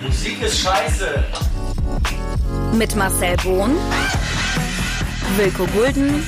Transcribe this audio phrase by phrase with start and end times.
[0.00, 1.24] Musik ist scheiße.
[2.72, 3.76] Mit Marcel Bohn,
[5.36, 6.24] Wilko Gulden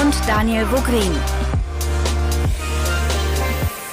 [0.00, 1.16] und Daniel Vogrin.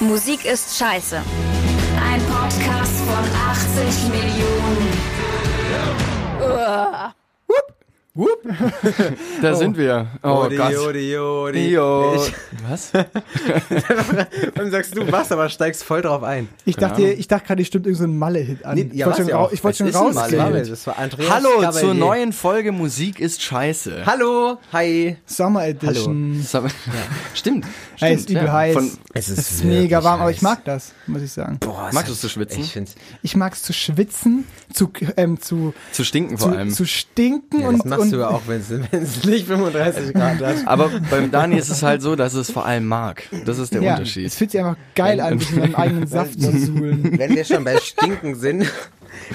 [0.00, 1.16] Musik ist scheiße.
[1.16, 4.44] Ein Podcast von 80 Millionen.
[9.42, 10.06] Da sind wir.
[10.22, 10.76] Oh Odi, Gott.
[10.76, 11.74] Odi, Odi.
[11.74, 12.32] Ich,
[12.68, 12.92] Was?
[14.54, 16.48] dann sagst du was, aber steigst voll drauf ein.
[16.64, 18.76] Ich dachte, ich dachte gerade, ich stimmt irgendein so ein Malle-Hit an.
[18.76, 20.38] Nee, ich wollte schon, ja ich wollte schon ist rausgehen.
[20.42, 20.64] Malle.
[20.64, 21.80] Das war Andreas Hallo Cavalier.
[21.80, 24.04] zur neuen Folge Musik ist scheiße.
[24.06, 25.16] Hallo, hi.
[25.26, 26.38] Summer Edition.
[26.40, 26.70] Das haben-
[27.34, 27.66] Stimmt.
[27.96, 28.52] Hey, ist stimmt, übel ja.
[28.52, 28.74] heiß.
[28.74, 31.58] Von, Es es ist mega warm, aber ich mag das, muss ich sagen.
[31.58, 32.60] Boah, Magst du es zu schwitzen?
[32.60, 32.76] Ich
[33.22, 36.70] Ich mag es zu schwitzen, zu, ähm, zu, zu stinken vor allem.
[36.70, 40.56] zu stinken ja, und, und du ja auch, wenn es nicht 35 Grad hat.
[40.66, 43.24] Aber beim Dani ist es halt so, dass es vor allem mag.
[43.44, 44.26] Das ist der ja, Unterschied.
[44.26, 47.18] es fühlt sich einfach geil an, sich in meinem eigenen Saft zu suhlen.
[47.18, 48.70] Wenn wir schon bei Stinken sind,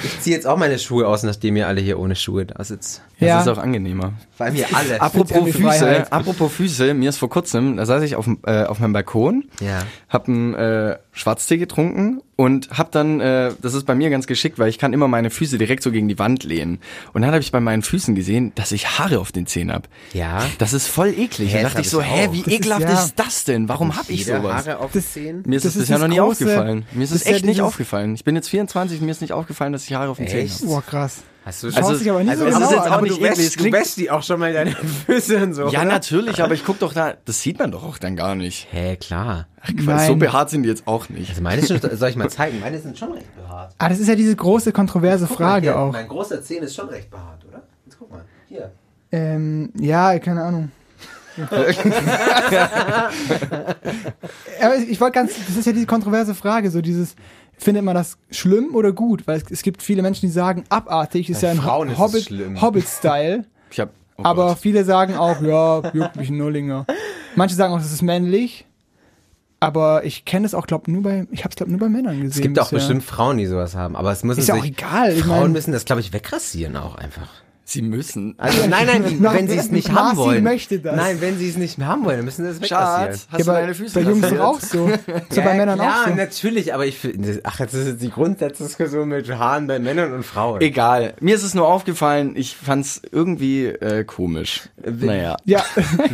[0.04, 3.02] ich ziehe jetzt auch meine Schuhe aus, nachdem ihr alle hier ohne Schuhe da sitzt.
[3.20, 3.42] Das Ja.
[3.42, 4.14] ist auch angenehmer.
[4.38, 5.02] Allem hier alle.
[5.02, 8.94] Apropos Füße, apropos Füße, mir ist vor kurzem, da saß ich auf, äh, auf meinem
[8.94, 9.80] Balkon, Ja.
[10.08, 14.58] hab einen äh, Schwarztee getrunken und hab dann, äh, das ist bei mir ganz geschickt,
[14.58, 16.80] weil ich kann immer meine Füße direkt so gegen die Wand lehnen.
[17.12, 19.90] Und dann habe ich bei meinen Füßen gesehen, dass ich Haare auf den Zehen hab.
[20.14, 20.46] Ja.
[20.60, 21.50] Das ist voll eklig.
[21.54, 23.44] Hä, da das dachte ich so, ich hä, wie Das ist ekelhaft ja- ist das
[23.44, 23.68] denn?
[23.68, 24.66] Warum hab ich sowas?
[24.68, 25.44] Haare auf Das- den Zehen?
[25.46, 26.86] Mir ist Das es ist bisher das noch nie große- aufgefallen.
[26.94, 28.16] Mir ist das es ist ja echt nicht aufgefallen.
[28.16, 30.58] Ich bin jetzt 24, mir ist nicht aufgefallen, dass ich Haare auf den Zehen Echt?
[30.62, 30.68] habe.
[30.68, 31.18] Boah, krass.
[31.46, 33.18] Hast du Schaust dich aber nicht also so es genau ist jetzt auch Aber nicht
[33.20, 34.72] du wäschst- Du wäschst die auch schon mal deine
[35.06, 35.70] Füße und so.
[35.70, 35.86] Ja, oder?
[35.86, 38.68] natürlich, aber ich guck doch da, das sieht man doch auch dann gar nicht.
[38.72, 39.48] Hä, klar.
[39.62, 41.30] Ach, Quatsch, so behaart sind die jetzt auch nicht.
[41.30, 42.60] Also meine sind, soll ich mal zeigen?
[42.60, 43.74] Meine sind schon recht behaart.
[43.78, 45.92] Ah, das ist ja diese große, kontroverse Guck mal Frage hier, auch.
[45.92, 47.64] Mein großer Zehen ist schon recht behaart, oder?
[47.86, 48.26] Jetzt guck mal.
[48.48, 48.72] Hier.
[49.12, 50.72] Ähm, ja, keine Ahnung.
[54.62, 57.16] Aber ich wollte ganz, das ist ja diese kontroverse Frage, so dieses,
[57.60, 59.28] findet man das schlimm oder gut?
[59.28, 62.30] Weil es, es gibt viele Menschen, die sagen, abartig ist Bei ja ein Frauen Hobbit.
[62.62, 63.46] Hobbit-Style.
[63.72, 64.58] Ich hab, oh aber Gott.
[64.60, 66.88] viele sagen auch, ja, juckt mich ein Nullinger.
[67.36, 68.66] Manche sagen auch, das ist männlich.
[69.60, 72.16] Aber ich kenne es auch, glaube nur bei, ich habe es glaube nur bei Männern
[72.16, 72.32] gesehen.
[72.32, 72.78] Es gibt auch bisher.
[72.80, 73.96] bestimmt Frauen, die sowas haben.
[73.96, 76.14] Aber es müssen Ist ja sich, auch egal, ich Frauen mein- müssen das, glaube ich,
[76.14, 77.30] wegrasieren auch einfach.
[77.72, 78.36] Sie müssen.
[78.38, 80.44] Also nein, nein, Na, wenn sie es nicht haben wollen.
[80.44, 80.96] möchte das.
[80.96, 83.14] Nein, wenn sie es nicht haben wollen, dann müssen sie das wegrasieren.
[83.14, 84.90] Schatz, hast Ja, du bei, deine Füße bei Jungs doch auch so.
[85.30, 86.16] So bei Männern ja, auch so.
[86.16, 90.24] natürlich, aber ich finde, ach, jetzt ist jetzt die Grundsatzdiskussion mit Haaren bei Männern und
[90.26, 90.62] Frauen.
[90.62, 91.14] Egal.
[91.20, 94.70] Mir ist es nur aufgefallen, ich fand's irgendwie äh, komisch.
[94.84, 95.38] Naja.
[95.46, 95.64] Ja,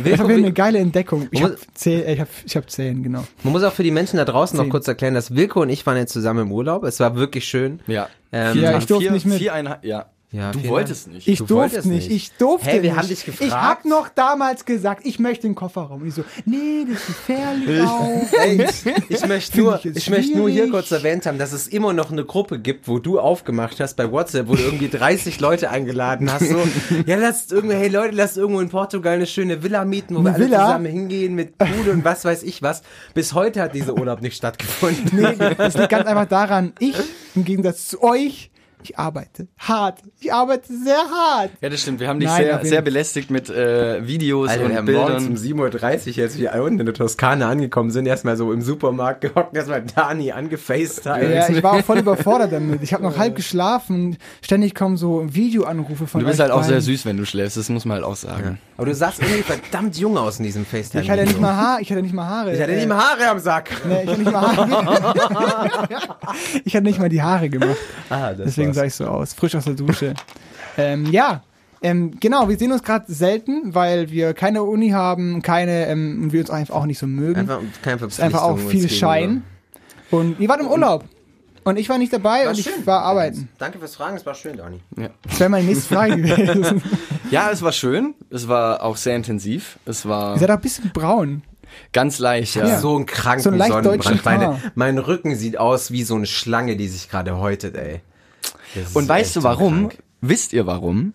[0.04, 1.28] das war wie- eine geile Entdeckung.
[1.30, 3.24] Ich habe Zehen, äh, ich hab, ich hab Zehen, genau.
[3.42, 4.70] Man muss auch für die Menschen da draußen noch Zehn.
[4.70, 6.84] kurz erklären, dass Wilko und ich waren jetzt zusammen im Urlaub.
[6.84, 7.80] Es war wirklich schön.
[7.86, 8.08] Ja.
[8.32, 9.38] Ähm, Ja, Vier- ich durfte vier, nicht mit.
[9.38, 10.06] Viereinhalb, ja.
[10.32, 11.28] Ja, du wolltest nicht.
[11.28, 12.10] Ich Du durfte nicht, nicht.
[12.10, 12.96] ich durfte Hä, wir nicht.
[12.98, 13.46] haben dich gefragt.
[13.48, 16.02] Ich hab noch damals gesagt, ich möchte den Kofferraum.
[16.02, 18.22] Und ich so, nee, das ist gefährlich auch.
[18.40, 18.66] Ey,
[19.08, 22.10] ich möchte nur, ich ich möchte nur hier kurz erwähnt haben, dass es immer noch
[22.10, 26.30] eine Gruppe gibt, wo du aufgemacht hast bei WhatsApp, wo du irgendwie 30 Leute eingeladen
[26.30, 26.48] hast.
[26.48, 26.58] So,
[27.06, 30.28] ja, lasst irgendwie, hey Leute, lasst irgendwo in Portugal eine schöne Villa mieten, wo wir
[30.30, 30.66] Eine alle Villa?
[30.66, 32.82] zusammen hingehen mit Pool und was weiß ich was.
[33.14, 35.08] Bis heute hat dieser Urlaub nicht stattgefunden.
[35.12, 36.96] Nee, das liegt ganz einfach daran, ich,
[37.36, 38.50] im Gegensatz zu euch,
[38.82, 40.00] ich arbeite hart.
[40.20, 41.50] Ich arbeite sehr hart.
[41.60, 42.00] Ja, das stimmt.
[42.00, 45.26] Wir haben dich Nein, sehr, sehr belästigt mit äh, Videos Alter, wir und haben morgens
[45.26, 45.70] um Bildern.
[45.80, 49.56] 7.30 Uhr, jetzt wir unten in der Toskana angekommen sind, erstmal so im Supermarkt gehockt,
[49.56, 51.30] erstmal Dani angefacetimed.
[51.34, 52.82] Ja, ich war auch voll überfordert damit.
[52.82, 54.16] Ich habe noch halb geschlafen.
[54.42, 56.82] Ständig kommen so Videoanrufe von Du bist halt auch sehr beiden.
[56.82, 57.56] süß, wenn du schläfst.
[57.56, 58.58] Das muss man halt auch sagen.
[58.76, 61.02] Aber du sahst irgendwie verdammt jung aus in diesem FaceTime.
[61.02, 61.80] Ich hatte ja nicht mal Haare.
[61.80, 62.54] Ich hatte nicht mal Haare.
[62.54, 63.70] Ich hatte nicht mal Haare am Sack.
[63.86, 65.88] Nee, ich hatte nicht mal Haare.
[66.64, 67.76] ich hatte nicht mal die Haare gemacht.
[68.10, 69.32] Ah, Deswegen sah ich so aus.
[69.32, 70.14] Frisch aus der Dusche.
[70.76, 71.42] ähm, ja.
[71.82, 76.32] Ähm, genau, wir sehen uns gerade selten, weil wir keine Uni haben, keine ähm, und
[76.32, 77.40] wir uns einfach auch nicht so mögen.
[77.40, 79.42] Einfach keine ist einfach auch viel Schein.
[80.10, 81.04] Und ihr wart im Urlaub.
[81.66, 82.86] Und ich war nicht dabei War und ich schön.
[82.86, 83.48] war arbeiten.
[83.58, 84.80] Danke fürs Fragen, es war schön, Dani.
[85.24, 86.80] Das wäre meine nächste Frage gewesen.
[87.30, 88.14] Ja, es war schön.
[88.30, 89.78] Es war auch sehr intensiv.
[89.84, 91.42] Es war Ihr seid auch ein bisschen braun.
[91.92, 92.68] ganz leicht, ja.
[92.68, 92.78] Ja.
[92.78, 94.24] So ein kranken So leicht deutschen Sonnenbrand.
[94.24, 98.00] Meine, mein Rücken sieht aus wie so eine Schlange, die sich gerade häutet, ey.
[98.76, 99.88] Das Und weißt du warum?
[99.88, 99.98] krank.
[100.20, 101.14] Wisst ihr warum?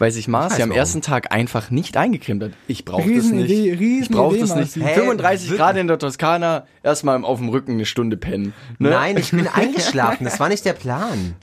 [0.00, 2.52] Weil sich Marci am ersten Tag einfach nicht eingecremt hat.
[2.66, 3.50] Ich brauche das nicht.
[3.50, 4.74] ich brauche das nicht.
[4.76, 4.94] Hä?
[4.94, 5.58] 35 Wirklich?
[5.58, 8.54] Grad in der Toskana, erstmal auf dem Rücken eine Stunde pennen.
[8.78, 8.88] Ne?
[8.88, 10.24] Nein, ich bin eingeschlafen.
[10.24, 11.34] Das war nicht der Plan.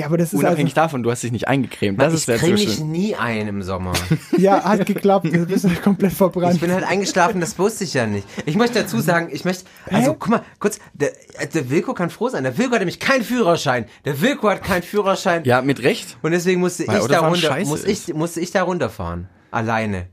[0.00, 2.00] Ja, aber das ist Unabhängig also, davon, du hast dich nicht eingecremt.
[2.00, 3.92] Das ich ist creme mich nie ein im Sommer.
[4.38, 5.26] ja, hat geklappt.
[5.26, 6.54] Du bist komplett verbrannt.
[6.54, 8.26] Ich bin halt eingeschlafen, das wusste ich ja nicht.
[8.46, 10.16] Ich möchte dazu sagen, ich möchte, also Hä?
[10.18, 11.10] guck mal, kurz, der,
[11.52, 12.44] der Wilko kann froh sein.
[12.44, 13.84] Der Wilko hat nämlich keinen Führerschein.
[14.06, 15.44] Der Wilko hat keinen Führerschein.
[15.44, 16.16] Ja, mit Recht.
[16.22, 19.28] Und deswegen musste Weil ich da runter, muss ich, musste ich da runterfahren.
[19.50, 20.06] Alleine.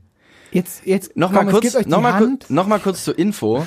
[0.50, 2.40] Jetzt, jetzt, Nochmal kurz, jetzt gebt euch die noch mal, Hand.
[2.40, 3.66] kurz, noch mal kurz zur Info.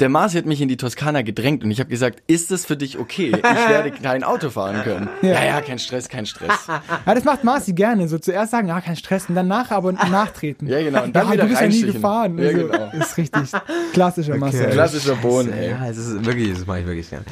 [0.00, 2.76] Der Marci hat mich in die Toskana gedrängt und ich habe gesagt, ist es für
[2.76, 3.32] dich okay?
[3.36, 5.08] Ich werde kein Auto fahren können.
[5.22, 6.52] Ja, ja, kein Stress, kein Stress.
[7.06, 8.06] Ja, das macht Marci gerne.
[8.08, 10.66] So zuerst sagen, ja, kein Stress und dann nachher aber nachtreten.
[10.68, 11.04] Ja, genau.
[11.04, 12.38] Und dann ja, wieder du bist ja nie gefahren.
[12.38, 12.90] Ja, Also, genau.
[12.92, 13.50] Ist richtig.
[13.92, 14.70] Klassischer Marcel.
[14.70, 15.70] Klassischer Bohnen, ey.
[15.70, 17.24] Ja, es ist wirklich, das mache ich wirklich gern.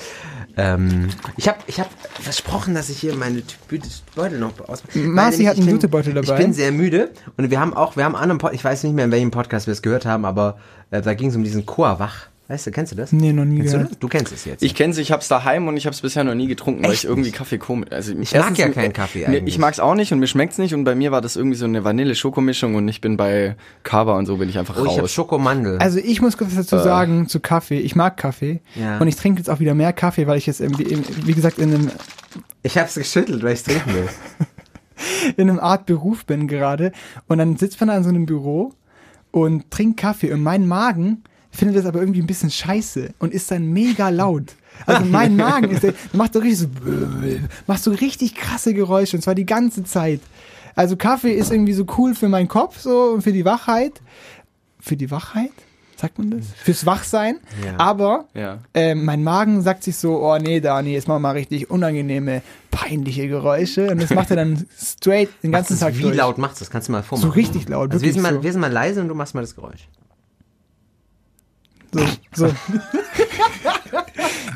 [0.56, 1.88] Ähm, ich habe ich hab
[2.20, 3.42] versprochen, dass ich hier meine
[4.14, 4.82] Beutel noch aus.
[4.94, 6.32] Marci hat einen Jutebeutel dabei.
[6.32, 8.82] Ich bin sehr müde und wir haben auch, wir haben einen anderen Pod, ich weiß
[8.84, 10.58] nicht mehr, in welchem Podcast wir es gehört haben, aber
[10.90, 12.29] äh, da ging es um diesen Chorwach.
[12.50, 13.12] Weißt du, kennst du das?
[13.12, 13.98] Nee, noch nie Kennst du, das?
[14.00, 14.64] du kennst es jetzt.
[14.64, 17.08] Ich kenn's, ich hab's daheim und ich hab's bisher noch nie getrunken, weil Echt ich
[17.08, 17.30] irgendwie?
[17.30, 17.92] Kaffee komisch.
[17.92, 19.54] Also Ich mag ja keinen Kaffee eigentlich.
[19.54, 21.66] ich mag's auch nicht und mir schmeckt's nicht und bei mir war das irgendwie so
[21.66, 23.54] eine Vanille-Schokomischung und ich bin bei
[23.84, 25.12] Kaba und so bin ich einfach oh, ich habe raus.
[25.12, 25.78] Schokomandel.
[25.78, 27.78] Also ich muss kurz dazu sagen, zu Kaffee.
[27.78, 28.62] Ich mag Kaffee.
[28.74, 28.98] Ja.
[28.98, 31.58] Und ich trinke jetzt auch wieder mehr Kaffee, weil ich jetzt, im, wie, wie gesagt,
[31.58, 31.90] in einem,
[32.64, 34.08] ich habe es geschüttelt, weil ich trinken will.
[35.36, 36.90] in einem Art Beruf bin gerade.
[37.28, 38.72] Und dann sitzt man da in so einem Büro
[39.30, 40.32] und trinkt Kaffee.
[40.32, 44.54] Und mein Magen findet das aber irgendwie ein bisschen scheiße und ist dann mega laut.
[44.86, 46.66] Also mein Magen ist, der macht so richtig so,
[47.66, 50.20] macht so richtig krasse Geräusche und zwar die ganze Zeit.
[50.74, 54.00] Also Kaffee ist irgendwie so cool für meinen Kopf so und für die Wachheit.
[54.78, 55.50] Für die Wachheit?
[55.96, 56.46] Sagt man das?
[56.62, 57.40] Fürs Wachsein.
[57.62, 57.74] Ja.
[57.78, 58.58] Aber Ja.
[58.72, 62.40] ähm, mein Magen sagt sich so, oh nee, Dani, jetzt machen wir mal richtig unangenehme,
[62.70, 63.90] peinliche Geräusche.
[63.90, 66.16] Und das macht er dann straight den ganzen Tag wie durch.
[66.16, 66.70] laut machst du das?
[66.70, 67.28] Kannst du mal vormachen.
[67.28, 68.42] So richtig laut, Also wir sind, mal, so.
[68.42, 69.88] wir sind mal leise und du machst mal das Geräusch.
[71.92, 72.00] So,
[72.34, 72.46] so.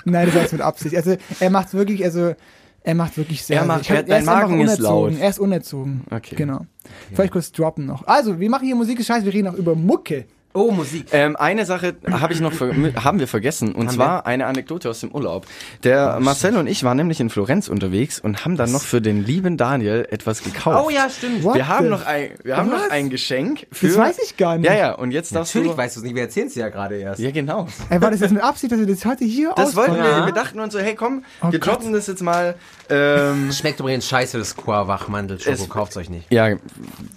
[0.05, 0.97] Nein, das war jetzt mit Absicht.
[0.97, 2.35] Also er macht wirklich, also
[2.83, 3.61] er macht wirklich sehr.
[3.61, 5.13] Er macht- hab- er- ist Magen ist unerzogen.
[5.15, 5.23] laut.
[5.23, 6.05] Er ist unerzogen.
[6.11, 6.37] Okay.
[6.37, 6.67] Genau.
[7.13, 8.07] Vielleicht kurz droppen noch.
[8.07, 10.27] Also, wir machen hier Musik ist scheiße, wir reden auch über Mucke.
[10.57, 11.07] Oh, Musik.
[11.11, 12.53] Ähm, eine Sache habe ich noch
[13.03, 15.47] haben wir vergessen und zwar eine Anekdote aus dem Urlaub.
[15.83, 19.25] Der Marcel und ich waren nämlich in Florenz unterwegs und haben dann noch für den
[19.25, 20.85] lieben Daniel etwas gekauft.
[20.87, 21.43] Oh ja, stimmt.
[21.43, 24.57] What Wir haben noch ein wir haben noch ein Geschenk für Das weiß ich gar
[24.57, 24.71] nicht.
[24.71, 26.69] Ja, ja, und jetzt darfst Natürlich du weißt du es nicht, wir erzählen es ja
[26.69, 27.19] gerade erst.
[27.21, 27.67] Ja, genau.
[27.91, 30.33] Ey, war das jetzt mit Absicht, dass wir das heute hier Das wollten wir, wir
[30.33, 32.55] dachten uns so, hey komm, Oh wir droppen das jetzt mal.
[32.89, 35.51] Ähm, Schmeckt übrigens scheiße, das Chorwachmandel-Schoko.
[35.53, 36.33] Es- Kauft's euch nicht.
[36.33, 36.51] ja,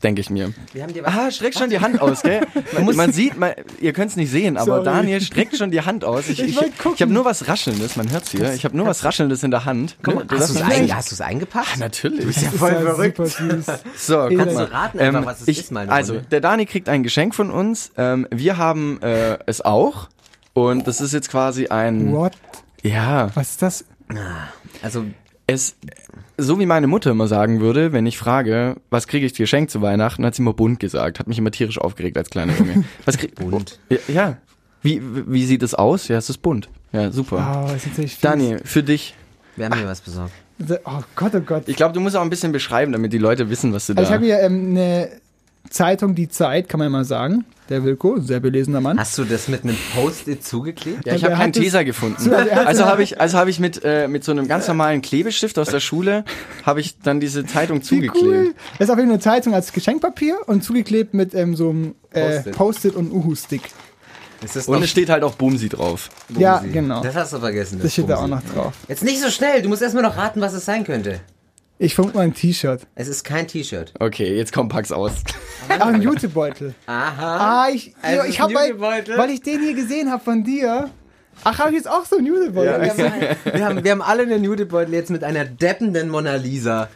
[0.01, 0.53] denke ich mir.
[0.73, 2.41] Wir haben dir was Ah, streckt schon die Hand aus, gell?
[2.73, 4.85] Man, man sieht, man, ihr könnt es nicht sehen, aber Sorry.
[4.85, 6.29] Daniel streckt schon die Hand aus.
[6.29, 8.53] Ich, Ich ich, ich, habe nur was Raschelndes, man hört's hier.
[8.53, 9.97] Ich habe nur was Raschelndes in der Hand.
[10.03, 10.25] Guck Ne?
[10.25, 11.77] Du hast du es ein, hast du's eingepackt?
[11.77, 12.25] Natürlich.
[12.25, 13.65] Das ist ja super süß.
[13.97, 14.65] So, guck Kannst mal.
[14.65, 17.51] du raten einfach, was es ist, mal eine Also, der Dani kriegt ein Geschenk von
[17.51, 17.91] uns.
[17.97, 20.09] Ähm, wir haben äh, es auch.
[20.53, 22.12] Und das ist jetzt quasi ein.
[22.13, 22.33] What?
[22.81, 23.85] Ja, Was ist das?
[24.81, 25.06] Also,
[25.45, 25.75] es.
[26.39, 29.71] So wie meine Mutter immer sagen würde, wenn ich frage, was kriege ich dir geschenkt
[29.71, 31.19] zu Weihnachten, hat sie immer bunt gesagt.
[31.19, 32.83] Hat mich immer tierisch aufgeregt als kleiner Junge.
[33.05, 33.79] Was krieg Bunt?
[33.89, 33.97] Ja.
[34.07, 34.37] ja.
[34.83, 36.07] Wie, wie sieht es aus?
[36.07, 36.69] Ja, es ist bunt.
[36.93, 37.63] Ja, super.
[37.65, 38.21] Oh, das ist natürlich fies.
[38.21, 39.15] Dani, für dich.
[39.55, 40.31] wir haben dir was besorgt.
[40.85, 41.63] Oh Gott, oh Gott.
[41.67, 44.01] Ich glaube, du musst auch ein bisschen beschreiben, damit die Leute wissen, was du da.
[44.01, 45.09] Also ich habe hier ähm, eine
[45.69, 47.45] Zeitung, die Zeit, kann man ja mal sagen.
[47.69, 48.97] Der Wilko, sehr belesener Mann.
[48.97, 51.05] Hast du das mit einem Post-it zugeklebt?
[51.05, 52.15] Ja, ich Und habe keinen Teser gefunden.
[52.17, 55.01] So, also Also habe ich, also habe ich mit äh, mit so einem ganz normalen
[55.01, 56.23] Klebestift aus der Schule
[56.65, 58.15] habe ich dann diese Zeitung Wie zugeklebt.
[58.25, 58.53] cool.
[58.79, 61.95] Das ist auf jeden Fall eine Zeitung als Geschenkpapier und zugeklebt mit ähm, so einem
[62.11, 62.95] äh, Post-it.
[62.95, 63.63] Und Uhu-Stick.
[64.41, 66.09] Ist das Und es steht halt auch Bumsi drauf.
[66.37, 66.71] Ja, Bumsi?
[66.73, 67.01] genau.
[67.03, 67.79] Das hast du vergessen.
[67.81, 68.35] Das steht da auch Bumsi.
[68.45, 68.73] noch drauf.
[68.87, 71.19] Jetzt nicht so schnell, du musst erstmal noch raten, was es sein könnte.
[71.79, 72.88] Ich vermute mal ein T-Shirt.
[72.95, 73.94] Es ist kein T-Shirt.
[74.00, 75.12] Okay, jetzt komm, pack's aus.
[75.69, 76.74] Ach, ein Jutebeutel.
[76.88, 77.65] Aha.
[77.65, 79.18] Ah, ich, ja, ist ich ein hab bei, Jutebeutel.
[79.18, 80.89] weil ich den hier gesehen habe von dir.
[81.44, 82.81] Ach, habe ich jetzt auch so einen Jutebeutel?
[82.81, 83.21] Wir haben,
[83.53, 86.90] wir, haben, wir haben alle einen Judebeutel jetzt mit einer deppenden Mona Lisa.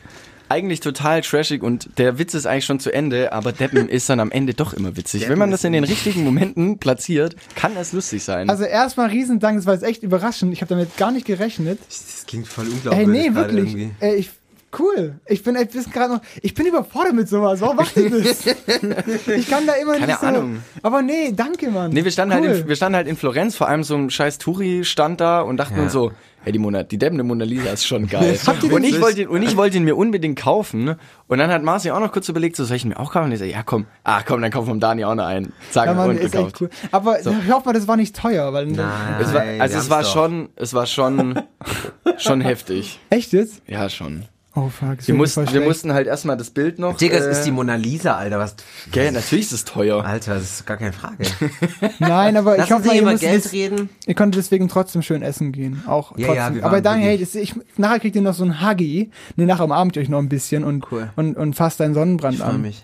[0.50, 4.20] Eigentlich total trashig und der Witz ist eigentlich schon zu Ende, aber Deppen ist dann
[4.20, 5.22] am Ende doch immer witzig.
[5.22, 8.50] Deppen Wenn man das in den richtigen Momenten platziert, kann es lustig sein.
[8.50, 10.51] Also erstmal Riesendank, das war jetzt echt überraschend.
[10.51, 11.79] Ich habe damit gar nicht gerechnet.
[11.88, 13.08] Das klingt voll unglaublich.
[13.08, 13.67] Ey, nee, wirklich.
[13.67, 13.91] irgendwie.
[14.01, 14.32] Ey, ich,
[14.80, 15.20] cool.
[15.28, 17.62] Ich bin, ich bin gerade noch, ich bin überfordert mit sowas.
[17.62, 18.46] Warum macht ihr das?
[19.28, 20.25] ich kann da immer Keine nicht so.
[20.28, 20.63] Ahnung.
[20.82, 21.92] Aber nee, danke, Mann.
[21.92, 22.48] Nee, wir standen, cool.
[22.50, 25.42] halt in, wir standen halt in Florenz, vor allem so ein scheiß Touri stand da
[25.42, 25.84] und dachten Ja.
[25.84, 26.12] uns so,
[26.44, 28.38] hey, die Mona, die deppende Mona Lisa ist schon geil.
[28.48, 30.96] Habt ihr den und, ich wollte ihn, und ich wollte ihn mir unbedingt kaufen.
[31.28, 33.25] Und dann hat Marci auch noch kurz überlegt, so soll ich ihn mir auch kaufen?
[33.25, 35.54] Und ich so, ja komm, ah komm, dann kauf vom Dani auch noch einen.
[35.70, 36.54] Zack, ja, Mann, und ist gekauft.
[36.54, 36.70] echt cool.
[36.92, 39.16] Aber ich hoffe mal, das war nicht teuer, weil Nein.
[39.22, 40.13] Es war, wir also es war doch.
[40.13, 41.40] schon, es war schon,
[42.18, 43.00] schon heftig.
[43.10, 43.62] echt jetzt?
[43.68, 44.25] Ja, schon.
[44.53, 44.98] Oh fuck.
[45.08, 46.98] Wir mussten, wir mussten halt erstmal das Bild noch.
[46.98, 48.38] Digga, es äh, ist die Mona Lisa, Alter.
[48.38, 48.55] Was?
[48.91, 50.03] Gell, natürlich ist es teuer.
[50.03, 51.24] Alter, das ist gar keine Frage.
[52.00, 53.89] Nein, aber ich hoffe nicht ihr, über müsst Geld das, reden.
[54.05, 55.84] ihr konntet deswegen trotzdem schön essen gehen.
[55.88, 56.36] Auch Ja, trotzdem.
[56.36, 59.10] ja, wir aber dann, hey, das, ich, nachher kriegt ihr noch so ein Huggy.
[59.38, 61.10] Nee, nachher umarmt ihr euch noch ein bisschen und, Cool.
[61.15, 62.62] und, und fasst deinen Sonnenbrand Ich freu an.
[62.62, 62.84] mich.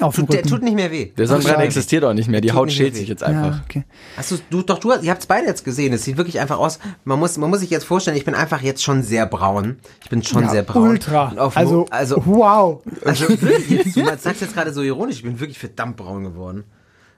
[0.00, 1.12] Auf Tut, der tut nicht mehr weh.
[1.16, 2.40] Der Sonnenbrand existiert auch nicht mehr.
[2.42, 3.56] Die Tut Haut schält sich jetzt einfach.
[3.56, 3.84] Ja, okay.
[4.18, 5.92] Hast du, du doch, du ihr habt es beide jetzt gesehen.
[5.94, 6.78] Es sieht wirklich einfach aus.
[7.04, 9.78] Man muss, man muss sich jetzt vorstellen, ich bin einfach jetzt schon sehr braun.
[10.04, 10.90] Ich bin schon Ja, sehr braun.
[10.90, 11.32] Ultra.
[11.38, 12.82] Auf, Also, also, wow.
[13.04, 13.26] also
[13.68, 16.64] jetzt, du sagst jetzt gerade so ironisch, ich bin wirklich verdammt braun geworden.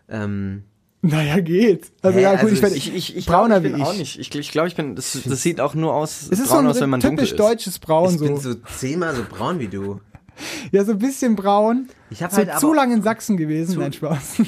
[0.08, 0.62] Ähm,
[1.02, 1.90] Naja, geht.
[2.02, 3.86] Also Hä, ja, gut, also ich, Ich, ich, ich brauner glaub, ich wie bin ich.
[3.86, 4.18] auch nicht.
[4.20, 4.94] Ich, ich glaube, ich bin.
[4.94, 6.22] Das, das sieht auch nur aus.
[6.30, 7.40] Es ist so braun ein aus, wenn man dunkel typisch ist.
[7.40, 8.52] deutsches Braun Ich bin so.
[8.52, 10.00] so zehnmal so braun wie du.
[10.72, 11.88] Ja, so ein bisschen braun.
[12.10, 13.78] Ich hab so halt zu lange in Sachsen gewesen.
[13.78, 14.36] Nein, Spaß.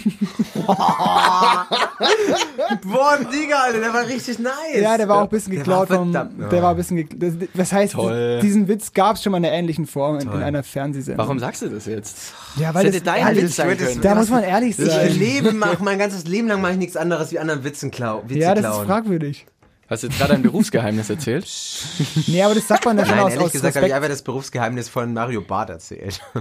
[2.85, 4.53] Boah, Digga, Alter, der war richtig nice.
[4.81, 6.13] ja, der war auch ein bisschen Der geklaut war vom.
[6.13, 7.49] Der war ein bisschen geklaut.
[7.55, 8.41] Was heißt, Toll.
[8.43, 11.19] diesen Witz gab es schon mal in einer ähnlichen Form in, in einer Fernsehsendung.
[11.25, 12.33] Warum sagst du das jetzt?
[12.57, 14.01] Ja, weil Das das hätte dein Witz sein können.
[14.01, 15.17] Da muss man ehrlich Ich sein.
[15.19, 18.41] lebe, mach, mein ganzes Leben lang mache ich nichts anderes wie anderen Witzen klau Witze
[18.41, 18.87] Ja, das ist klauen.
[18.87, 19.47] fragwürdig.
[19.89, 21.47] Hast du jetzt gerade ein Berufsgeheimnis erzählt?
[22.27, 24.09] Nee, aber das sagt man ja schon Nein, aus, ehrlich aus gesagt habe ich einfach
[24.09, 26.21] das Berufsgeheimnis von Mario Barth erzählt.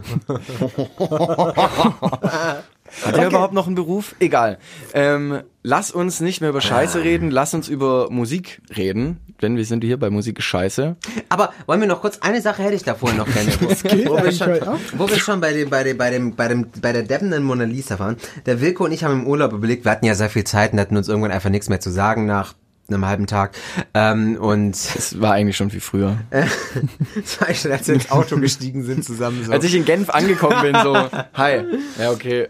[3.05, 4.15] Hat er überhaupt noch einen Beruf?
[4.19, 4.57] Egal.
[4.93, 9.65] Ähm, lass uns nicht mehr über Scheiße reden, lass uns über Musik reden, denn wir
[9.65, 10.97] sind hier bei Musik Scheiße.
[11.29, 13.51] Aber wollen wir noch kurz, eine Sache hätte ich da vorher noch gerne.
[13.61, 14.59] Wo, wo, wir schon,
[14.97, 17.63] wo wir schon bei dem, bei dem, bei dem, bei dem, bei der deppenden Mona
[17.63, 18.17] Lisa waren.
[18.45, 20.79] Der Wilko und ich haben im Urlaub überlegt, wir hatten ja sehr viel Zeit und
[20.79, 22.53] hatten uns irgendwann einfach nichts mehr zu sagen nach
[22.93, 23.55] einem halben Tag.
[23.93, 26.17] Ähm, und Es war eigentlich schon viel früher.
[27.25, 29.51] zwei schon, als wir ins Auto gestiegen sind zusammen so.
[29.51, 30.95] Als ich in Genf angekommen bin, so,
[31.33, 31.63] hi.
[31.99, 32.47] Ja, okay.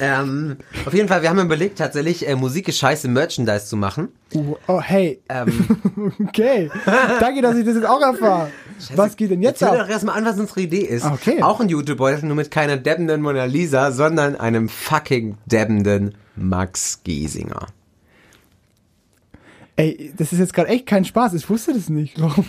[0.00, 0.56] ähm,
[0.86, 4.08] auf jeden Fall, wir haben überlegt, tatsächlich äh, Musik ist scheiße Merchandise zu machen.
[4.34, 5.20] Oh, oh, hey.
[5.28, 5.52] Ähm,
[6.28, 6.70] Okay.
[7.20, 8.50] Danke, dass ich das jetzt auch erfahre.
[8.94, 9.78] Was geht denn jetzt Jetzt ab?
[9.78, 11.04] doch erstmal an, was unsere Idee ist.
[11.04, 11.42] Ah, okay.
[11.42, 17.66] Auch ein YouTube-Beutel, nur mit keiner deppenden Mona Lisa, sondern einem fucking deppenden Max Giesinger.
[19.82, 21.34] Ey, das ist jetzt gerade echt kein Spaß.
[21.34, 22.20] Ich wusste das nicht.
[22.20, 22.44] Warum?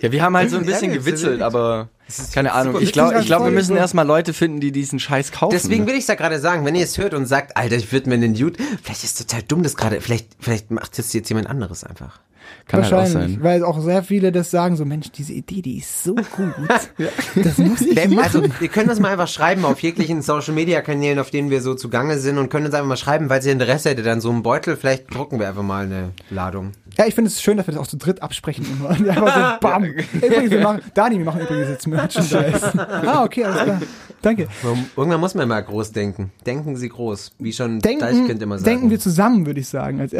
[0.00, 1.90] Ja, wir haben halt so ein bisschen wir- gewitzelt, aber
[2.32, 2.80] keine Ahnung.
[2.80, 5.52] Ich glaube, ich glaube, wir müssen erstmal Leute finden, die diesen Scheiß kaufen.
[5.52, 8.08] Deswegen will ich ja gerade sagen, wenn ihr es hört und sagt, Alter, ich würde
[8.08, 11.50] mir den Dude, vielleicht ist total dumm das gerade, vielleicht, vielleicht macht das jetzt jemand
[11.50, 12.20] anderes einfach.
[12.68, 13.34] Kann halt auch Wahrscheinlich.
[13.36, 13.42] sein.
[13.42, 16.52] Weil auch sehr viele das sagen, so Mensch, diese Idee, die ist so gut.
[17.42, 18.18] Das muss ich machen.
[18.18, 21.62] Also, wir können das mal einfach schreiben auf jeglichen Social Media Kanälen, auf denen wir
[21.62, 24.30] so zugange sind und können uns einfach mal schreiben, falls ihr Interesse hättet an so
[24.30, 26.72] einem Beutel, vielleicht drucken wir einfach mal eine Ladung.
[26.96, 28.90] Ja, ich finde es schön, dass wir das auch zu dritt absprechen immer.
[28.90, 29.84] Und Einfach so, bam.
[29.84, 32.72] Übrigens, wir machen, Dani, wir machen übrigens jetzt Merchandise.
[33.06, 33.80] ah, okay, alles klar.
[34.20, 34.48] Danke.
[34.96, 36.32] Irgendwann muss man mal groß denken.
[36.44, 38.66] Denken Sie groß, wie schon Denken, Deichkind immer sagt.
[38.66, 40.12] denken wir zusammen, würde ich sagen, als,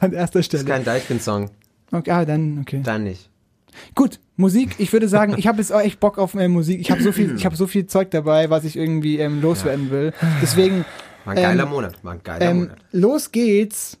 [0.00, 0.64] an erster das ist Stelle.
[0.64, 1.50] kein Deichkind-Song,
[1.92, 2.80] Okay, ah, dann, okay.
[2.84, 3.28] dann nicht.
[3.94, 4.74] Gut, Musik.
[4.78, 6.80] Ich würde sagen, ich habe jetzt auch echt Bock auf äh, Musik.
[6.80, 9.90] Ich habe so viel, ich habe so viel Zeug dabei, was ich irgendwie ähm, loswerden
[9.90, 10.12] will.
[10.42, 10.84] Deswegen,
[11.24, 12.76] War ein geiler Ähm, Monat, war ein geiler ähm, Monat.
[12.92, 13.96] los geht's.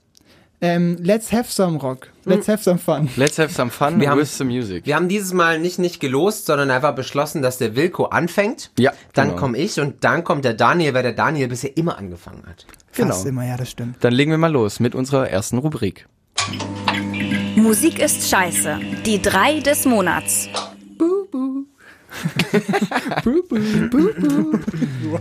[0.62, 2.08] Ähm, let's have some rock.
[2.26, 3.08] Let's have some fun.
[3.16, 4.84] Let's have some fun Wir haben- some music.
[4.84, 8.70] Wir haben dieses Mal nicht nicht gelost, sondern einfach beschlossen, dass der Wilko anfängt.
[8.78, 9.40] Ja, Dann genau.
[9.40, 12.66] komme ich und dann kommt der Daniel, weil der Daniel bisher immer angefangen hat.
[12.94, 13.08] Genau.
[13.14, 13.96] Fast immer, ja, das stimmt.
[14.00, 16.06] Dann legen wir mal los mit unserer ersten Rubrik.
[17.60, 18.78] Musik ist scheiße.
[19.04, 20.48] Die drei des Monats.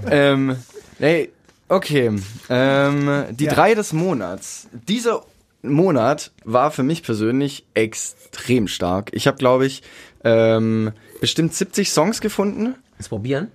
[0.09, 0.55] Ähm,
[0.99, 1.29] nee,
[1.67, 2.11] okay.
[2.49, 3.53] Ähm, die Ja.
[3.53, 4.67] drei des Monats.
[4.87, 5.23] Dieser
[5.61, 9.09] Monat war für mich persönlich extrem stark.
[9.13, 9.83] Ich habe, glaube ich,
[10.23, 12.75] ähm, bestimmt 70 Songs gefunden.
[12.97, 13.51] Jetzt probieren.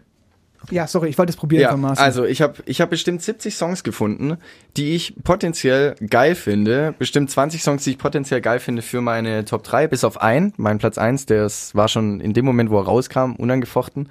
[0.71, 3.83] Ja, sorry, ich wollte es probieren Ja, also ich habe ich hab bestimmt 70 Songs
[3.85, 4.38] gefunden,
[4.76, 6.94] die ich potenziell geil finde.
[6.99, 10.52] Bestimmt 20 Songs, die ich potenziell geil finde für meine Top 3, bis auf einen,
[10.56, 14.09] mein Platz 1, der war schon in dem Moment, wo er rauskam, unangefochten.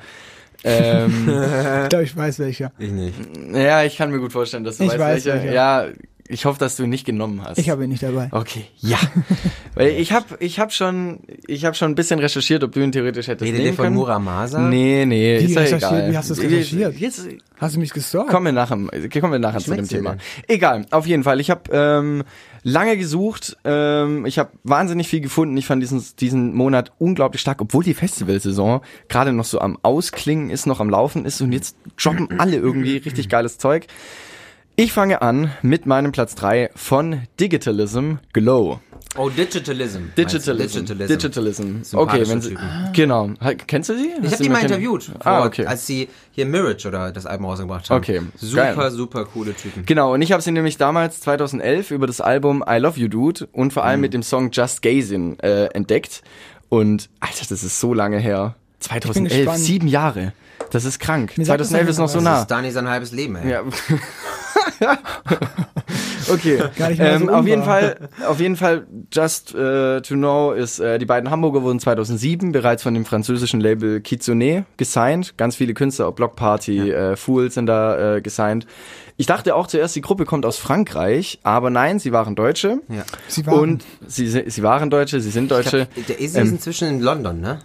[0.63, 1.27] ähm,
[1.83, 2.71] ich glaube, ich weiß welcher.
[2.79, 3.15] Ich nicht.
[3.53, 5.43] ja, ich kann mir gut vorstellen, dass du Ich weißt, weiß welcher.
[5.43, 5.53] welcher.
[5.53, 5.85] Ja,
[6.27, 7.57] ich hoffe, dass du ihn nicht genommen hast.
[7.57, 8.29] Ich habe ihn nicht dabei.
[8.31, 8.97] Okay, ja.
[9.75, 12.91] Weil ich habe ich hab schon, ich hab schon ein bisschen recherchiert, ob du ihn
[12.91, 13.95] theoretisch hättest Redet ihr nehmen von können.
[13.97, 14.59] Muramasa?
[14.61, 15.91] Nee, nee, Wie ist ja recherchiert?
[15.91, 16.11] egal.
[16.11, 16.97] Wie hast du das recherchiert?
[16.97, 17.27] Jetzt,
[17.57, 18.29] Hast du mich gestalkt?
[18.29, 18.77] Kommen wir nachher,
[19.19, 20.11] kommen wir nachher zu dem Thema.
[20.11, 20.19] denn?
[20.47, 21.39] Egal, auf jeden Fall.
[21.39, 22.23] Ich habe ähm,
[22.63, 23.57] lange gesucht.
[23.63, 25.55] Ähm, ich habe wahnsinnig viel gefunden.
[25.57, 30.49] Ich fand diesen, diesen Monat unglaublich stark, obwohl die Festivalsaison gerade noch so am Ausklingen
[30.49, 33.87] ist, noch am Laufen ist und jetzt droppen alle irgendwie richtig geiles Zeug.
[34.75, 38.79] Ich fange an mit meinem Platz 3 von Digitalism Glow.
[39.15, 40.05] Oh, Digitalism.
[40.17, 40.79] Digitalism.
[40.85, 41.07] Digitalism.
[41.07, 41.95] Digitalism.
[41.95, 42.89] Okay, wenn sie, Typen.
[42.93, 43.29] genau.
[43.67, 44.09] Kennst du sie?
[44.23, 45.67] Ich habe die mal interviewt, Ah, vor- okay.
[45.67, 47.97] als sie hier Mirage oder das Album rausgebracht haben.
[47.99, 48.91] Okay, Super, geil.
[48.91, 49.85] super coole Typen.
[49.85, 53.47] Genau, und ich habe sie nämlich damals 2011 über das Album I Love You Dude
[53.51, 53.89] und vor Mhm.
[53.89, 56.23] allem mit dem Song Just Gazing äh, entdeckt.
[56.69, 58.55] Und Alter, das ist so lange her.
[58.79, 59.59] 2011, gespannt.
[59.59, 60.33] sieben Jahre.
[60.73, 61.37] Das ist krank.
[61.37, 62.23] Mir sagt das 2011 ist noch so was.
[62.23, 62.41] Das nah.
[62.41, 63.51] ist Dani sein halbes Leben, ey.
[63.51, 63.63] Ja.
[66.29, 66.57] Okay.
[66.77, 67.63] Gar nicht mal so ähm, auf jeden.
[67.63, 72.51] Fall, auf jeden Fall, Just äh, to Know ist, äh, die beiden Hamburger wurden 2007
[72.51, 75.37] bereits von dem französischen Label Kitsune gesigned.
[75.37, 78.65] Ganz viele Künstler, auch Block Party, äh, Fool sind da äh, gesigned.
[79.15, 82.79] Ich dachte auch zuerst, die Gruppe kommt aus Frankreich, aber nein, sie waren Deutsche.
[82.89, 83.03] Ja.
[83.27, 85.87] Sie waren, Und sie, si- sie waren Deutsche, sie sind Deutsche.
[85.93, 87.59] Glaub, der Izzy ist inzwischen in London, ne?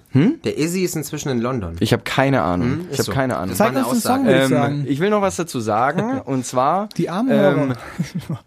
[0.45, 1.77] Der Izzy ist inzwischen in London.
[1.81, 2.69] Ich habe keine Ahnung.
[2.69, 3.13] Hm, ich habe so.
[3.13, 3.51] keine Ahnung.
[3.51, 4.27] Das war Zeig eine uns den Song, Aussage.
[4.29, 4.85] würde ich Ähm, sagen.
[4.89, 7.73] ich will noch was dazu sagen und zwar Die armen ähm,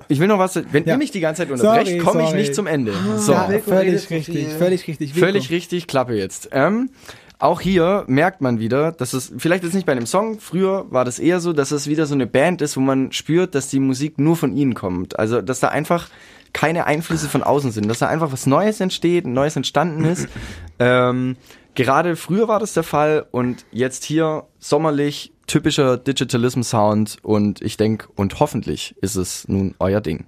[0.07, 0.93] ich will noch was wenn Ja.
[0.93, 2.93] ihr mich die ganze Zeit unterbrecht, komme ich nicht zum Ende.
[3.17, 3.31] So.
[3.31, 5.13] ja, völlig richtig, völlig richtig.
[5.13, 6.49] Völlig richtig, Klappe jetzt.
[6.51, 6.89] Ähm,
[7.41, 11.05] auch hier merkt man wieder, dass es, vielleicht jetzt nicht bei einem Song, früher war
[11.05, 13.79] das eher so, dass es wieder so eine Band ist, wo man spürt, dass die
[13.79, 15.17] Musik nur von ihnen kommt.
[15.17, 16.07] Also, dass da einfach
[16.53, 20.27] keine Einflüsse von außen sind, dass da einfach was Neues entsteht, ein Neues entstanden ist.
[20.79, 21.35] ähm,
[21.73, 27.75] gerade früher war das der Fall und jetzt hier sommerlich typischer Digitalism Sound und ich
[27.77, 30.25] denke und hoffentlich ist es nun euer Ding.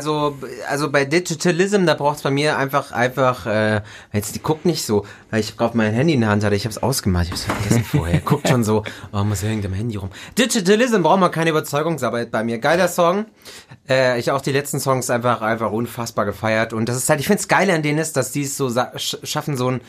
[0.00, 3.82] Also, also bei Digitalism, da braucht's bei mir einfach, einfach, äh,
[4.14, 6.64] jetzt die guckt nicht so, weil ich gerade mein Handy in der Hand hatte, ich
[6.64, 8.20] hab's ausgemacht, ich hab's vergessen vorher.
[8.20, 8.82] Guckt schon so,
[9.12, 10.08] oh, muss hängt am Handy rum.
[10.38, 12.60] Digitalism braucht man keine Überzeugungsarbeit bei mir.
[12.60, 13.26] Geiler Song.
[13.90, 16.72] Äh, ich auch die letzten Songs einfach, einfach unfassbar gefeiert.
[16.72, 19.18] Und das ist halt, ich find's geil an denen ist, dass die es so sch
[19.22, 19.82] schaffen, so ein,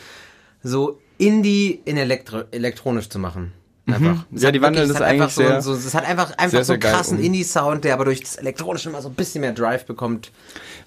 [0.62, 3.54] so Indie in Elektro elektronisch zu machen.
[3.88, 4.26] Einfach.
[4.34, 6.74] Es Ja, die wandeln einfach eigentlich so, sehr- so, es hat einfach, einfach sehr, so
[6.74, 7.24] einen krassen um.
[7.24, 10.32] Indie-Sound, der aber durch das Elektronische mal so ein bisschen mehr Drive bekommt.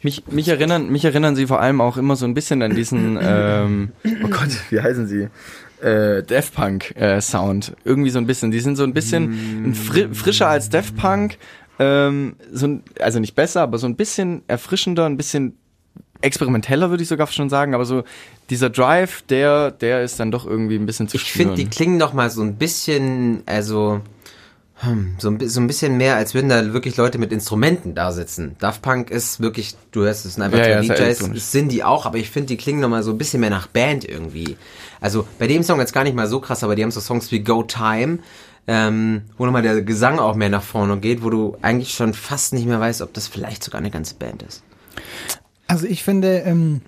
[0.02, 3.18] Mich, mich erinnern, mich erinnern sie vor allem auch immer so ein bisschen an diesen,
[3.22, 5.28] ähm, oh Gott, wie heißen sie?
[5.84, 7.74] Äh, Daft Punk äh, Sound.
[7.84, 8.50] Irgendwie so ein bisschen.
[8.50, 11.36] Die sind so ein bisschen ein fri frischer als Daft Punk.
[11.78, 15.58] Ähm, so ein, also nicht besser, aber so ein bisschen erfrischender, ein bisschen
[16.24, 17.74] experimenteller, würde ich sogar schon sagen.
[17.74, 18.04] Aber so
[18.50, 21.96] dieser Drive, der, der ist dann doch irgendwie ein bisschen zu Ich finde, die klingen
[21.96, 24.00] noch mal so ein bisschen, also
[24.76, 28.10] hm, so ein, so ein bisschen mehr, als würden da wirklich Leute mit Instrumenten da
[28.12, 28.56] sitzen.
[28.58, 32.06] Daft Punk ist wirklich, du hörst es sind einfach Ja, ja, DJs, sind die auch,
[32.06, 34.56] aber ich finde, die klingen noch mal so ein bisschen mehr nach Band irgendwie.
[35.00, 37.30] Also bei dem Song jetzt gar nicht mal so krass, aber die haben so Songs
[37.30, 38.18] wie Go Time,
[38.66, 42.52] ähm, wo nochmal der Gesang auch mehr nach vorne geht, wo du eigentlich schon fast
[42.52, 44.62] nicht mehr weißt, ob das vielleicht sogar eine ganze Band ist.
[45.66, 46.80] Also ich finde, ähm,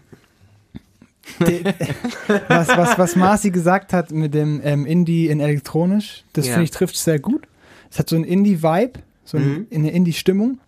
[1.40, 1.64] de,
[2.48, 6.52] was, was, was Marci gesagt hat mit dem ähm, Indie in elektronisch, das Ja.
[6.52, 7.46] finde ich trifft sehr gut.
[7.90, 9.66] Es hat so einen Indie-Vibe, so Mhm.
[9.72, 10.58] eine Indie-Stimmung.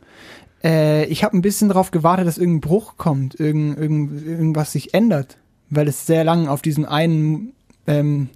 [0.64, 4.94] Äh, ich habe ein bisschen darauf gewartet, dass irgendein Bruch kommt, irgend, irgend, irgendwas sich
[4.94, 5.36] ändert,
[5.70, 7.52] weil es sehr lang auf diesem einen
[7.86, 8.28] ähm,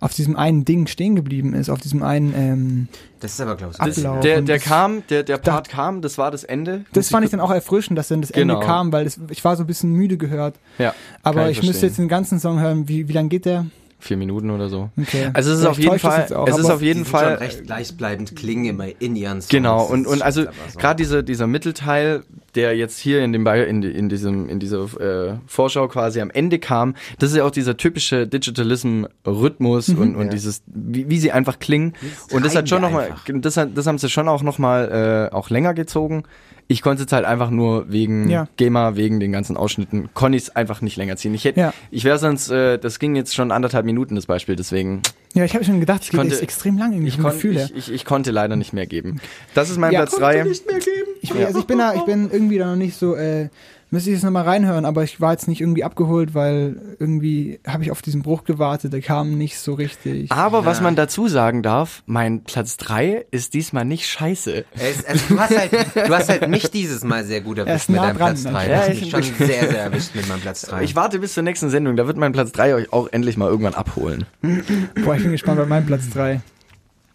[0.00, 2.88] auf diesem einen Ding stehen geblieben ist, auf diesem einen ähm,
[3.20, 4.20] Das ist aber, glaube ich, Das, Ablauf.
[4.20, 6.84] der, der kam, der, der Part kam, das war das Ende.
[6.92, 8.54] Das fand ich dann auch erfrischend, dass dann das Genau.
[8.54, 10.56] Ende kam, weil das, ich war so ein bisschen müde gehört.
[10.78, 12.88] Ja, Aber kann ich, müsste jetzt den ganzen Song hören.
[12.88, 13.66] Wie, wie lang geht der?
[13.98, 14.90] Vier Minuten oder so.
[15.00, 15.30] Okay.
[15.32, 18.36] Also es ist Vielleicht auf jeden Fall, auch, es ist auf jeden Fall recht gleichbleibend
[18.36, 19.48] klingen immer in ihren Songs.
[19.48, 20.48] Genau, und, und also so.
[20.78, 22.22] gerade diese, dieser Mittelteil,
[22.56, 26.30] der jetzt hier in dem Be- in, in diesem in dieser äh, Vorschau quasi am
[26.30, 29.98] Ende kam, das ist ja auch dieser typische Digitalism-Rhythmus Mhm.
[30.00, 31.94] und, und dieses, wie, wie sie einfach klingen.
[32.32, 34.42] Und das hat schon treiben noch wir mal, das, hat, das haben sie schon auch
[34.42, 36.24] noch mal äh, auch länger gezogen.
[36.68, 38.48] Ich konnte es jetzt halt einfach nur wegen Ja.
[38.56, 41.32] GEMA, wegen den ganzen Ausschnitten, konnte ich es einfach nicht länger ziehen.
[41.34, 41.72] Ich hätte, Ja.
[41.92, 45.02] ich wäre sonst, äh, das ging jetzt schon anderthalb Minuten das Beispiel, deswegen
[45.34, 47.76] Ja, ich habe schon gedacht, es geht konnte- extrem lang irgendwie ich, kon, Gefühl ich,
[47.76, 49.20] ich, ich konnte leider nicht mehr geben.
[49.54, 50.00] Das ist mein Ja.
[50.00, 50.44] Platz drei.
[51.34, 53.48] Ich, also ich bin da, ich bin irgendwie da noch nicht so, äh,
[53.90, 57.84] müsste ich jetzt nochmal reinhören, aber ich war jetzt nicht irgendwie abgeholt, weil irgendwie habe
[57.84, 60.32] ich auf diesen Bruch gewartet, der kam nicht so richtig.
[60.32, 64.64] Aber was man dazu sagen darf, mein Platz drei ist diesmal nicht scheiße.
[64.74, 67.88] Es, also du, hast halt, du hast halt mich dieses Mal sehr gut Er erwischt
[67.88, 68.50] mit nah deinem dran, Platz ne?
[68.52, 68.68] 3.
[68.70, 70.82] Ja, ich- schon sehr, sehr erwischt mit meinem Platz 3.
[70.82, 73.48] Ich warte bis zur nächsten Sendung, da wird mein Platz drei euch auch endlich mal
[73.48, 74.26] irgendwann abholen.
[75.04, 76.40] Boah, ich bin gespannt bei meinem Platz 3.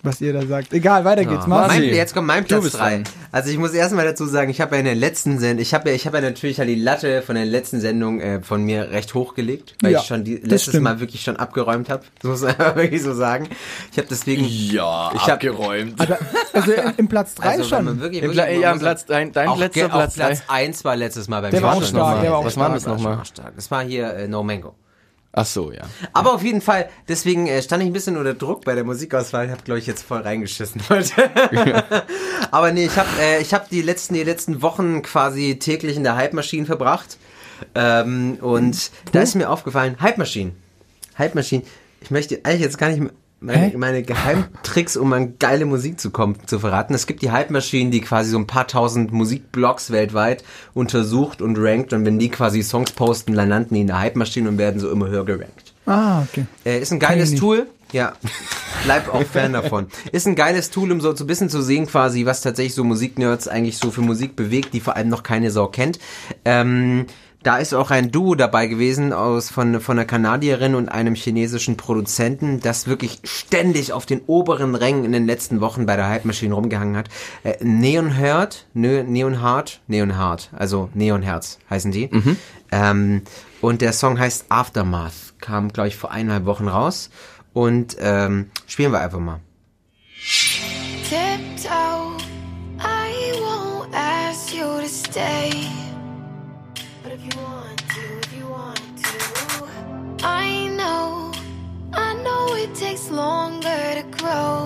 [0.03, 0.73] Was ihr da sagt.
[0.73, 1.43] Egal, weiter geht's.
[1.43, 1.47] Ja.
[1.47, 1.79] Marci.
[1.79, 2.89] Mein, jetzt kommt mein Du Platz bist 3.
[2.89, 3.03] dran.
[3.31, 5.89] Also ich muss erstmal dazu sagen, ich habe ja in der letzten Sendung, ich habe
[5.89, 8.89] ja, ich habe ja natürlich halt die Latte von der letzten Sendung äh, von mir
[8.89, 10.85] recht hochgelegt, weil Ja, ich schon die, das letztes stimmt.
[10.85, 12.03] Mal wirklich schon abgeräumt habe.
[12.21, 13.47] Das muss man einfach wirklich so sagen.
[13.91, 16.01] Ich habe deswegen, Ja, Ich hab- abgeräumt.
[16.01, 16.17] Aber,
[16.53, 17.85] also im, im Platz 3 also schon.
[17.99, 20.55] wirklich, Im wirklich Pla ja, muss- Platz, dein, dein auch letzter Platz auf Platz drei.
[20.55, 22.81] 1 war letztes Mal beim Der war auch stark, der war auch Was war das
[22.81, 22.97] stark.
[22.97, 23.21] nochmal?
[23.55, 24.73] Das war hier äh, No Mango.
[25.33, 25.83] Ach so, ja.
[26.11, 29.45] Aber auf jeden Fall, deswegen äh, stand ich ein bisschen unter Druck bei der Musikauswahl.
[29.45, 31.29] Ich habe, glaube ich, jetzt voll reingeschissen heute.
[32.51, 36.03] Aber nee, ich habe äh, ich hab die, letzten, die letzten Wochen quasi täglich in
[36.03, 37.17] der Hype-Maschine verbracht.
[37.75, 40.51] Ähm, und da ist mir aufgefallen, Hype-Maschine.
[41.17, 41.63] Hype-Maschine.
[42.01, 43.09] Ich möchte eigentlich jetzt gar nicht Hä?
[43.41, 46.93] Meine, meine Geheimtricks, um an geile Musik zu kommen, zu verraten.
[46.93, 51.91] Es gibt die Hype-Maschinen, die quasi so ein paar tausend Musikblogs weltweit untersucht und rankt.
[51.91, 54.91] Und wenn die quasi Songs posten, dann landen die in der Hype-Maschine und werden so
[54.91, 55.73] immer höher gerankt.
[55.88, 56.45] Ah, okay.
[56.65, 57.36] Äh, ist ein geiles.
[57.36, 57.67] Tool.
[57.91, 58.13] Ja,
[58.86, 59.88] bleib auch Fan davon.
[60.13, 63.49] Ist ein geiles Tool, um so ein bisschen zu sehen quasi, was tatsächlich so Musiknerds
[63.49, 65.99] eigentlich so für Musik bewegt, die vor allem noch keine Sau kennt.
[66.45, 67.06] Ähm,
[67.43, 71.77] da ist auch ein Duo dabei gewesen aus von, von einer Kanadierin und einem chinesischen
[71.77, 76.25] Produzenten, das wirklich ständig auf den oberen Rängen in den letzten Wochen bei der Hype
[76.25, 77.10] Machine rumgehangen hat.
[77.43, 82.10] Äh, Neon Heart, ne, Neon Heart, Neon Heart, also Neon Herz heißen die.
[82.71, 83.23] Ähm,
[83.60, 87.10] und der Song heißt Aftermath, kam glaube ich vor eineinhalb Wochen raus
[87.54, 89.39] und ähm, spielen wir einfach mal.
[91.12, 92.17] tiptoe.
[92.80, 95.90] I won't ask you to stay.
[100.23, 101.31] I know,
[101.93, 104.63] I know it takes longer to grow.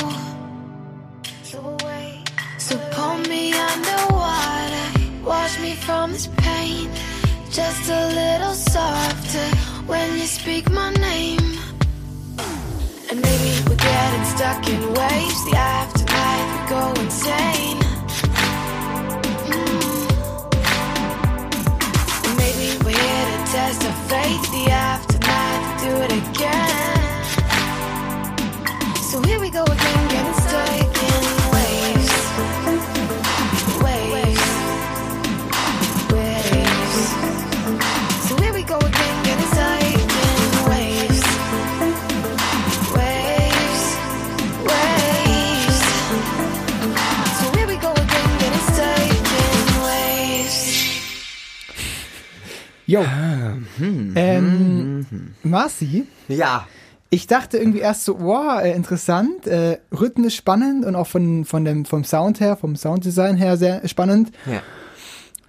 [2.58, 6.90] So pull me underwater, wash me from this pain.
[7.52, 9.48] Just a little softer
[9.86, 11.60] when you speak my name.
[13.10, 15.46] And maybe we're getting stuck in waves.
[15.46, 17.80] The aftermath, we go insane.
[19.54, 19.96] Mm.
[22.36, 24.44] Maybe we're here to test our faith.
[24.52, 25.15] The we
[26.02, 27.24] it again.
[28.98, 30.05] So here we go again,
[52.88, 53.02] Yo.
[53.02, 55.06] Ah, hm, ähm,
[55.44, 56.68] Marci, Ja.
[57.10, 61.66] ich dachte irgendwie erst so, wow, äh, interessant, äh, rhythmisch spannend und auch von, von
[61.66, 64.32] dem, vom Sound her, vom Sounddesign her sehr spannend.
[64.46, 64.62] Ja.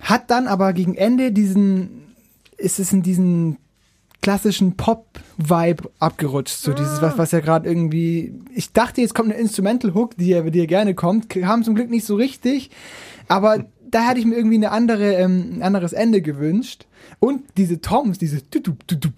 [0.01, 2.07] Hat dann aber gegen Ende diesen,
[2.57, 3.59] ist es in diesen
[4.23, 6.57] klassischen Pop-Vibe abgerutscht.
[6.57, 8.35] So dieses, was, was ja gerade irgendwie.
[8.55, 11.29] Ich dachte, jetzt kommt eine Instrumental-Hook, die ja, die ja gerne kommt.
[11.29, 12.71] Kam zum Glück nicht so richtig.
[13.29, 16.87] Aber da hätte ich mir irgendwie eine andere, ähm, ein anderes Ende gewünscht.
[17.19, 19.09] Und diese Toms, diese du, du, du,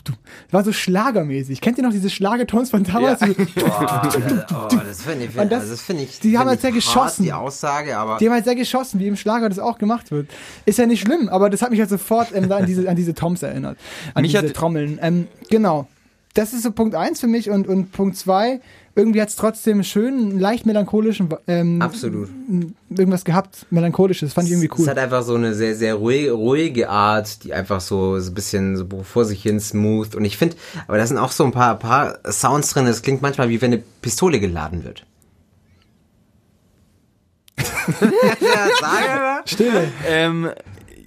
[0.52, 1.60] war so schlagermäßig.
[1.60, 3.20] Kennt ihr noch diese Schlagertons von damals?
[3.20, 3.26] Ja.
[3.28, 7.24] Oh, das finde ich, das- also das finde ich, die haben find halt sehr geschossen.
[7.24, 10.28] die Aussage, aber Die haben halt sehr geschossen, wie im Schlager das auch gemacht wird.
[10.64, 13.14] Ist ja nicht schlimm, aber das hat mich halt sofort ähm, an diese, an diese
[13.14, 13.76] Toms erinnert.
[14.14, 14.98] An Mich diese Trommeln.
[15.02, 15.88] Ähm, genau.
[16.34, 18.60] Das ist so Punkt eins für mich und, und Punkt zwei
[18.98, 22.28] irgendwie hat es trotzdem schön, leicht melancholischen, ähm, absolut.
[22.90, 24.88] irgendwas gehabt, melancholisches, fand ich irgendwie Es cool.
[24.88, 28.76] hat einfach so eine sehr, sehr ruhige, ruhige Art, die einfach so, so ein bisschen
[28.76, 30.16] so vor sich hin smooth.
[30.16, 30.56] Und ich finde,
[30.88, 33.72] aber da sind auch so ein paar, paar Sounds drin, das klingt manchmal wie wenn
[33.72, 35.06] eine Pistole geladen wird.
[38.00, 39.42] ja.
[39.44, 39.88] Stille.
[40.06, 40.50] Ähm,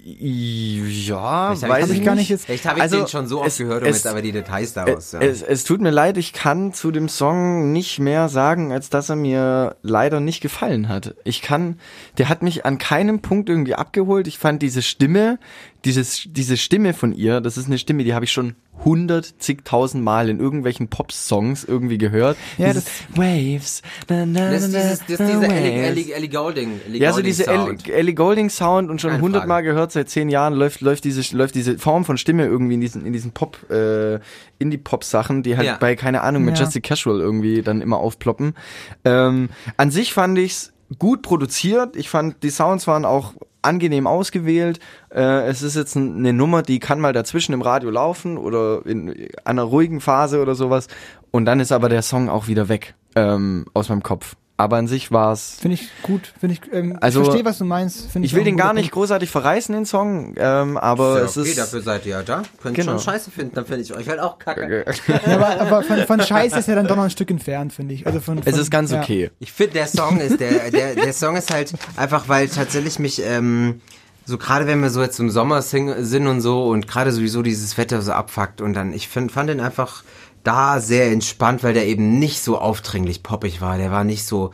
[0.04, 2.46] Ja, Vielleicht weiß ich ich gar nicht jetzt.
[2.46, 4.32] Vielleicht habe ich Also, den schon so oft es- gehört und es- jetzt aber die
[4.32, 5.04] Details daraus.
[5.06, 5.20] Es, Ja.
[5.20, 9.08] es, es tut mir leid, ich kann zu dem Song nicht mehr sagen, als dass
[9.10, 11.14] er mir leider nicht gefallen hat.
[11.24, 11.78] Ich kann,
[12.18, 14.26] der hat mich an keinem Punkt irgendwie abgeholt.
[14.26, 15.38] Ich fand diese Stimme,
[15.84, 20.02] dieses, diese Stimme von ihr, das ist eine Stimme, die habe ich schon hundert, zigtausend
[20.02, 22.36] Mal in irgendwelchen Pop-Songs irgendwie gehört.
[22.58, 25.90] Ja, dieses Waves, na, na, das ist dieses, das ist dieser Ellie, Waves.
[25.90, 26.80] Ellie, Ellie Golding.
[26.86, 27.46] Ellie Ja, so Goulding diese.
[27.46, 31.54] Ellie, Ellie Golding Sound und schon hundertmal gehört, seit zehn Jahren läuft, läuft diese, läuft
[31.54, 34.18] diese Form von Stimme irgendwie in diesen, in diesen Pop, äh,
[34.58, 35.76] Indie-Pop-Sachen, die halt Ja.
[35.78, 36.62] bei, keine Ahnung, mit Ja.
[36.64, 38.54] Just the Casual irgendwie dann immer aufploppen.
[39.04, 41.96] Ähm, an sich fand ich's gut produziert.
[41.96, 44.80] Ich fand, die Sounds waren auch angenehm ausgewählt.
[45.10, 49.28] Äh, es ist jetzt eine Nummer, die kann mal dazwischen im Radio laufen oder in
[49.44, 50.88] einer ruhigen Phase oder sowas.
[51.30, 54.36] Und dann ist aber der Song auch wieder weg ähm, aus meinem Kopf.
[54.58, 56.32] Aber an sich war's Finde ich gut.
[56.38, 58.10] Finde ich, ähm, Also, ich verstehe, was du meinst.
[58.10, 61.48] Finde ich will den gar nicht großartig verreißen, den Song, ähm, aber Ja, es okay,
[61.48, 61.58] ist.
[61.58, 62.42] dafür seid ihr ja da.
[62.62, 62.92] Könnt Genau.
[62.92, 64.84] schon scheiße finden, dann finde ich euch halt auch kacke.
[65.06, 65.26] Punkt.
[65.26, 67.94] Ja, aber, aber von, von Scheiß ist ja dann doch noch ein Stück entfernt, finde
[67.94, 68.06] ich.
[68.06, 69.00] Also von, von, es ist ganz ja.
[69.00, 69.30] okay.
[69.40, 73.22] Ich finde, der Song ist, der, der, der Song ist halt einfach, weil tatsächlich mich,
[73.24, 73.80] ähm,
[74.24, 77.76] so gerade wenn wir so jetzt im Sommer sind und so und gerade sowieso dieses
[77.78, 80.04] Wetter so abfuckt und dann, ich find, fand den einfach
[80.44, 83.78] da sehr entspannt, weil der eben nicht so aufdringlich poppig war.
[83.78, 84.50] Der war nicht so,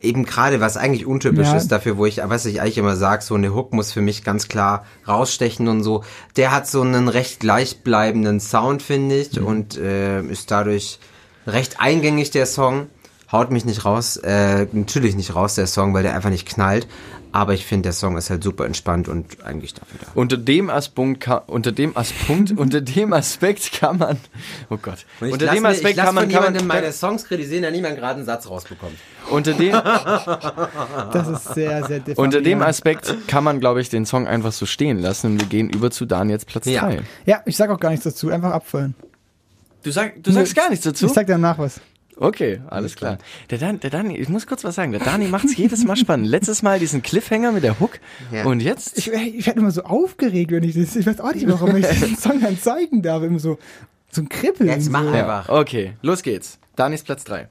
[0.00, 1.56] eben gerade was eigentlich untypisch Ja.
[1.56, 4.24] ist dafür, wo ich, was ich eigentlich immer sage, so eine Hook muss für mich
[4.24, 6.04] ganz klar rausstechen und so.
[6.36, 10.98] Der hat so einen recht gleichbleibenden Sound, finde ich, und äh, ist dadurch
[11.46, 12.88] recht eingängig, der Song.
[13.30, 16.86] Haut mich nicht raus, äh, natürlich nicht raus, der Song, weil der einfach nicht knallt.
[17.34, 20.06] Aber ich finde, der Song ist halt super entspannt und eigentlich dafür da.
[20.14, 24.18] Unter dem Aspekt, unter dem Aspekt, unter dem Aspekt kann man,
[24.68, 27.24] oh Gott, unter dem mir- Aspekt ich lass kann man, von kann man, meine Songs
[27.24, 28.96] kritisieren, der niemand gerade einen Satz rausbekommt.
[29.30, 29.72] unter dem,
[31.12, 34.66] Das ist sehr, sehr unter dem Aspekt kann man, glaube ich, den Song einfach so
[34.66, 36.82] stehen lassen und wir gehen über zu Daniels Platz Ja.
[36.86, 37.00] 3.
[37.26, 38.28] Ja, ich sag auch gar nichts dazu.
[38.30, 38.94] Einfach abfallen.
[39.84, 41.06] Du, sag, du sagst gar nichts dazu?
[41.06, 41.80] Ich sag danach was.
[42.16, 43.18] Okay, alles klar.
[43.50, 44.92] Der, Dan, der Dani, ich muss kurz was sagen.
[44.92, 46.26] Der Dani macht's jedes Mal spannend.
[46.26, 47.98] Letztes Mal diesen Cliffhanger mit der Hook
[48.30, 48.44] Ja.
[48.44, 50.94] und jetzt Ich, ich werde immer so aufgeregt, wenn ich das.
[50.96, 53.22] Ich weiß auch nicht, warum ich diesen Song dann zeigen darf.
[53.22, 53.58] Immer so,
[54.10, 54.68] so ein Kribbeln.
[54.68, 55.08] Jetzt mach so.
[55.10, 55.48] einfach.
[55.48, 56.58] Okay, los geht's.
[56.76, 57.48] Danis Platz 3.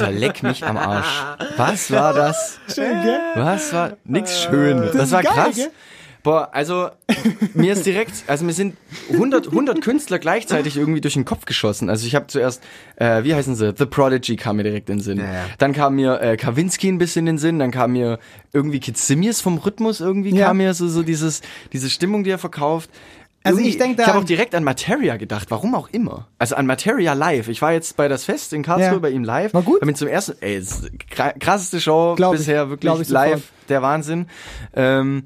[0.00, 1.22] Alter, leck mich am Arsch.
[1.56, 2.58] Was war das?
[2.72, 3.20] Schön, gell?
[3.34, 4.78] Was war nix schön.
[4.92, 5.56] Das, ist war geil, krass.
[5.56, 5.70] gell?
[6.22, 6.88] Boah, also
[7.54, 8.76] mir ist direkt, also mir sind
[9.12, 11.88] 100, 100 Künstler gleichzeitig irgendwie durch den Kopf geschossen.
[11.88, 12.64] Also ich habe zuerst,
[12.96, 13.72] äh, wie heißen sie?
[13.78, 15.18] The Prodigy kam mir direkt in den Sinn.
[15.18, 15.44] Ja, ja.
[15.58, 17.60] Dann kam mir äh, Kawinski ein bisschen in den Sinn.
[17.60, 18.18] Dann kam mir
[18.52, 20.48] irgendwie Kitsimius vom Rhythmus irgendwie Ja.
[20.48, 22.90] kam mir so so dieses diese Stimmung, die er verkauft.
[23.46, 26.28] Also Irgendwie- ich denk da ich habe auch direkt an Materia gedacht, warum auch immer.
[26.38, 27.48] Also an Materia live.
[27.48, 28.98] Ich war jetzt bei das Fest in Karlsruhe Ja.
[28.98, 29.54] bei ihm live.
[29.54, 29.84] War gut?
[29.84, 30.62] Ihn zum ersten, ey,
[31.40, 32.40] krasseste Show Glaub ich.
[32.40, 33.42] bisher wirklich ich live, sofort.
[33.68, 34.26] der Wahnsinn.
[34.74, 35.22] Ähm,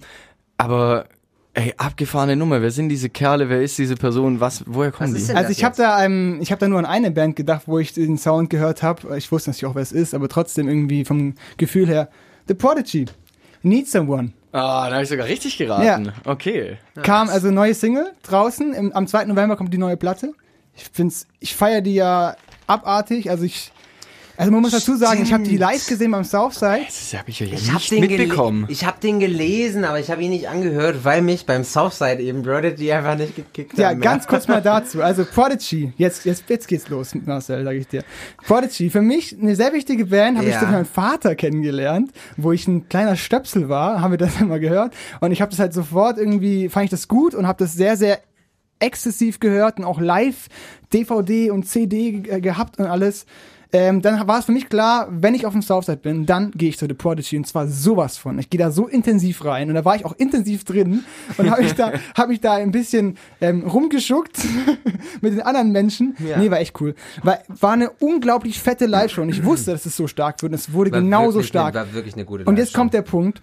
[0.56, 1.06] aber
[1.54, 2.62] ey, abgefahrene Nummer.
[2.62, 3.48] Wer sind diese Kerle?
[3.48, 4.40] Wer ist diese Person?
[4.40, 4.62] Was?
[4.66, 5.32] Woher kommen Was die?
[5.34, 7.92] Also ich habe da, ähm, ich habe da nur an eine Band gedacht, wo ich
[7.92, 9.16] den Sound gehört habe.
[9.18, 12.08] Ich wusste natürlich auch, wer es ist, aber trotzdem irgendwie vom Gefühl her.
[12.48, 13.06] The Prodigy.
[13.62, 14.32] Need Someone.
[14.52, 16.12] Ah, da habe ich sogar richtig geraten.
[16.24, 16.78] Okay.
[17.02, 18.74] Kam also neue Single draußen.
[18.74, 19.24] Im, am 2.
[19.26, 20.32] November kommt die neue Platte.
[20.74, 22.36] Ich find's, ich feiere die ja
[22.66, 23.30] abartig.
[23.30, 23.72] Also ich,
[24.40, 26.80] also man muss dazu sagen, ich habe die live gesehen beim Southside.
[26.86, 28.64] Das habe ich ja Ich habe nicht den, mitbekommen.
[28.68, 32.42] ich hab den gelesen, aber ich habe ihn nicht angehört, weil mich beim Southside eben
[32.42, 34.00] Prodigy einfach nicht gekickt Ja, haben.
[34.00, 35.02] ganz kurz mal dazu.
[35.02, 38.02] Also Prodigy, jetzt, jetzt, jetzt geht's los mit Marcel, sag ich dir.
[38.46, 40.60] Prodigy, für mich eine sehr wichtige Band, habe ich Ja.
[40.60, 44.94] durch meinen Vater kennengelernt, wo ich ein kleiner Stöpsel war, haben wir das immer gehört.
[45.20, 47.96] Und ich habe das halt sofort irgendwie, fand ich das gut und habe das sehr,
[47.96, 48.20] sehr
[48.78, 50.48] exzessiv gehört und auch live
[50.92, 53.26] DVD und CD ge- gehabt und alles.
[53.72, 56.68] Ähm, dann war es für mich klar, wenn ich auf dem Southside bin, dann gehe
[56.70, 58.38] ich zu The Prodigy und zwar sowas von.
[58.40, 61.04] Ich gehe da so intensiv rein und da war ich auch intensiv drin
[61.38, 64.38] und habe ich da, hab mich da ein bisschen ähm, rumgeschuckt
[65.20, 66.16] mit den anderen Menschen.
[66.18, 66.38] Ja.
[66.38, 66.96] Nee, war echt cool.
[67.22, 70.58] War, war eine unglaublich fette Live-Show und ich wusste, dass es so stark wird und
[70.58, 71.74] es wurde War genauso wirklich stark.
[71.74, 73.40] War wirklich eine gute Und jetzt kommt der Punkt.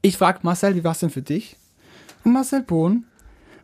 [0.00, 1.56] Ich frag Marcel, wie war's denn für dich?
[2.22, 3.04] Und Marcel Bohn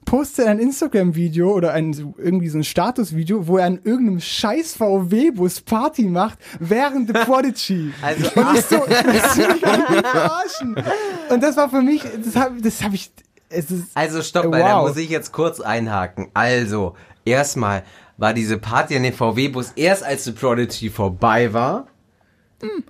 [0.04, 5.60] postet ein Instagram-Video oder ein, irgendwie so ein Statusvideo, wo er an irgendeinem scheiß VW-Bus
[5.60, 7.92] Party macht, während The Prodigy.
[8.02, 10.76] Also, Und ich so, das will ich eigentlich nicht verarschen.
[11.30, 13.10] Und das war für mich, das habe das hab ich,
[13.48, 14.88] es ist, Also stopp mal, da wow.
[14.88, 16.28] muss ich jetzt kurz einhaken.
[16.34, 17.84] Also, erstmal
[18.16, 21.86] war diese Party an dem VW-Bus erst als The Prodigy vorbei war.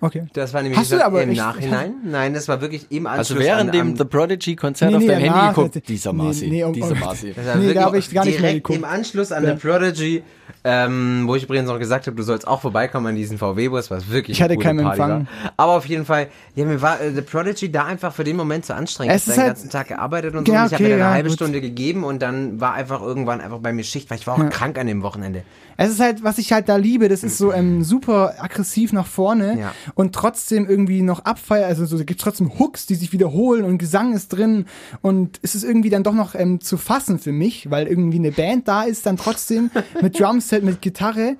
[0.00, 0.24] Okay.
[0.32, 1.94] Das war nämlich Hast du gesagt, aber im ich- Nachhinein.
[2.04, 5.08] Nein, das war wirklich im Anschluss Also während an, dem The Prodigy-Konzert Nee, auf nee,
[5.08, 7.32] dein Handy danach geguckt, dieser nee, Marci, nee, um- dieser um- Marci.
[7.34, 8.78] Das war Nee, da wirklich hab ich gar nicht mehr direkt geguckt.
[8.78, 9.56] im Anschluss an Ja.
[9.56, 10.22] The Prodigy,
[10.64, 14.10] ähm, wo ich übrigens noch gesagt habe, du sollst auch vorbeikommen an diesen VW-Bus, was
[14.10, 15.26] wirklich Ich hatte eine gute keinen Party Empfang.
[15.42, 15.52] War.
[15.56, 18.66] Aber auf jeden Fall, ja, mir war äh, The Prodigy da einfach für den Moment
[18.66, 19.14] zu anstrengend.
[19.14, 20.52] Es ich habe den halt- ganzen Tag gearbeitet und so.
[20.52, 21.36] Ja, und ich habe mir dann eine ja, halbe gut.
[21.36, 24.50] Stunde gegeben und dann war einfach irgendwann einfach bei mir Schicht, weil ich war auch
[24.50, 25.44] krank an dem Wochenende.
[25.82, 29.06] Es ist halt, was ich halt da liebe, das ist so ähm, super aggressiv nach
[29.06, 29.72] vorne Ja.
[29.94, 33.78] und trotzdem irgendwie noch Abfeier, also so, da gibt's trotzdem Hooks, die sich wiederholen und
[33.78, 34.66] Gesang ist drin
[35.00, 38.30] und es ist irgendwie dann doch noch ähm, zu fassen für mich, weil irgendwie eine
[38.30, 39.70] Band da ist, dann trotzdem
[40.02, 41.36] mit Drumset, mit Gitarre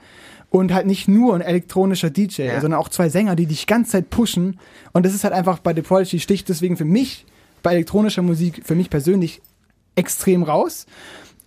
[0.49, 2.61] und halt nicht nur ein elektronischer DJ, Ja.
[2.61, 4.59] sondern auch zwei Sänger, die dich ganze Zeit pushen
[4.93, 7.27] und das ist halt einfach bei The Prodigy sticht deswegen für mich
[7.63, 9.43] bei elektronischer Musik, für mich persönlich
[9.97, 10.87] extrem raus.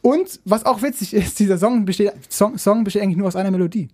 [0.04, 3.50] Und was auch witzig ist, dieser Song besteht, Song, Song besteht eigentlich nur aus einer
[3.50, 3.88] Melodie.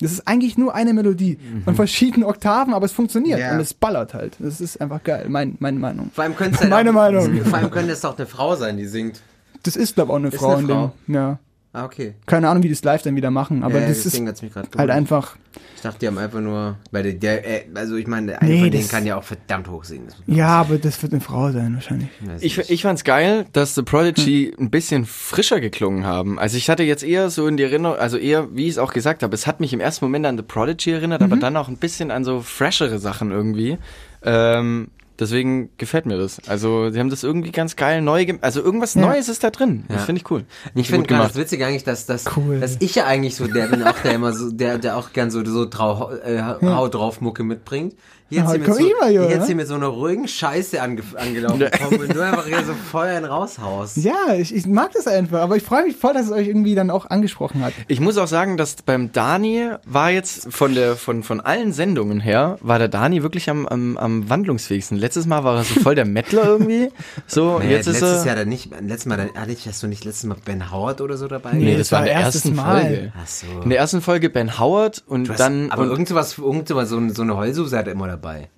[0.00, 3.52] Das ist eigentlich nur eine Melodie und verschiedene Oktaven, aber es funktioniert Ja.
[3.52, 4.36] und es ballert halt.
[4.38, 6.10] Das ist einfach geil, mein, meine Meinung.
[6.14, 7.40] Vor allem könnte es halt Meine auch, Meinung.
[7.44, 9.20] Vor allem könnte es auch eine Frau sein, die singt.
[9.64, 10.92] Das ist, glaube ich, auch eine Ist Frau eine in Frau.
[11.06, 11.14] dem.
[11.14, 11.38] Ja.
[11.76, 12.14] Ah, okay.
[12.24, 14.66] Keine Ahnung, wie die es live dann wieder machen, aber ja, das ist mich gerade
[14.78, 15.36] halt einfach.
[15.74, 18.60] Ich dachte, die haben einfach nur, weil der, der äh, also ich meine, einer Nee,
[18.62, 20.06] von denen das- kann ja auch verdammt hoch singen.
[20.06, 22.08] Das man Ja, aber das wird eine Frau sein, wahrscheinlich.
[22.40, 26.38] Ich, ich fand's geil, dass The Prodigy ein bisschen frischer geklungen haben.
[26.38, 28.94] Also ich hatte jetzt eher so in die Erinnerung, also eher, wie ich es auch
[28.94, 31.68] gesagt habe, es hat mich im ersten Moment an The Prodigy erinnert, aber dann auch
[31.68, 33.76] ein bisschen an so freshere Sachen irgendwie.
[34.22, 36.40] Ähm, deswegen gefällt mir das.
[36.48, 38.44] Also sie haben das irgendwie ganz geil neu gemacht.
[38.44, 39.02] Also irgendwas Ja.
[39.02, 39.84] Neues ist da drin.
[39.88, 40.02] Das Ja.
[40.04, 40.44] finde ich cool.
[40.74, 42.60] Ich finde gerade das Witzige eigentlich, dass, dass, Cool.
[42.60, 45.30] dass ich ja eigentlich so der bin, auch der immer so, der, der auch gern
[45.30, 47.94] so, so trau, äh, Haut drauf Mucke mitbringt.
[48.28, 51.64] Jetzt Ja, hier, so, ich mal, jetzt hier mit so einer ruhigen Scheiße ange, angelaufen
[51.78, 53.98] kommen und du einfach hier so voll einen raushaust.
[53.98, 56.74] Ja, ich, ich mag das einfach, aber ich freue mich voll, dass es euch irgendwie
[56.74, 57.72] dann auch angesprochen hat.
[57.86, 62.18] Ich muss auch sagen, dass beim Dani war jetzt von der von von allen Sendungen
[62.18, 64.98] her war der Dani wirklich am am, am wandlungsfähigsten.
[64.98, 66.90] Letztes Mal war er so voll der Mettler irgendwie.
[67.28, 68.26] So Nee, jetzt ist letztes er.
[68.26, 71.00] Jahr dann nicht, letztes Mal, dann, hatte ich, hast du nicht letztes Mal Ben Howard
[71.00, 71.52] oder so dabei?
[71.52, 72.80] nee, das das war in der ersten Mal.
[72.82, 73.12] Folge.
[73.22, 73.46] Ach so.
[73.62, 77.00] In der ersten Folge Ben Howard und hast- dann aber irgend sowas, irgend sowas, so,
[77.10, 78.48] so eine Heulsuse hat er immer dabei.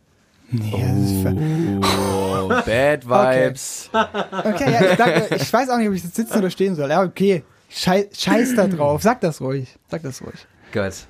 [0.51, 1.35] Nee, das ist ver-
[1.83, 3.91] oh, Bad Vibes.
[3.93, 6.89] Okay, ja, ich, sag, ich weiß auch nicht, ob ich jetzt sitzen oder stehen soll.
[6.91, 7.43] Ja, okay.
[7.71, 9.03] Scheiß, scheiß da drauf.
[9.03, 9.69] Sag das ruhig.
[9.91, 10.47] Sag das ruhig.
[10.73, 11.07] Gut.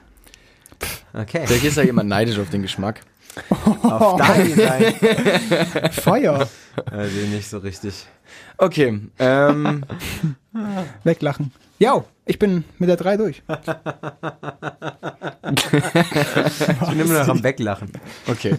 [1.15, 1.43] Okay.
[1.47, 3.01] Vielleicht ist ja jemand neidisch auf den Geschmack.
[3.83, 5.91] Auf deine Seite.
[5.93, 6.49] Feuer.
[6.91, 8.07] Also nicht so richtig.
[8.57, 9.85] Okay, ähm,
[11.05, 11.53] Weglachen.
[11.79, 13.43] Ja, ich bin mit der 3 durch.
[15.51, 17.93] Ich bin immer noch am Weglachen.
[18.27, 18.57] okay.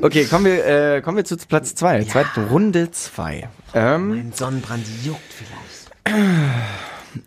[0.00, 3.48] Okay, kommen wir, äh, kommen wir zu Platz zwei, zweite Runde zwei.
[3.74, 5.90] Ähm, Mein Sonnenbrand juckt vielleicht.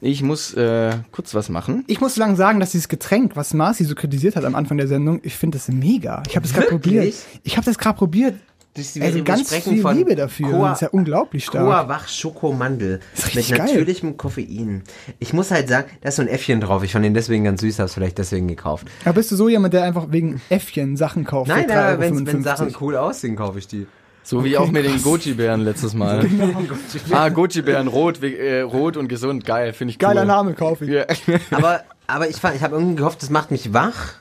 [0.02, 1.84] ich muss äh, kurz was machen.
[1.88, 4.88] Ich muss lang sagen, dass dieses Getränk, was Marci so kritisiert hat am Anfang der
[4.88, 6.24] Sendung, ich finde das mega.
[6.28, 7.14] Ich habe das gerade probiert.
[7.44, 8.36] Ich habe das gerade probiert.
[8.78, 10.52] Also ganz viel Liebe dafür.
[10.52, 11.66] Coa, das ist ja unglaublich stark.
[11.66, 13.66] Coa Wach Schokomandel mit richtig geil.
[13.66, 14.84] natürlichem Koffein.
[15.20, 16.84] Ich muss halt sagen, da ist so ein Äffchen drauf.
[16.84, 18.88] Ich fand den deswegen ganz süß, hab's vielleicht deswegen gekauft.
[19.04, 21.50] Aber bist du so jemand, der einfach wegen Äffchen Sachen kauft?
[21.50, 23.88] Nein, aber wenn, 3,55 wenn Sachen cool aussehen, kaufe ich die.
[24.24, 26.20] So wie auch mit den Goji-Bären letztes Mal.
[26.30, 26.54] Genau.
[27.12, 30.08] ah, Goji-Bären, rot, äh, rot und gesund, geil, finde ich cool.
[30.10, 30.92] Geiler Name, kaufe ich.
[30.92, 31.06] Ja.
[31.52, 34.14] Aber, aber ich, fand- ich habe irgendwie gehofft, das macht mich wach.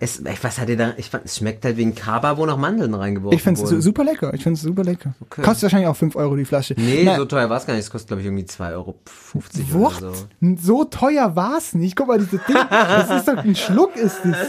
[0.00, 0.94] Es, ich, was hat ihr da?
[0.96, 3.84] Ich fand, es schmeckt halt wie ein Kaba, wo noch Mandeln reingeworfen Ich finde es
[3.84, 4.32] super lecker.
[4.34, 5.14] Ich finde es super lecker.
[5.30, 6.74] Kostet wahrscheinlich auch 5 Euro die Flasche.
[6.76, 7.84] Nee, Na, so teuer war es gar nicht.
[7.84, 8.96] Es kostet, glaube ich, irgendwie 2,50 Euro
[9.72, 10.02] What?
[10.02, 10.26] oder so.
[10.60, 11.96] So teuer war es nicht.
[11.96, 14.48] Guck mal, dieses Ding, das ist doch ein Schluck ist das.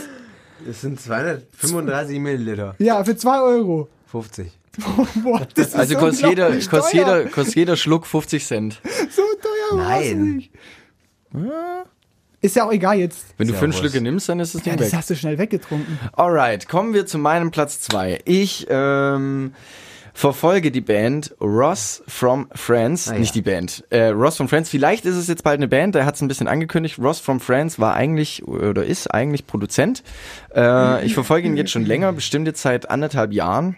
[0.67, 2.75] Es sind 235 Milliliter.
[2.79, 3.89] Ja, für 2 Euro.
[4.07, 4.51] 50.
[5.23, 8.81] Boah, das ist Also kostet jeder, kostet, jeder, kostet jeder Schluck 50 Cent.
[9.09, 10.35] So teuer war es Nein.
[10.35, 10.51] nicht.
[12.45, 13.25] Ist ja auch egal jetzt.
[13.37, 13.75] Wenn du ja fünf.
[13.77, 14.97] Schlücke nimmst, dann ist das Ding Ja, das weg.
[14.97, 15.97] hast du schnell weggetrunken.
[16.13, 18.19] Alright, kommen wir zu meinem Platz zwei.
[18.25, 19.53] Ich ähm,
[20.13, 23.19] verfolge die Band Ross from Friends, Ah, ja.
[23.19, 24.69] nicht die Band, äh, Ross from Friends.
[24.69, 26.99] Vielleicht ist es jetzt bald eine Band, der hat es ein bisschen angekündigt.
[26.99, 30.03] Ross from Friends war eigentlich oder ist eigentlich Produzent.
[30.55, 33.75] Äh, ich verfolge ihn jetzt schon länger, bestimmt jetzt seit anderthalb Jahren.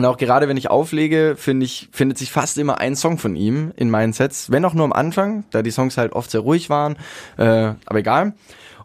[0.00, 3.36] Und auch gerade wenn ich auflege, finde ich, findet sich fast immer ein Song von
[3.36, 4.50] ihm in meinen Sets.
[4.50, 6.96] Wenn auch nur am Anfang, da die Songs halt oft sehr ruhig waren.
[7.36, 8.32] Äh, aber egal.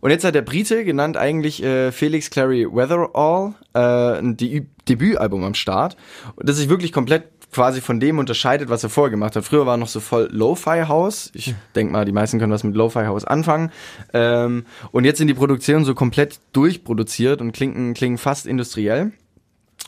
[0.01, 5.45] Und jetzt hat der Brite, genannt eigentlich äh, Felix Clary Weatherall, äh, ein De Debütalbum
[5.45, 5.95] am Start.
[6.35, 7.23] Das sich wirklich komplett
[7.53, 9.45] quasi von dem unterscheidet, was er vorher gemacht hat.
[9.45, 11.31] Früher war noch so voll Lo-Fi House.
[11.33, 13.71] Ich denk mal, die meisten können was mit Lo-Fi House anfangen.
[14.13, 19.13] Ähm, und jetzt sind die Produktionen so komplett durchproduziert und klingen, klingen fast industriell.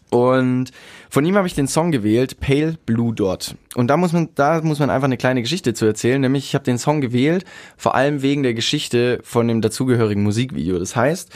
[0.10, 0.72] Und
[1.10, 3.55] von ihm habe ich den Song gewählt, Pale Blue Dot.
[3.76, 6.22] Und da muss man, da muss man einfach eine kleine Geschichte zu erzählen.
[6.22, 7.43] Nämlich, ich habe den Song gewählt,
[7.76, 10.80] vor allem wegen der Geschichte von dem dazugehörigen Musikvideo.
[10.80, 11.32] Das heißt,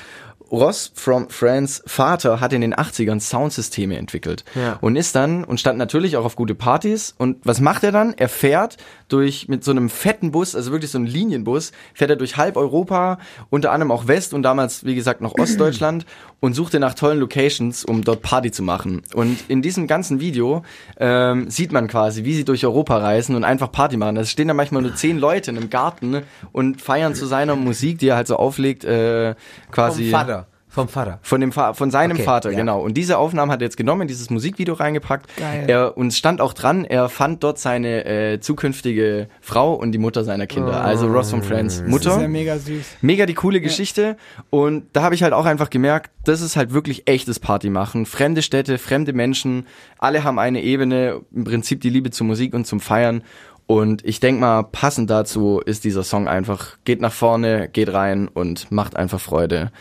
[0.51, 4.78] Ross from Friends Vater hat in den 80ern Soundsysteme entwickelt Ja.
[4.82, 8.13] und ist dann und stand natürlich auch auf gute Partys und was macht er dann?
[8.17, 8.76] Er fährt
[9.12, 12.57] durch mit so einem fetten Bus, also wirklich so einem Linienbus, fährt er durch halb
[12.57, 16.05] Europa, unter anderem auch West und damals wie gesagt noch Ostdeutschland
[16.39, 19.01] und suchte nach tollen Locations, um dort Party zu machen.
[19.14, 20.64] Und in diesem ganzen Video
[20.97, 24.18] ähm, sieht man quasi, wie sie durch Europa reisen und einfach Party machen.
[24.18, 27.99] Es stehen da manchmal nur zehn Leute in einem Garten und feiern zu seiner Musik,
[27.99, 29.36] die er halt so auflegt, äh,
[29.72, 30.03] quasi.
[30.03, 30.47] Vom Vater.
[30.74, 31.19] Vom Vater.
[31.22, 32.57] Von dem Fa von seinem Okay, Vater, ja.
[32.57, 32.80] genau.
[32.82, 35.36] Und diese Aufnahmen hat er jetzt genommen, in dieses Musikvideo reingepackt.
[35.36, 35.65] Geil.
[35.67, 39.97] Er, und es stand auch dran, er fand dort seine äh, zukünftige Frau und die
[39.97, 40.82] Mutter seiner Kinder.
[40.82, 42.22] Also Ross von Friends Das ist Mutter.
[42.22, 42.86] ja mega süß.
[43.01, 44.15] Mega die coole Geschichte.
[44.49, 48.05] Und da habe ich halt auch einfach gemerkt, das ist halt wirklich echtes Party machen.
[48.05, 49.67] Fremde Städte, fremde Menschen,
[49.97, 53.24] alle haben eine Ebene, im Prinzip die Liebe zur Musik und zum Feiern.
[53.67, 58.30] Und ich denk mal, passend dazu ist dieser Song einfach, geht nach vorne, geht rein
[58.30, 59.72] und macht einfach Freude.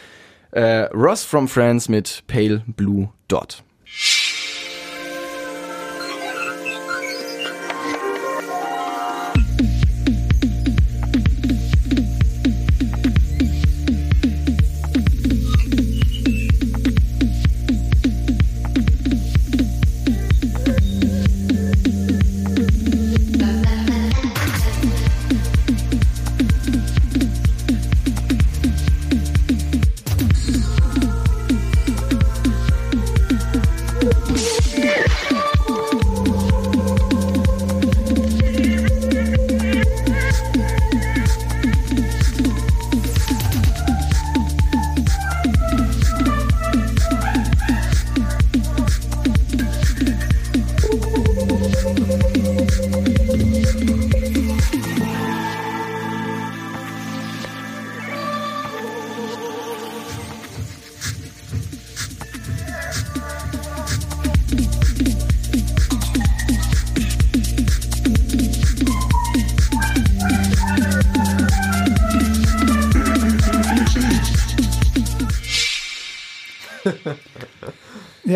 [0.53, 3.62] Äh, Ross from Friends mit Pale Blue Dot.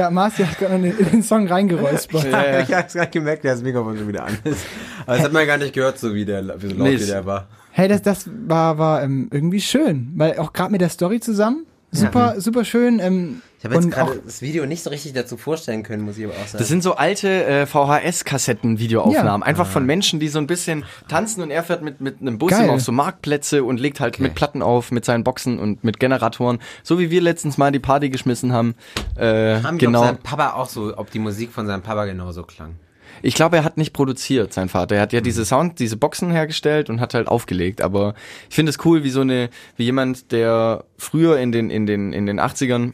[0.05, 2.31] Ja, Marci hat gerade in, in den Song reingeräuspert.
[2.31, 2.61] Ja.
[2.61, 4.67] Ich hab's gerade gemerkt, dass das Mikrofon schon wieder an ist.
[5.07, 7.07] Aber das hat man gar nicht gehört, so wie der, wie so laut Nee, wie
[7.07, 7.49] der war.
[7.71, 11.65] Hey, das, das war, war ähm, irgendwie schön, weil auch gerade mit der Story zusammen,
[11.95, 12.99] super, super schön.
[13.01, 16.25] Ähm, Ich habe jetzt gerade das Video nicht so richtig dazu vorstellen können, muss ich
[16.25, 16.59] aber auch sagen.
[16.59, 19.41] Das sind so alte äh, VHS-Kassetten-Videoaufnahmen.
[19.41, 19.47] Ja.
[19.47, 22.51] Einfach von Menschen, die so ein bisschen tanzen und er fährt mit, mit einem Bus
[22.51, 22.65] Geil.
[22.65, 25.99] immer auf so Marktplätze und legt halt mit Platten auf, mit seinen Boxen und mit
[26.01, 26.59] Generatoren.
[26.83, 28.75] So wie wir letztens mal die Party geschmissen haben.
[29.17, 30.01] Äh, Haben genau.
[30.01, 32.77] ob sein Papa auch so, ob die Musik von seinem Papa genauso klang.
[33.23, 34.97] Ich glaube, er hat nicht produziert, sein Vater.
[34.97, 37.83] Er hat ja diese Sound, diese Boxen hergestellt und hat halt aufgelegt.
[37.83, 38.15] Aber
[38.49, 42.13] ich finde es cool, wie so eine, wie jemand, der früher in den, in den,
[42.13, 42.93] in den 80ern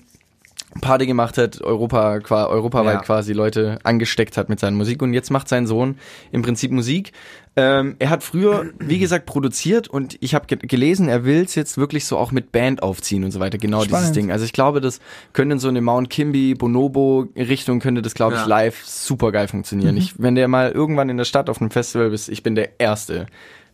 [0.80, 3.00] Party gemacht hat, Europa, qua, europaweit Ja.
[3.02, 5.96] quasi Leute angesteckt hat mit seiner Musik und jetzt macht sein Sohn
[6.30, 7.12] im Prinzip Musik.
[7.56, 11.56] Ähm, er hat früher, wie gesagt, produziert und ich habe ge gelesen, er will es
[11.56, 13.58] jetzt wirklich so auch mit Band aufziehen und so weiter.
[13.58, 14.16] Genau dieses Spannend.
[14.16, 14.30] Ding.
[14.32, 15.00] Also ich glaube, das
[15.32, 18.46] könnte in so eine Mount Kimby, Bonobo Richtung könnte das, glaube ich, Ja.
[18.46, 19.96] live super geil funktionieren.
[19.96, 22.78] Ich, wenn der mal irgendwann in der Stadt auf einem Festival ist, ich bin der
[22.78, 23.26] Erste,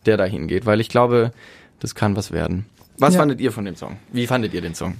[0.07, 1.31] der da hingeht, weil ich glaube,
[1.79, 2.65] das kann was werden.
[2.97, 3.19] Was Ja.
[3.19, 3.97] fandet ihr von dem Song?
[4.11, 4.95] Wie fandet ihr den Song?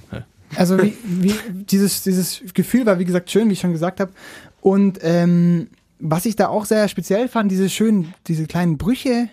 [0.56, 4.12] Also wie, wie dieses, dieses Gefühl war, wie gesagt, schön, wie ich schon gesagt habe.
[4.60, 5.68] Und ähm,
[5.98, 9.28] was ich da auch sehr speziell fand, diese schönen, diese kleinen Brüche,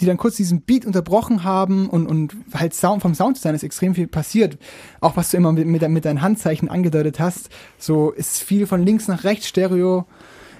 [0.00, 3.94] die dann kurz diesen Beat unterbrochen haben und, und halt Sound, vom Sounddesign ist extrem
[3.94, 4.58] viel passiert.
[5.00, 8.84] Auch was du immer mit, mit, mit deinen Handzeichen angedeutet hast, so ist viel von
[8.84, 10.06] links nach rechts Stereo.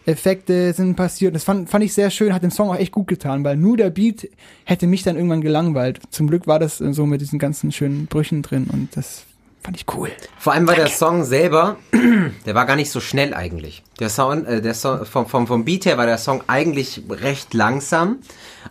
[0.07, 1.34] Effekte sind passiert.
[1.34, 3.76] Das fand, fand ich sehr schön, hat dem Song auch echt gut getan, weil nur
[3.76, 4.28] der Beat
[4.64, 6.01] hätte mich dann irgendwann gelangweilt.
[6.11, 9.26] Zum Glück war das so mit diesen ganzen schönen Brüchen drin und das
[9.63, 10.11] Fand ich cool.
[10.39, 11.77] Vor allem war der Song selber,
[12.47, 13.83] der war gar nicht so schnell eigentlich.
[13.99, 17.53] Der Sound, äh, der Song, vom, vom, vom Beat her war der Song eigentlich recht
[17.53, 18.21] langsam,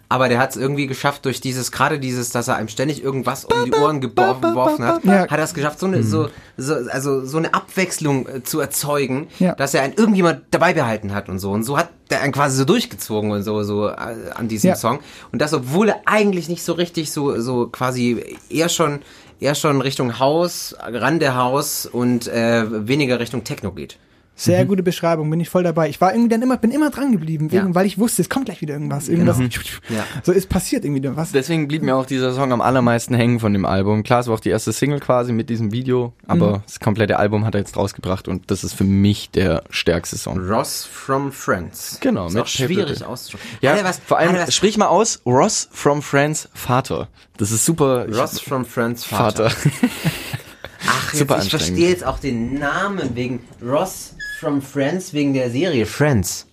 [0.07, 3.45] aber der hat es irgendwie geschafft durch dieses, gerade dieses, dass er einem ständig irgendwas
[3.45, 5.21] um die Ohren geworfen hat, Ja.
[5.21, 9.27] hat er es geschafft, so eine, so, so, also so eine Abwechslung äh, zu erzeugen,
[9.39, 9.55] Ja.
[9.55, 11.51] dass er einen irgendjemand dabei behalten hat und so.
[11.51, 13.93] Und so hat der einen quasi so durchgezogen und so, so äh,
[14.35, 14.75] an diesem Ja.
[14.75, 14.99] Song.
[15.31, 18.99] Und das, obwohl er eigentlich nicht so richtig so, so quasi eher schon,
[19.39, 23.97] eher schon Richtung Haus, Rande Haus und äh, weniger Richtung Techno geht.
[24.41, 25.89] Sehr gute Beschreibung, bin ich voll dabei.
[25.89, 27.75] Ich war irgendwie dann immer, bin immer dran geblieben, wegen, Ja.
[27.75, 29.09] weil ich wusste, es kommt gleich wieder irgendwas.
[29.09, 29.37] Irgendwas.
[29.89, 30.03] Ja.
[30.23, 31.31] So, es passiert irgendwie was.
[31.31, 34.03] Deswegen blieb mir auch dieser Song am allermeisten hängen von dem Album.
[34.03, 37.45] Klar, es war auch die erste Single quasi mit diesem Video, aber das komplette Album
[37.45, 40.37] hat er jetzt rausgebracht und das ist für mich der stärkste Song.
[40.39, 41.97] Ross from Friends.
[42.01, 43.57] Genau, Ist mit auch schwierig auszusprechen.
[43.61, 47.09] Ja, was, vor allem, sprich mal aus, Ross from Friends Vater.
[47.37, 48.07] Das ist super.
[48.07, 49.49] Ich- Ross from Friends Vater.
[49.49, 49.69] Vater.
[50.87, 55.49] Ach, Super jetzt, ich verstehe jetzt auch den Namen wegen Ross from Friends, wegen der
[55.49, 56.45] Serie Friends.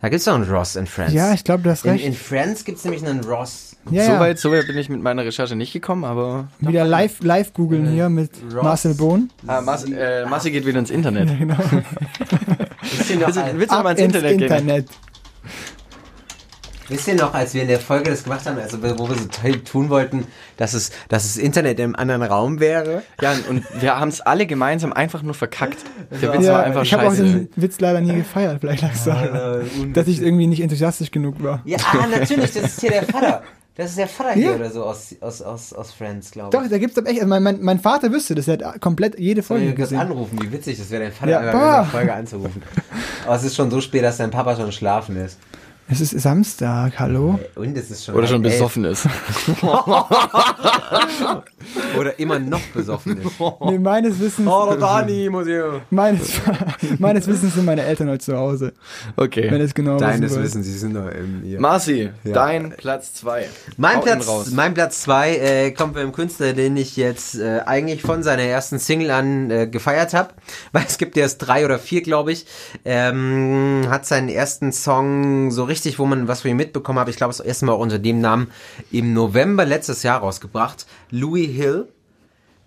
[0.00, 1.12] Da gibt's doch einen Ross in Friends.
[1.12, 2.04] Ja, ich glaube, du hast in, recht.
[2.04, 3.76] in Friends gibt's nämlich einen Ross.
[3.90, 4.20] ja, so ja.
[4.20, 7.88] weit, so weit bin ich mit meiner Recherche nicht gekommen, aber Wieder live, live googeln
[7.88, 8.62] hier mit Ross.
[8.64, 9.30] Marcel Bohn.
[9.46, 11.28] ah, Mas, äh, Massi geht wieder ins Internet.
[11.38, 11.54] Genau.
[13.10, 14.42] Ihr noch, Willst du, willst du noch mal Ab ins ins Internet, gehen?
[14.42, 14.88] Internet.
[16.92, 19.24] Wisst ihr noch, als wir in der Folge das gemacht haben, also wo wir so
[19.26, 20.26] toll tun wollten,
[20.58, 23.02] dass es, dass das Internet im anderen Raum wäre?
[23.20, 25.78] Ja, und wir haben es alle gemeinsam einfach nur verkackt.
[26.10, 27.22] Der Witz Ja, war einfach ich habe auch scheiße.
[27.24, 31.42] den Witz leider nie gefeiert, vielleicht lag es daran, dass ich irgendwie nicht enthusiastisch genug
[31.42, 31.62] war.
[31.64, 33.42] Ja, ah, natürlich, das ist hier der Vater.
[33.74, 34.54] Das ist der Vater hier Ja.
[34.56, 36.62] oder so aus, aus, aus, aus Friends, glaube ich.
[36.62, 39.18] Doch, da gibt's doch echt, also mein, mein, mein Vater wüsste das, er hat komplett
[39.18, 39.98] jede Soll Folge ich kurz gesehen.
[40.00, 42.62] anrufen, wie witzig das wäre, dein Vater Ja, einfach in der Folge anzurufen.
[43.24, 45.38] Aber es ist schon so spät, dass dein Papa schon schlafen ist.
[45.88, 47.38] Es ist Samstag, hallo?
[47.54, 48.54] Und es ist schon Oder schon elf.
[48.54, 49.06] besoffen ist.
[51.98, 53.26] Oder immer noch besoffen ist.
[53.60, 54.48] Nee, meines Wissens,
[54.80, 55.82] Dani, Museum.
[55.90, 56.40] meines,
[56.98, 58.72] meines Wissens sind meine Eltern heute zu Hause,
[59.16, 59.48] wenn Okay.
[59.60, 60.44] es genau wissen Deines wollt.
[60.44, 61.42] Wissen, sie sind noch im...
[61.44, 61.60] Hier.
[61.60, 63.46] Marci, dein Platz 2.
[63.76, 68.22] Mein Platz, mein Platz zwei äh, kommt beim Künstler, den ich jetzt äh, eigentlich von
[68.22, 70.30] seiner ersten Single an äh, gefeiert habe,
[70.72, 72.46] weil es gibt erst drei oder vier, glaube ich.
[72.84, 77.16] Ähm, hat seinen ersten Song so richtig, wo man was von ihm mitbekommen hat, ich
[77.16, 78.50] glaube, das erste Mal auch unter dem Namen
[78.90, 80.86] im November letztes Jahr rausgebracht.
[81.10, 81.88] Louis Hill.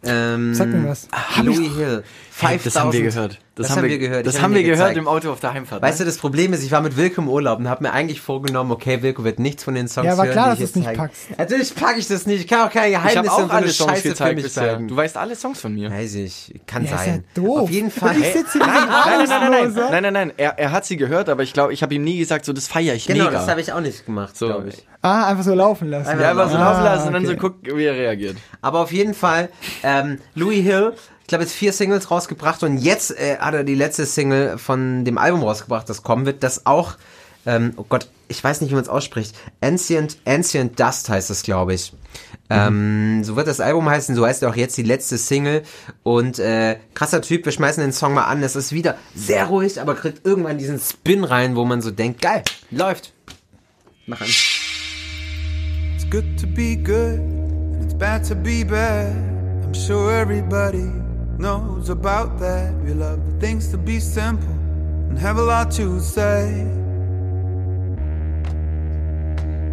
[0.03, 1.07] Ähm, Sag mir was.
[1.43, 2.03] Louis Hill.
[2.37, 3.03] Hey, das haben wir 5000.
[3.13, 3.39] gehört.
[3.55, 4.27] Das, haben wir gehört.
[4.27, 4.97] Das Ich haben hab wir gehört gezeigt.
[4.97, 5.81] im Auto auf der Heimfahrt.
[5.81, 6.07] Weißt du, ne?
[6.09, 9.01] das Problem ist, ich war mit Wilke im Urlaub und habe mir eigentlich vorgenommen, okay,
[9.01, 10.97] Wilke wird nichts von den Songs Ja, war hören, klar, dass ich du's jetzt nicht
[10.97, 11.21] packst.
[11.37, 12.41] Natürlich packe ich das nicht.
[12.41, 14.43] Ich kann auch keine ich Geheimnisse auch und so alle Songs Scheiße für gezeigt mich
[14.43, 14.65] bisher.
[14.71, 14.87] sagen.
[14.89, 15.89] Du weißt alle Songs von mir.
[15.89, 17.23] Weiß ich, kann Ja, ist sein.
[17.35, 17.59] ja doof.
[17.61, 18.17] Auf jeden Fall.
[18.17, 20.33] Ich sitze hier Nein, nein, nein, nein, nein, nein, nein, nein.
[20.35, 22.67] Er, er hat sie gehört, aber ich glaube, ich habe ihm nie gesagt, so das
[22.67, 23.37] feiere ich Genau, mega.
[23.39, 24.47] das habe ich auch nicht gemacht, So.
[24.47, 24.85] glaube ich.
[25.01, 26.09] Ah, einfach so laufen lassen.
[26.09, 27.39] Einfach ja, einfach so Ah, laufen lassen und dann so okay.
[27.39, 28.35] guck, wie er reagiert.
[28.61, 29.49] Aber auf jeden Fall,
[29.83, 30.93] ähm, Louis Hill,
[31.25, 35.05] ich glaube, jetzt vier Singles rausgebracht und jetzt äh, hat er die letzte Single von
[35.05, 36.97] dem Album rausgebracht, das kommen wird, das auch,
[37.47, 39.35] ähm, oh Gott, ich weiß nicht, wie man es ausspricht.
[39.59, 41.93] Ancient, Ancient Dust heißt es, glaube ich.
[42.51, 45.63] Ähm, so wird das Album heißen, so heißt auch jetzt die letzte Single.
[46.03, 48.43] Und äh, krasser Typ, wir schmeißen den Song mal an.
[48.43, 52.21] Es ist wieder sehr ruhig, aber kriegt irgendwann diesen Spin rein, wo man so denkt,
[52.21, 53.13] geil, läuft.
[54.05, 54.27] Mach an.
[55.95, 59.15] It's good to be good, and it's bad to be bad.
[59.65, 60.91] I'm sure everybody
[61.37, 62.73] knows about that.
[62.83, 64.49] We love the things to be simple
[65.09, 66.63] and have a lot to say.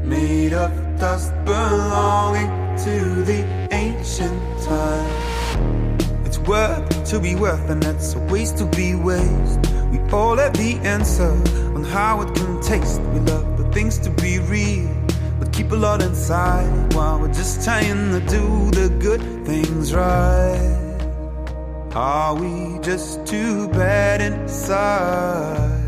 [0.04, 2.50] Made of dust belonging
[2.84, 6.02] to the ancient time.
[6.26, 9.60] It's worth to be worth, and it's a waste to be waste.
[9.90, 11.30] We all have the answer
[11.74, 13.00] on how it can taste.
[13.12, 14.88] We love the things to be real,
[15.38, 20.81] but keep a lot inside while we're just trying to do the good things right.
[21.94, 25.81] Are we just too bad inside?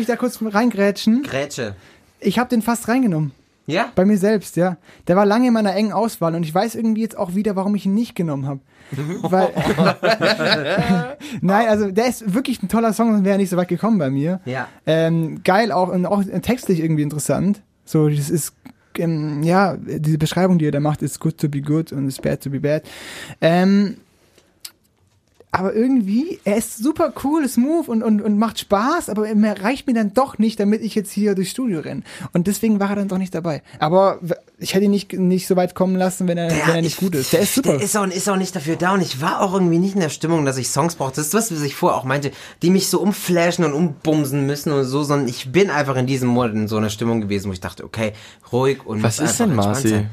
[0.00, 1.22] Ich da kurz reingrätschen?
[1.22, 1.74] Grätsche.
[2.20, 3.32] Ich habe den fast reingenommen.
[3.66, 3.92] Ja?
[3.94, 4.76] Bei mir selbst, ja.
[5.06, 7.74] Der war lange in meiner engen Auswahl und ich weiß irgendwie jetzt auch wieder, warum
[7.74, 8.60] ich ihn nicht genommen habe.
[9.22, 9.50] Weil.
[11.40, 14.10] Nein, also der ist wirklich ein toller Song und wäre nicht so weit gekommen bei
[14.10, 14.40] mir.
[14.44, 14.68] Ja.
[14.86, 17.62] Ähm, geil auch und auch textlich irgendwie interessant.
[17.84, 18.54] So, das ist
[18.98, 22.22] ähm, ja, diese Beschreibung, die er da macht, ist good to be good und ist
[22.22, 22.82] bad to be bad.
[23.40, 23.96] Ähm,
[25.52, 29.86] aber irgendwie, er ist super cool, smooth und, und, und macht Spaß, aber er reicht
[29.88, 32.02] mir dann doch nicht, damit ich jetzt hier durchs Studio renne.
[32.32, 33.62] Und deswegen war er dann doch nicht dabei.
[33.80, 34.20] Aber
[34.58, 36.98] ich hätte ihn nicht, nicht so weit kommen lassen, wenn er, wenn er nicht ich-
[36.98, 37.32] gut ist.
[37.32, 37.72] Der ist super.
[37.72, 40.00] Der ist auch, ist auch nicht dafür da und ich war auch irgendwie nicht in
[40.00, 41.12] der Stimmung, dass ich Songs brauche.
[41.16, 42.30] Das ist was, was ich vorher auch meinte,
[42.62, 46.28] die mich so umflashen und umbumsen müssen und so, sondern ich bin einfach in diesem
[46.28, 48.12] Monat in so einer Stimmung gewesen, wo ich dachte, okay,
[48.52, 50.06] ruhig und Was ist denn, Marci?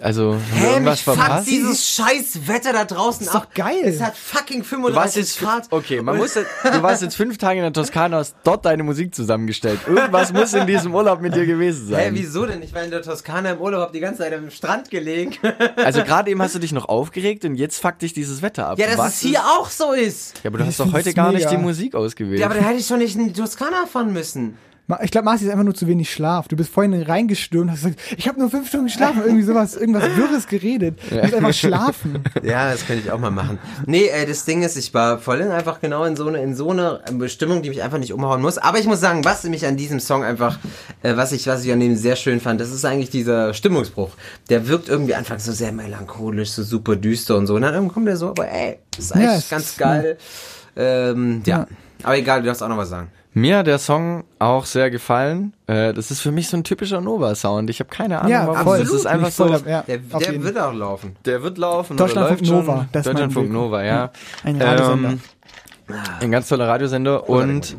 [0.00, 1.48] Also, Hä, irgendwas mich verpasst?
[1.48, 3.54] dieses scheiß Wetter da draußen Ist doch ab.
[3.54, 3.82] geil.
[3.84, 5.66] Es hat fucking Du warst 35 jetzt, Grad.
[5.70, 9.14] okay, man muss, du warst jetzt fünf Tage in der Toskana, hast dort deine Musik
[9.14, 9.80] zusammengestellt.
[9.86, 12.14] Irgendwas muss in diesem Urlaub mit dir gewesen Hä, sein.
[12.14, 12.62] wieso denn?
[12.62, 15.36] Ich war in der Toskana im Urlaub, hab die ganze Zeit am Strand gelegen.
[15.76, 18.78] Also gerade eben hast du dich noch aufgeregt und jetzt fuckt dich dieses Wetter ab.
[18.78, 20.34] ja, dass Was es hier ist- auch so ist.
[20.42, 21.50] Ja, aber du Ich hast doch heute gar nicht mega.
[21.50, 22.40] die Musik ausgewählt.
[22.40, 24.56] Ja, aber da hätte ich schon nicht in die Toskana fahren müssen.
[25.02, 26.46] Ich glaube, Marci ist einfach nur zu wenig Schlaf.
[26.46, 30.04] Du bist vorhin reingestürmt, hast gesagt, ich habe nur fünf Stunden geschlafen, irgendwie sowas, irgendwas
[30.14, 30.98] Wirres geredet.
[31.08, 32.22] Du musst einfach schlafen.
[32.42, 33.58] Ja, das könnte ich auch mal machen.
[33.86, 36.54] Nee, äh, das Ding ist, ich war voll in einfach genau in so eine in
[36.54, 38.58] so eine Bestimmung, die mich einfach nicht umhauen muss.
[38.58, 40.58] Aber ich muss sagen, was mich an diesem Song einfach,
[41.02, 44.10] äh, was ich was ich an dem sehr schön fand, das ist eigentlich dieser Stimmungsbruch.
[44.50, 47.54] Der wirkt irgendwie anfangs so sehr melancholisch, so super düster und so.
[47.54, 50.18] Und dann irgendwann kommt der so, aber ey, ist eigentlich Ja, es ganz geil.
[50.76, 51.58] Ähm, ja.
[51.60, 51.66] Ja.
[52.04, 53.08] Aber egal, du darfst auch noch was sagen.
[53.36, 55.54] Mir hat der Song auch sehr gefallen.
[55.66, 57.68] Äh, das ist für mich so ein typischer Nova-Sound.
[57.68, 58.62] Ich habe keine Ahnung, Ja, warum.
[58.62, 58.78] voll.
[58.78, 59.54] Das ist einfach voll so.
[59.54, 61.16] ab- ja, Der, der wird auch laufen.
[61.24, 61.96] Der wird laufen.
[61.96, 62.88] Deutschlandfunk oder läuft Nova, Schon.
[62.92, 63.52] das Deutschlandfunk Weg.
[63.52, 64.10] Nova, ja.
[64.44, 65.08] Ein Radiosender.
[65.10, 65.20] Ähm,
[66.20, 67.76] ein ganz toller Radiosender und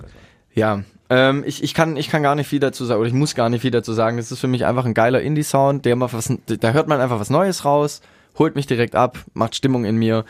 [0.53, 3.34] ja, ähm, ich, ich kann ich kann gar nicht viel dazu sagen oder ich muss
[3.36, 4.17] gar nicht viel dazu sagen.
[4.17, 7.19] Das ist für mich einfach ein geiler Indie-Sound, der mal was, da hört man einfach
[7.19, 8.01] was Neues raus,
[8.38, 10.26] holt mich direkt ab, macht Stimmung in mir.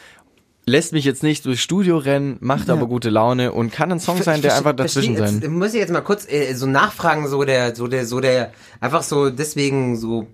[0.68, 4.22] Lässt mich jetzt nicht durchs Studio rennen, macht aber gute Laune und kann ein Song
[4.24, 5.40] sein, der einfach dazwischen sein.
[5.42, 8.52] Jetzt, muss ich jetzt mal kurz äh, so nachfragen, so der, so der, so der,
[8.82, 10.28] einfach so deswegen so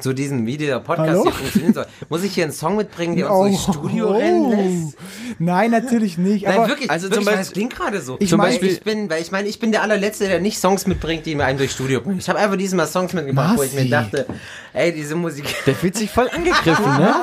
[0.00, 1.22] zu diesem Video der Podcast Hallo?
[1.24, 1.86] hier funktionieren soll.
[2.08, 4.12] Muss ich hier einen Song mitbringen, der uns durchs Studio oh.
[4.12, 4.98] rennen lässt?
[5.38, 6.46] Nein, natürlich nicht.
[6.46, 8.16] Nein, aber wirklich, also wirklich, zum weil Beispiel- es klingt gerade so.
[8.20, 10.58] Ich Zum mein- Beispiel- ich bin, weil ich meine, ich bin der allerletzte, der nicht
[10.58, 12.18] Songs mitbringt, die mir einen durchs Studio bringen.
[12.18, 14.26] Ich habe einfach diesmal Songs mitgebracht, wo ich mir dachte,
[14.72, 15.44] ey, diese Musik.
[15.66, 17.14] Der fühlt sich voll angegriffen, ne?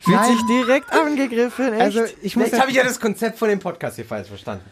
[0.00, 0.32] Fühlt Nein.
[0.32, 1.82] sich direkt angegriffen, echt?
[1.82, 4.64] also ich muss Vielleicht habe ich ja das Konzept von dem Podcast hier falsch verstanden.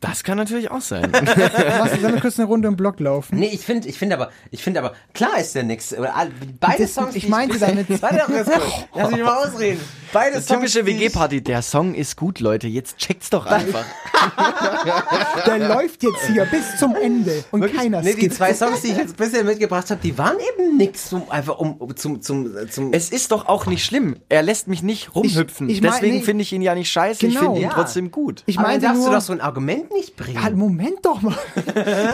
[0.00, 1.10] Das kann natürlich auch sein.
[1.10, 3.38] Marci, sollen wir kurz eine Runde im Block laufen?
[3.38, 5.92] Nee, ich finde, ich finde aber, ich finde aber, klar ist der nix.
[5.94, 6.30] All-
[6.60, 8.62] Beide Das- Songs, ich meinte damit- Warte doch ganz kurz.
[8.94, 9.80] Lass mich mal ausreden.
[10.12, 12.68] Beide Das Songs, typische die ich- WG-Party, der Song ist gut, Leute.
[12.68, 13.84] Jetzt checkt's doch einfach.
[15.46, 17.80] Der läuft jetzt hier bis zum Ende und Wirklich?
[17.80, 18.34] keiner Nee, die skippt.
[18.34, 21.74] zwei Songs, die ich jetzt bisher mitgebracht habe, die waren eben nix, um, einfach um,
[21.76, 24.16] um zum, zum, zum, Es ist doch auch nicht schlimm.
[24.28, 25.68] Er lässt mich nicht rumhüpfen.
[25.68, 26.22] Ich- ich mein- Deswegen nee.
[26.22, 27.26] finde ich ihn ja nicht scheiße.
[27.26, 27.44] Ich Genau.
[27.46, 27.74] finde ihn Ja.
[27.74, 28.42] trotzdem gut.
[28.46, 30.42] Ich dann meinte darfst nur, du doch so ein Argument nicht bringen.
[30.42, 31.36] Halt, Moment doch mal.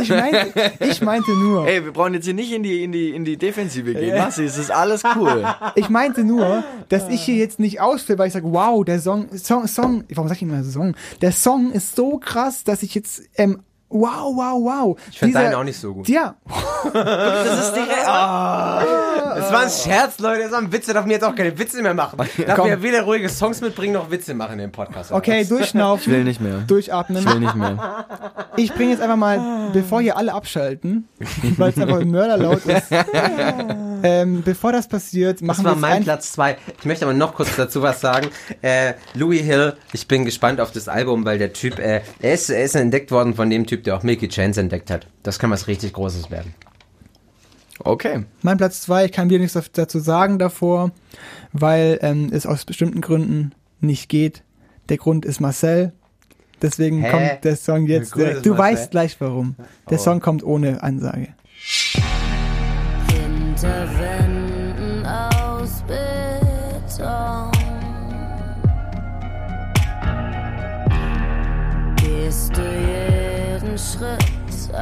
[0.00, 3.10] Ich meinte, ich meinte nur, Ey, wir brauchen jetzt hier nicht in die, in die,
[3.10, 4.16] in die Defensive gehen.
[4.16, 5.44] Massi, es ist alles cool.
[5.74, 9.28] ich meinte nur, dass ich hier jetzt nicht ausflippe, weil ich sage, wow, der Song,
[9.36, 10.94] Song, Song, warum sag ich immer Song?
[11.20, 13.62] Der Song ist so krass, dass ich jetzt, ähm,
[13.92, 14.98] wow, wow, wow.
[15.10, 16.08] Ich find Dieser- deinen auch nicht so gut.
[16.08, 16.34] Ja,
[16.92, 18.06] Das ist direkt.
[18.06, 18.82] Ah.
[19.34, 20.42] Das war ein Scherz, Leute.
[20.42, 20.86] Das war ein Witz.
[20.86, 22.18] Da darf mir jetzt auch keine Witze mehr machen.
[22.18, 22.68] Darf Komm.
[22.68, 25.10] mir weder ruhige Songs mitbringen, noch Witze machen im Podcast.
[25.10, 25.48] oder okay, was?
[25.48, 26.02] durchschnaufen.
[26.12, 26.58] Ich will nicht mehr.
[26.66, 27.18] Durchatmen.
[27.22, 28.06] Ich will nicht mehr.
[28.56, 31.08] Ich bringe jetzt einfach mal, bevor hier alle abschalten,
[31.56, 32.88] weil es einfach mörderlaut ist.
[34.02, 36.56] ähm, bevor das passiert, Das machen war wir jetzt mein ein- Platz zwei.
[36.80, 38.28] Ich möchte aber noch kurz dazu was sagen.
[38.60, 42.50] Äh, Louis Hill, ich bin gespannt auf das Album, weil der Typ, äh, er, ist,
[42.50, 45.06] er ist entdeckt worden von dem Typ, der auch Milky Chance entdeckt hat.
[45.22, 46.54] Das kann was richtig Großes werden.
[47.80, 48.24] Okay.
[48.42, 50.92] Mein Platz zwei, ich kann dir nichts dazu sagen davor,
[51.52, 54.42] weil ähm, es aus bestimmten Gründen nicht geht.
[54.88, 55.92] Der Grund ist Marcel.
[56.60, 57.10] Deswegen Hä?
[57.10, 58.14] kommt der Song jetzt.
[58.14, 58.36] Direkt.
[58.36, 58.64] ist du Marcel?
[58.76, 59.56] weißt gleich warum.
[59.90, 60.02] Der Oh.
[60.02, 61.28] Song kommt ohne Ansage.
[63.08, 63.88] Hinter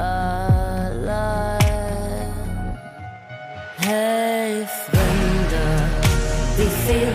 [0.00, 1.58] allein.
[3.78, 5.74] Hey Fremder,
[6.56, 7.12] wie viel,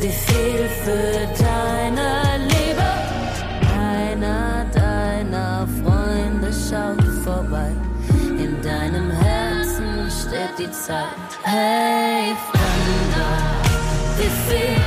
[0.00, 1.14] wie viel für
[1.44, 2.08] deine
[2.52, 2.88] Liebe?
[3.78, 7.70] Einer deiner Freunde schaut vorbei.
[8.38, 11.30] In deinem Herzen steht die Zeit.
[11.42, 13.34] Hey, Fremder,
[14.18, 14.82] wie viel,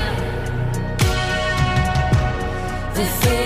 [2.96, 3.43] wie viel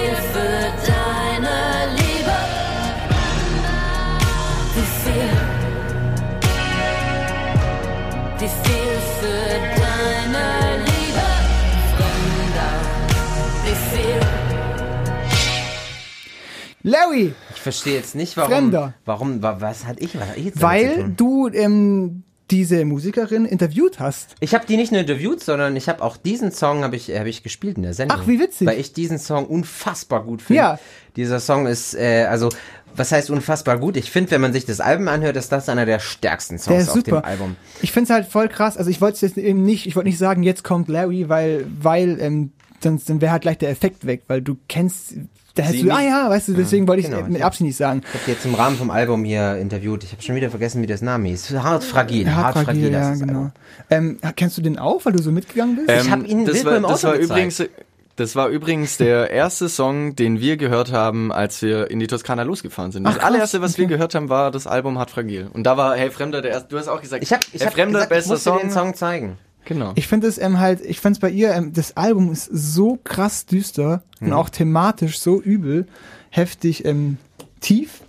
[16.87, 17.33] Larry!
[17.53, 18.51] Ich verstehe jetzt nicht, warum.
[18.51, 18.93] Fremder.
[19.05, 23.99] Warum, wa- was hat ich, was hat ich jetzt Weil du ähm, diese Musikerin interviewt
[23.99, 24.35] hast.
[24.39, 27.25] Ich habe die nicht nur interviewt, sondern ich habe auch diesen Song habe ich, hab
[27.25, 28.19] ich gespielt in der Sendung.
[28.21, 28.67] Ach, wie witzig.
[28.67, 30.57] Weil ich diesen Song unfassbar gut finde.
[30.61, 30.79] Ja.
[31.17, 32.47] Dieser Song ist, äh, also,
[32.95, 33.97] was heißt unfassbar gut?
[33.97, 36.77] Ich finde, wenn man sich das Album anhört, ist das einer der stärksten Songs Der
[36.79, 37.21] ist auf super.
[37.21, 37.55] dem Album.
[37.81, 38.77] Ich finde es halt voll krass.
[38.77, 42.17] Also ich wollte jetzt eben nicht, ich wollte nicht sagen, jetzt kommt Larry, weil, weil,
[42.21, 45.15] ähm, dann, dann wäre halt gleich der Effekt weg, weil du kennst,
[45.55, 47.21] da hättest du, ah ja, weißt du, deswegen wollte ich genau.
[47.21, 48.01] es mit Absicht nicht sagen.
[48.13, 50.03] Ich habe jetzt im Rahmen vom Album hier interviewt.
[50.03, 51.51] Ich habe schon wieder vergessen, wie das Name hieß.
[51.51, 52.33] Hart fragil.
[52.33, 53.51] Hart fragil, ja, heißt das genau.
[53.89, 55.89] Ähm, kennst du den auch, weil du so mitgegangen bist?
[55.89, 57.31] Ich hab ihn das war, im das Auto war gezeigt.
[57.31, 57.69] übrigens
[58.17, 62.41] das war übrigens der erste Song, den wir gehört haben, als wir in die Toskana
[62.41, 63.03] losgefahren sind.
[63.03, 63.93] Das Ach, krass, allererste, was wir okay.
[63.93, 65.47] gehört haben, war das Album Hart Fragil.
[65.53, 66.69] Und da war Hey Fremder der erste.
[66.69, 68.59] Du hast auch gesagt, Ich habe ich Hey hab Fremder gesagt, ich bester Song.
[68.59, 69.37] den Song zeigen.
[69.67, 69.91] Genau.
[69.95, 72.97] Ich finde es ähm, halt, ich fand es bei ihr, ähm, das Album ist so
[73.03, 74.27] krass düster Mhm.
[74.27, 75.85] und auch thematisch so übel,
[76.29, 77.17] heftig, ähm,
[77.59, 78.01] tief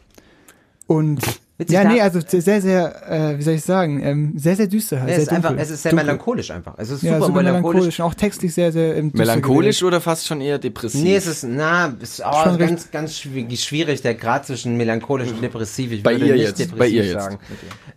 [0.87, 1.21] und
[1.61, 5.01] Witzig, ja, nee, also sehr, sehr, äh, wie soll ich sagen, ähm, sehr, sehr düster
[5.01, 5.09] halt.
[5.11, 5.65] Es sehr ist einfach, dunkel.
[5.65, 6.07] es ist sehr Dunkel.
[6.07, 6.75] melancholisch einfach.
[6.77, 7.65] Es ist Ja, super, super melancholisch.
[7.75, 9.89] melancholisch und auch textlich sehr, sehr ähm, düster Melancholisch gewählt.
[9.95, 11.03] oder fast schon eher depressiv?
[11.03, 14.77] Nee, es ist, na, es ist auch Schon ganz, ganz schwi- schwierig, der Grad zwischen
[14.77, 15.91] melancholisch und depressiv.
[15.91, 17.15] Ich Bei würde ihr nicht jetzt, depressiv bei ihr jetzt.
[17.25, 17.39] sagen.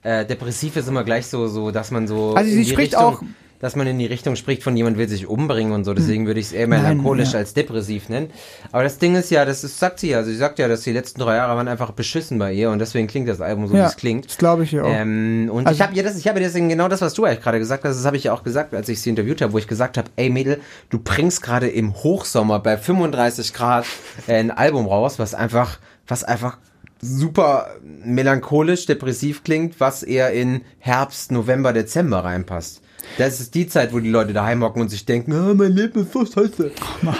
[0.02, 2.34] Äh, depressiv ist immer gleich so, so, dass man so.
[2.34, 3.22] Also sie in die spricht Richtung, auch-
[3.62, 5.94] Dass man in die Richtung spricht, von jemand will sich umbringen und so.
[5.94, 7.40] Deswegen würde ich es eher Nein, melancholisch ja.
[7.40, 8.32] als depressiv nennen.
[8.72, 10.18] Aber das Ding ist ja, das ist, sagt sie ja.
[10.18, 12.80] Also sie sagt ja, dass die letzten drei Jahre waren einfach beschissen bei ihr und
[12.80, 14.26] deswegen klingt das Album so, wie Ja, es klingt.
[14.26, 14.90] das glaube ich ja auch.
[14.92, 17.42] Ähm, und Also- ich habe ihr das, ich habe deswegen genau das, was du eigentlich
[17.42, 19.60] gerade gesagt hast, das habe ich ja auch gesagt, als ich sie interviewt habe, wo
[19.60, 20.60] ich gesagt habe, ey Mädel,
[20.90, 23.86] du bringst gerade im Hochsommer bei 35 Grad
[24.28, 26.58] äh, ein Album raus, was einfach, was einfach
[27.00, 27.68] super
[28.06, 32.81] melancholisch, depressiv klingt, was eher in Herbst, November, Dezember reinpasst.
[33.18, 36.02] Das ist die Zeit, wo die Leute daheim hocken und sich denken, ah, mein Leben
[36.02, 36.72] ist so scheiße.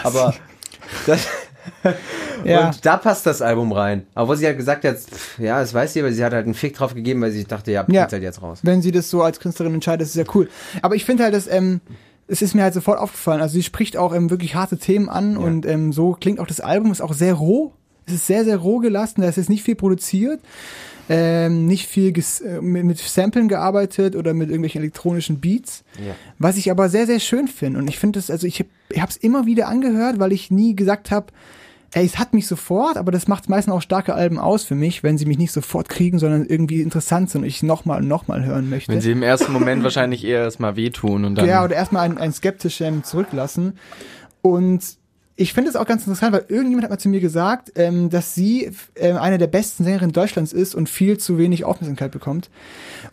[0.04, 0.34] Aber
[1.06, 1.28] das,
[2.44, 2.68] Ja.
[2.68, 4.08] und da passt das Album rein.
[4.16, 6.56] Aber sie halt gesagt hat, pff, ja, das weiß sie, aber sie hat halt einen
[6.56, 7.94] Fick drauf gegeben, weil sie dachte, ja, Ja.
[8.06, 8.08] ja.
[8.12, 8.60] halt jetzt raus.
[8.64, 10.50] Wenn sie das so als Künstlerin entscheidet, ist es ja cool.
[10.82, 11.82] Aber ich finde halt, dass, ähm,
[12.28, 13.42] es ist mir halt sofort aufgefallen.
[13.42, 16.62] Also sie spricht auch ähm, wirklich harte Themen an und ähm, so klingt auch das
[16.62, 17.74] Album, ist auch sehr roh.
[18.08, 20.40] Es ist sehr, sehr roh gelassen, da ist jetzt nicht viel produziert,
[21.14, 25.84] ähm, nicht viel ges äh, mit, mit Samplen gearbeitet oder mit irgendwelchen elektronischen Beats.
[26.00, 26.16] Ja.
[26.40, 27.80] Was ich aber sehr, sehr schön finde.
[27.80, 31.12] Und ich finde das, also ich habe es immer wieder angehört, weil ich nie gesagt
[31.12, 31.28] habe,
[31.94, 35.04] ey, es hat mich sofort, aber das macht meistens auch starke Alben aus für mich,
[35.04, 38.46] wenn sie mich nicht sofort kriegen, sondern irgendwie interessant sind und ich nochmal und nochmal
[38.46, 38.94] hören möchte.
[38.94, 41.46] Wenn sie im ersten Moment wahrscheinlich eher erstmal wehtun und dann.
[41.46, 43.74] Ja, oder erstmal ein, ein skeptisch ähm, zurücklassen.
[44.42, 45.01] Und
[45.38, 48.36] ich finde es auch ganz interessant, weil irgendjemand hat mal zu mir gesagt, ähm, dass
[48.36, 52.50] sie ähm, eine der besten Sängerinnen Deutschlands ist und viel zu wenig Aufmerksamkeit bekommt.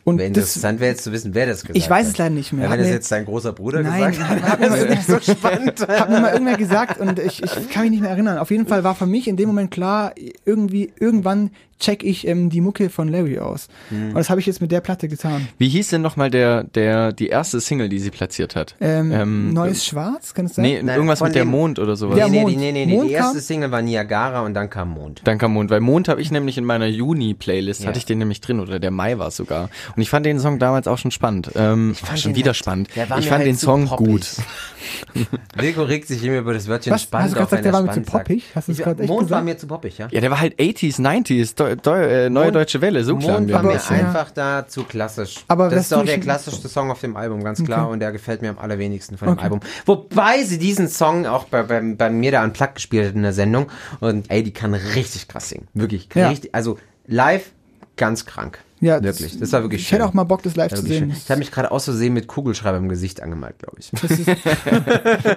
[0.04, 1.76] Und Wäre das, interessant wäre jetzt zu wissen, wer das gesagt hat.
[1.76, 2.64] ich weiß es leider nicht mehr.
[2.64, 5.02] Ja, Hat wenn das mir- jetzt dein großer Bruder Nein, gesagt hat, hat, hat, irgendwer,
[5.20, 5.88] so spannend.
[5.88, 8.38] hat mir mal irgendwer gesagt und ich, ich kann mich nicht mehr erinnern.
[8.38, 10.12] Auf jeden Fall war für mich in dem Moment klar,
[10.44, 13.68] irgendwie, irgendwann check ich ähm, die Mucke von Larry aus.
[13.90, 14.08] Hm.
[14.08, 15.48] Und das habe ich jetzt mit der Platte getan.
[15.58, 18.74] Wie hieß denn nochmal der, der, die erste Single, die sie platziert hat?
[18.80, 20.64] Ähm, Ähm, Neues Schwarz, kann es sein?
[20.64, 22.16] Nee, Nein, irgendwas mit der Mond oder sowas.
[22.16, 22.52] Nee, nee, Mond.
[22.52, 22.94] die- nee, nee, nee.
[22.96, 23.42] Mond Die erste kam?
[23.42, 25.20] Single war Niagara und dann kam Mond.
[25.24, 27.88] Dann kam Mond, weil Mond habe ich nämlich in meiner Juni-Playlist, Ja.
[27.88, 29.70] hatte ich den nämlich drin, oder der Mai war es sogar.
[29.96, 31.50] Und ich fand den Song damals auch schon spannend.
[31.54, 32.88] Ähm, fand schon wieder halt- spannend.
[32.94, 34.06] Ich fand halt den Song poppig.
[34.06, 34.26] gut.
[35.56, 37.02] Wilko regt sich immer über das Wörtchen Was?
[37.02, 38.44] spannend Hast du gerade auf, wenn gesagt, der war mir spannend zu poppig?
[38.54, 39.44] Hast du Ich- gerade echt Mond war gesagt?
[39.44, 40.08] mir zu poppig, ja?
[40.10, 43.32] Ja, der war halt 80s, 90s, Deu Deu äh, Neue Mond- Deutsche Welle, so klang
[43.44, 43.96] Mond war mir bisschen.
[43.96, 45.44] einfach da zu klassisch.
[45.48, 47.84] Aber das ist auch der klassischste Song auf dem Album, ganz klar.
[47.84, 47.92] Okay.
[47.92, 49.44] Und der gefällt mir am allerwenigsten von dem Okay.
[49.44, 49.60] Album.
[49.86, 53.22] Wobei sie diesen Song auch bei, bei, bei mir da an Plug gespielt hat in
[53.22, 53.66] der Sendung.
[54.00, 55.68] Und ey, die kann richtig krass singen.
[55.74, 56.08] Wirklich.
[56.14, 56.28] Ja.
[56.28, 56.54] Richtig.
[56.54, 57.50] Also live
[57.96, 58.58] ganz krank.
[58.80, 59.38] Ja, wirklich.
[59.38, 59.98] Das war wirklich Ich schön.
[59.98, 61.10] hätte auch mal Bock, das live Ja, zu sehen.
[61.10, 61.10] schön.
[61.10, 63.90] Ich habe mich gerade aus Versehen mit Kugelschreiber im Gesicht angemalt, glaube ich.
[63.90, 64.10] Das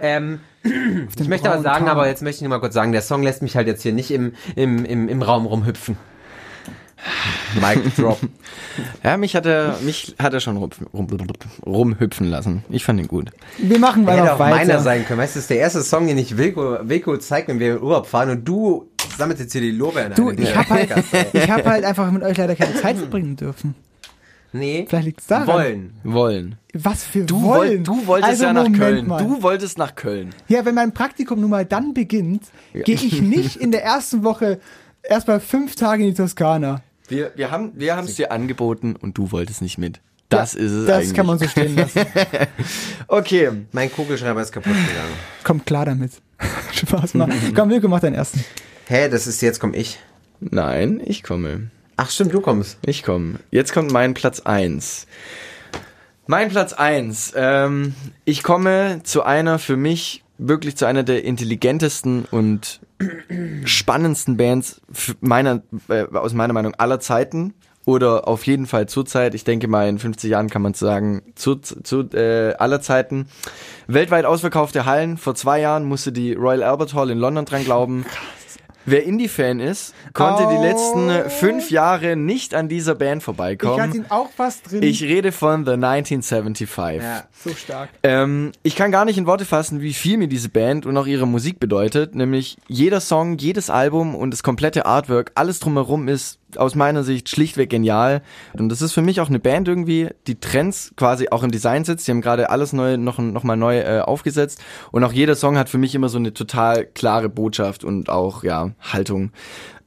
[0.00, 0.40] Ähm,
[1.18, 1.96] ich möchte aber sagen, Tarn.
[1.96, 3.92] aber jetzt möchte ich nur mal kurz sagen, der Song lässt mich halt jetzt hier
[3.92, 5.96] nicht im, im, im, im Raum rumhüpfen.
[7.60, 8.18] Mic drop.
[9.02, 11.06] Ja, mich hat er, mich hat er schon rum, rum,
[11.64, 12.64] rumhüpfen lassen.
[12.70, 13.30] Ich fand ihn gut.
[13.58, 14.80] wir machen Hätte weiter auch meiner weiter.
[14.80, 15.20] sein können.
[15.20, 17.82] Weißt du, das ist der erste Song, den ich Wilko, Wilko zeigt, wenn wir in
[17.82, 20.90] Urlaub fahren und du sammelst jetzt hier die Lorbeeren Du, ich habe halt,
[21.32, 23.74] ich hab halt einfach mit euch leider keine Zeit verbringen dürfen.
[24.52, 24.86] Nee.
[24.88, 25.48] Vielleicht liegt's daran.
[25.48, 25.92] Wollen.
[26.04, 26.54] Wollen.
[26.74, 27.86] Was für Du, wollen?
[27.86, 29.06] woll, du wolltest also, ja nach Moment Köln.
[29.08, 29.18] Mal.
[29.22, 30.30] Du wolltest nach Köln.
[30.46, 34.60] Ja, wenn mein Praktikum nun mal dann beginnt, gehe ich nicht in der ersten Woche
[35.02, 36.82] erstmal fünf Tage in die Toskana.
[37.08, 40.00] Wir, wir haben wir haben es dir angeboten und du wolltest nicht mit.
[40.30, 41.14] Das ist es Das eigentlich.
[41.14, 42.00] kann man so stehen lassen.
[43.08, 43.50] Okay.
[43.72, 45.12] Mein Kugelschreiber ist kaputt gegangen.
[45.44, 46.12] Kommt klar damit.
[46.72, 47.28] Spaß mal.
[47.54, 48.44] Komm, Wilko, mach deinen ersten.
[48.86, 49.98] Hä, das ist jetzt komm ich.
[50.40, 51.70] Nein, ich komme.
[51.96, 52.78] Ach stimmt, du kommst.
[52.84, 53.38] Ich komme.
[53.50, 55.06] Jetzt kommt mein Platz eins.
[56.26, 57.32] Mein Platz eins.
[57.36, 57.94] Ähm,
[58.24, 62.80] ich komme zu einer für mich wirklich zu einer der intelligentesten und
[63.64, 64.80] spannendsten Bands
[65.20, 67.54] meiner, äh, aus meiner Meinung aller Zeiten.
[67.86, 69.34] Oder auf jeden Fall zur Zeit.
[69.34, 73.26] Ich denke mal, in 50 Jahren kann man sagen, zu, zu äh, aller Zeiten.
[73.86, 75.18] Weltweit ausverkaufte Hallen.
[75.18, 78.06] Vor zwei Jahren musste die Royal Albert Hall in London dran glauben.
[78.86, 80.62] Wer Indie-Fan ist, konnte die Oh.
[80.62, 83.80] letzten fünf Jahre nicht an dieser Band Ich vorbeikommen.
[83.80, 84.82] hatte ihn auch fast drin.
[84.82, 87.02] Ich rede von The 1975.
[87.02, 87.24] Ja.
[87.32, 87.88] so stark.
[88.02, 91.06] Ähm, ich kann gar nicht in Worte fassen, wie viel mir diese Band und auch
[91.06, 92.14] ihre Musik bedeutet.
[92.14, 97.28] Nämlich jeder Song, jedes Album und das komplette Artwork, alles drumherum ist aus meiner Sicht
[97.28, 98.22] schlichtweg genial.
[98.52, 101.84] Und das ist für mich auch eine Band irgendwie, die Trends quasi auch im Design
[101.84, 102.06] setzt.
[102.06, 104.62] Die haben gerade alles neu, noch, noch mal neu äh, aufgesetzt.
[104.92, 108.44] Und auch jeder Song hat für mich immer so eine total klare Botschaft und auch,
[108.44, 109.32] ja, Haltung.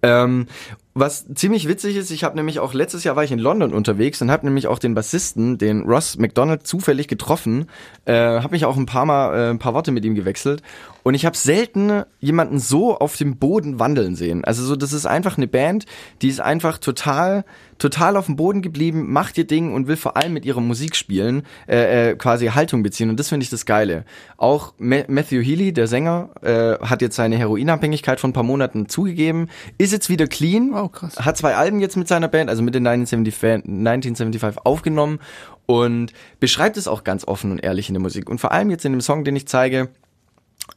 [0.04, 0.48] Ähm,
[0.94, 4.22] was ziemlich witzig ist, ich habe nämlich auch letztes Jahr war ich in London unterwegs
[4.22, 7.68] und habe nämlich auch den Bassisten, den Ross McDonald, zufällig getroffen.
[8.06, 10.64] Äh, habe mich auch ein paar Mal äh, ein paar Worte mit ihm gewechselt
[11.04, 14.44] und ich habe selten jemanden so auf dem Boden wandeln sehen.
[14.44, 15.86] Also so, das ist einfach eine Band,
[16.22, 17.46] die ist einfach total
[17.78, 20.96] total auf dem Boden geblieben, macht ihr Ding und will vor allem mit ihrer Musik
[20.96, 24.06] spielen, äh, äh, quasi Haltung beziehen und das finde ich das Geile.
[24.38, 28.90] Auch Ma Matthew Healy, der Sänger, äh, hat jetzt seine Heroinabhängigkeit von ein paar Monaten
[28.90, 31.18] zugegeben, ist jetzt wieder clean, Oh, krass.
[31.18, 35.20] hat zwei Alben jetzt mit seiner Band, also mit den 1975, 1975 aufgenommen
[35.66, 38.30] und beschreibt es auch ganz offen und ehrlich in der Musik.
[38.30, 39.90] Und vor allem jetzt in dem Song, den ich zeige,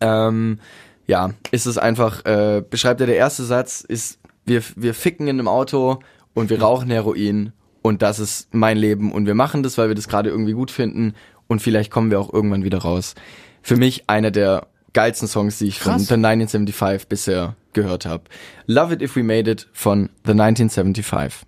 [0.00, 0.58] ähm,
[1.06, 5.38] ja, ist es einfach, äh, beschreibt er der erste Satz, ist, wir, wir ficken in
[5.38, 6.00] einem Auto
[6.34, 7.52] und wir rauchen Heroin
[7.82, 10.70] und das ist mein Leben und wir machen das, weil wir das gerade irgendwie gut
[10.70, 11.14] finden
[11.46, 13.14] und vielleicht kommen wir auch irgendwann wieder raus.
[13.62, 16.06] Für mich einer der geilsten Songs, die ich von Krass.
[16.06, 18.24] The 1975 bisher gehört habe.
[18.66, 21.46] Love It If We Made It von The 1975.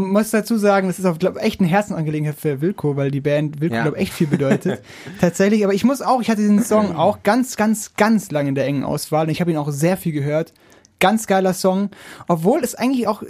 [0.00, 3.20] Man muss dazu sagen, das ist auch, glaube echt eine Herzensangelegenheit für Wilco, weil die
[3.20, 3.82] Band Wilco, Ja.
[3.82, 4.82] glaube echt viel bedeutet.
[5.20, 8.54] Tatsächlich, aber ich muss auch, ich hatte diesen Song auch ganz, ganz, ganz lange in
[8.54, 10.52] der engen Auswahl und ich habe ihn auch sehr viel gehört.
[10.98, 11.90] Ganz geiler Song,
[12.28, 13.22] obwohl es eigentlich auch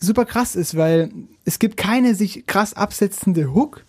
[0.00, 1.10] super krass ist, weil
[1.44, 3.84] es gibt keine sich krass absetzende Hook.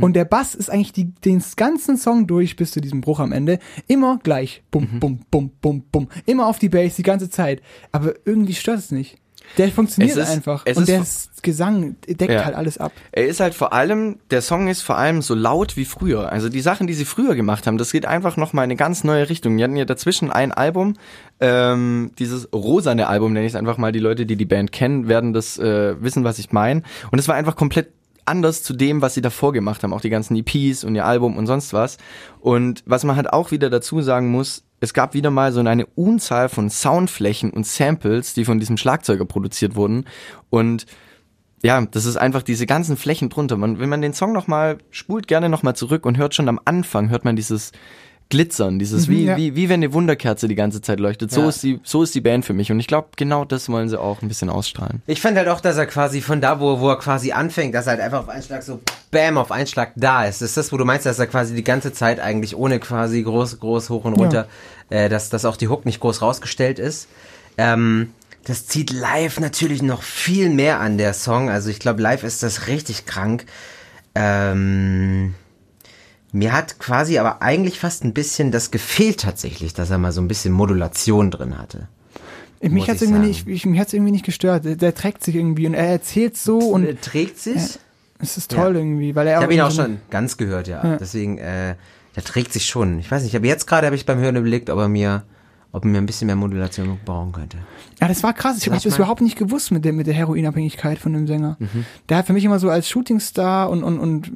[0.00, 3.32] Und der Bass ist eigentlich die, den ganzen Song durch bis zu diesem Bruch am
[3.32, 3.58] Ende
[3.88, 4.62] immer gleich.
[4.70, 6.08] Bum, bum, bum, bum, bum.
[6.26, 7.60] Immer auf die Bass die ganze Zeit.
[7.90, 9.18] Aber irgendwie stört es nicht.
[9.58, 10.64] Der funktioniert ist- einfach.
[10.74, 11.04] Und der
[11.42, 12.44] Gesang deckt Ja.
[12.44, 12.92] halt alles ab.
[13.12, 16.32] Er ist halt vor allem, der Song ist vor allem so laut wie früher.
[16.32, 19.04] Also die Sachen, die sie früher gemacht haben, das geht einfach nochmal in eine ganz
[19.04, 19.56] neue Richtung.
[19.56, 20.94] Die hatten ja dazwischen ein Album,
[21.40, 23.92] ähm, dieses rosane Album, nenne ich es einfach mal.
[23.92, 26.82] Die Leute, die die Band kennen, werden das äh, wissen, was ich meine.
[27.12, 27.88] Und es war einfach komplett
[28.26, 29.92] anders zu dem, was sie davor gemacht haben.
[29.92, 31.98] Auch die ganzen EPs und ihr Album und sonst was.
[32.40, 35.86] Und was man halt auch wieder dazu sagen muss, es gab wieder mal so eine
[35.86, 40.04] Unzahl von Soundflächen und Samples, die von diesem Schlagzeuger produziert wurden.
[40.50, 40.86] Und
[41.62, 43.56] ja, das ist einfach diese ganzen Flächen drunter.
[43.56, 47.08] Man, wenn man den Song nochmal, spult gerne nochmal zurück und hört schon am Anfang,
[47.10, 47.72] hört man dieses
[48.30, 49.36] Glitzern, dieses, Mhm, wie, ja.
[49.36, 51.30] wie, wie wenn eine Wunderkerze die ganze Zeit leuchtet.
[51.30, 51.48] So Ja.
[51.50, 52.72] ist die, so ist die Band für mich.
[52.72, 55.02] Und ich glaube, genau das wollen sie auch ein bisschen ausstrahlen.
[55.06, 57.86] Ich fand halt auch, dass er quasi von da, wo, wo er quasi anfängt, dass
[57.86, 58.80] er halt einfach auf einen Schlag so
[59.10, 60.40] Bam auf einen Schlag da ist.
[60.42, 63.60] Ist das, wo du meinst, dass er quasi die ganze Zeit eigentlich ohne quasi groß,
[63.60, 64.48] groß, hoch und runter,
[64.94, 67.08] äh, dass, dass auch die Hook nicht groß rausgestellt ist.
[67.58, 68.12] Ähm,
[68.44, 71.50] das zieht live natürlich noch viel mehr an, der Song.
[71.50, 73.44] Also ich glaube, live ist das richtig krank.
[74.14, 75.34] Ähm,
[76.30, 80.20] Mir hat quasi aber eigentlich fast ein bisschen das gefehlt tatsächlich, dass er mal so
[80.20, 81.88] ein bisschen Modulation drin hatte.
[82.60, 84.64] mich hat's ich irgendwie nicht, ich, mich hat's irgendwie nicht gestört.
[84.64, 87.78] Der, der trägt sich irgendwie und er erzählt so und er trägt sich.
[88.20, 90.84] es ist toll irgendwie, weil er Ich habe ihn auch schon ganz gehört, ja.
[90.84, 90.96] Ja.
[90.98, 91.74] Deswegen, äh,
[92.16, 92.98] der trägt sich schon.
[92.98, 95.22] Ich weiß nicht, aber jetzt gerade habe ich beim Hören überlegt, ob er mir,
[95.72, 97.56] ob er mir ein bisschen mehr Modulation brauchen könnte.
[98.00, 98.58] Ja, das war krass.
[98.58, 101.56] Ich habe das überhaupt nicht gewusst mit der, mit der Heroinabhängigkeit von dem Sänger.
[101.58, 101.84] Mhm.
[102.08, 104.30] Der hat für mich immer so als Shootingstar und, und, und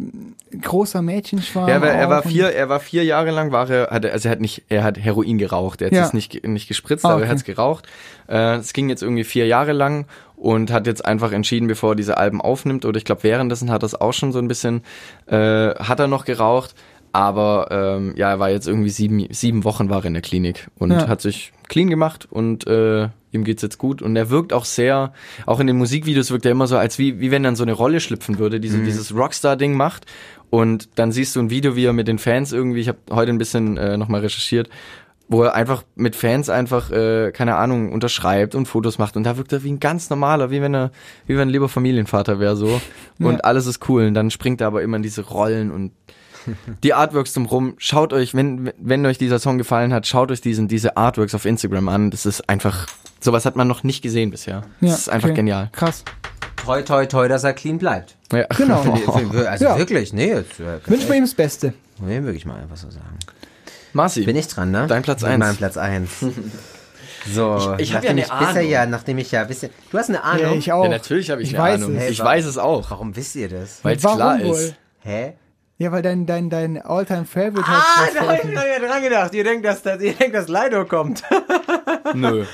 [0.62, 1.68] großer Mädchenschwarm.
[1.68, 4.28] Ja, aber er war vier, er war vier Jahre lang, war er, hat er, also
[4.28, 5.80] er hat nicht, er hat Heroin geraucht.
[5.82, 6.04] Er hat Ja.
[6.04, 7.30] es nicht, nicht gespritzt, Ah, aber er okay.
[7.30, 7.86] hat es geraucht.
[8.28, 10.06] Äh, Es ging jetzt irgendwie vier Jahre lang
[10.36, 13.82] und hat jetzt einfach entschieden, bevor er diese Alben aufnimmt, oder ich glaube währenddessen hat
[13.82, 14.82] er es auch schon so ein bisschen,
[15.26, 16.74] äh, hat er noch geraucht.
[17.12, 20.68] Aber ähm, ja, er war jetzt irgendwie sieben, sieben Wochen war er in der Klinik
[20.78, 21.08] und Ja.
[21.08, 24.00] hat sich clean gemacht und äh, ihm geht's jetzt gut.
[24.02, 25.12] Und er wirkt auch sehr,
[25.46, 27.62] auch in den Musikvideos wirkt er immer so, als wie, wie wenn er in so
[27.64, 30.06] eine Rolle schlüpfen würde, diese, dieses Rockstar-Ding macht.
[30.50, 33.30] Und dann siehst du ein Video, wie er mit den Fans irgendwie, ich habe heute
[33.30, 34.70] ein bisschen äh, nochmal recherchiert,
[35.30, 39.14] wo er einfach mit Fans einfach, äh, keine Ahnung, unterschreibt und Fotos macht.
[39.18, 40.90] Und da wirkt er wie ein ganz normaler, wie wenn er,
[41.26, 42.80] wie wenn er ein lieber Familienvater wäre so.
[43.18, 43.40] Und Ja.
[43.40, 44.06] alles ist cool.
[44.06, 45.92] Und dann springt er aber immer in diese Rollen und
[46.82, 47.74] die Artworks drumrum.
[47.78, 51.44] Schaut euch, wenn, wenn euch dieser Song gefallen hat, schaut euch diesen, diese Artworks auf
[51.44, 52.10] Instagram an.
[52.10, 52.86] Das ist einfach,
[53.20, 54.62] sowas hat man noch nicht gesehen bisher.
[54.80, 55.36] Das Ja, ist einfach okay.
[55.36, 55.68] genial.
[55.72, 56.04] Krass.
[56.64, 58.16] Toi, toi, toi, dass er clean bleibt.
[58.32, 58.44] Ja.
[58.56, 58.82] Genau.
[59.48, 59.78] Also Ja.
[59.78, 61.72] wirklich, nee, jetzt, äh, Wünsch mir ihm das Beste.
[62.00, 63.18] nee, wirklich mal einfach so sagen.
[63.94, 64.22] Marci.
[64.24, 64.86] Bin ich dran, ne?
[64.86, 65.38] Dein Platz Mit eins.
[65.38, 66.10] meinem Platz eins.
[67.34, 68.68] So, Ich- ich hab ja eine bisher Ahnung.
[68.70, 70.52] ja, nachdem ich ja bisschen, du hast eine Ahnung.
[70.52, 70.84] Ja, ich auch.
[70.84, 71.96] Ja, natürlich habe ich, ich eine weiß Ahnung.
[71.96, 72.10] es.
[72.10, 73.80] Ich weiß es auch, Warum wisst ihr das?
[73.82, 74.54] weil es klar wohl?
[74.54, 74.74] ist.
[75.00, 75.34] Hä?
[75.80, 79.32] Ja, weil dein, dein, dein All-Time-Favorite Ah, hat da hab ich noch nicht dran gedacht.
[79.32, 81.22] Ihr denkt, dass, das, ihr denkt, dass Lido kommt.
[82.14, 82.44] Nö.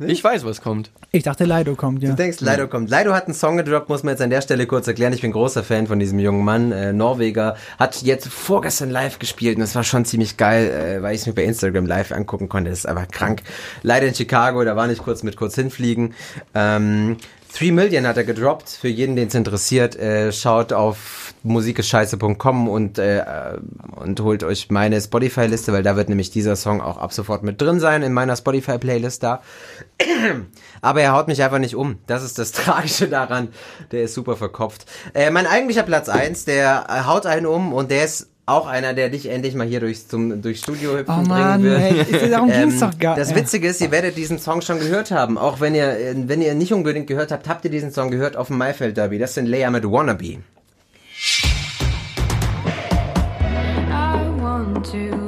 [0.00, 0.90] Ich weiß, was kommt.
[1.12, 2.10] Ich dachte, Lido kommt, ja.
[2.10, 2.90] Du denkst, Lido kommt.
[2.90, 5.12] Lido hat einen Song gedroppt, muss man jetzt an der Stelle kurz erklären.
[5.12, 7.56] Ich bin großer Fan von diesem jungen Mann, äh, Norweger.
[7.78, 11.26] Hat jetzt vorgestern live gespielt und das war schon ziemlich geil, äh, weil ich es
[11.28, 12.70] mir bei Instagram live angucken konnte.
[12.70, 13.42] Das ist einfach krank.
[13.82, 16.12] Leider in Chicago, da war nicht kurz mit kurz hinfliegen.
[16.56, 17.18] Ähm,
[17.56, 18.68] 3 Million hat er gedroppt.
[18.68, 23.22] Für jeden, den es interessiert, äh, schaut auf musikisscheiße.com und, äh,
[23.94, 27.60] und holt euch meine Spotify-Liste, weil da wird nämlich dieser Song auch ab sofort mit
[27.60, 29.42] drin sein in meiner Spotify-Playlist da.
[30.80, 31.98] Aber er haut mich einfach nicht um.
[32.08, 33.48] Das ist das Tragische daran.
[33.92, 34.86] Der ist super verkopft.
[35.14, 38.92] Äh, mein eigentlicher Platz eins, der äh, haut einen um und der ist auch einer,
[38.92, 41.80] der dich endlich mal hier durchs, zum, durchs Studio hüpfen Oh bringen Mann, wird.
[41.80, 43.34] ey, darum ging's Ähm, doch gar Das.
[43.34, 45.38] Witzige ist, ihr werdet diesen Song schon gehört haben.
[45.38, 48.36] Auch wenn ihr, äh, wenn ihr nicht unbedingt gehört habt, habt ihr diesen Song gehört
[48.36, 49.18] auf dem Maifeld Derby.
[49.18, 50.38] Das sind Leia mit Wannabe.
[53.90, 55.23] I want to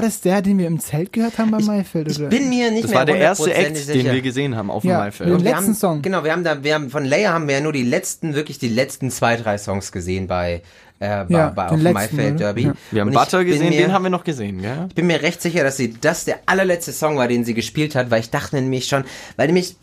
[0.00, 2.10] war das der, den wir im Zelt gehört haben bei Maifeld?
[2.10, 2.28] Ich oder?
[2.28, 4.12] bin mir nicht Das mehr war der erste Act, den sicher.
[4.12, 5.30] wir gesehen haben auf dem Ja, Maifeld.
[5.30, 6.02] den letzten haben, Song.
[6.02, 8.58] Genau, wir haben da, wir haben von Leia haben wir ja nur die letzten, wirklich
[8.58, 10.62] die letzten zwei, drei Songs gesehen bei,
[11.00, 12.38] äh, bei, Ja, bei den auf letzten, Maifeld oder?
[12.38, 12.62] Derby.
[12.62, 12.72] Ja.
[12.90, 14.86] Wir haben Und ich Butter gesehen, mir, den haben wir noch gesehen, gell?
[14.88, 17.94] Ich bin mir recht sicher, dass sie das der allerletzte Song war, den sie gespielt
[17.94, 19.04] hat, weil ich dachte nämlich schon,
[19.36, 19.76] weil nämlich,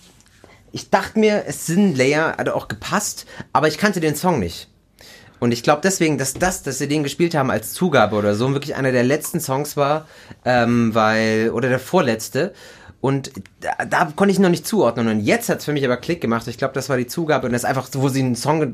[0.71, 4.67] ich dachte mir, es sind Leia, hat auch gepasst, aber ich kannte den Song nicht.
[5.39, 8.51] Und ich glaube deswegen, dass das, dass sie den gespielt haben als Zugabe oder so,
[8.53, 10.07] wirklich einer der letzten Songs war,
[10.45, 12.53] ähm, weil, oder der vorletzte.
[12.99, 15.07] Und da, da konnte ich noch nicht zuordnen.
[15.07, 16.47] Und jetzt hat's für mich aber Klick gemacht.
[16.47, 17.45] Ich glaube, das war die Zugabe.
[17.45, 18.73] Und das ist einfach, so, wo sie einen Song ge-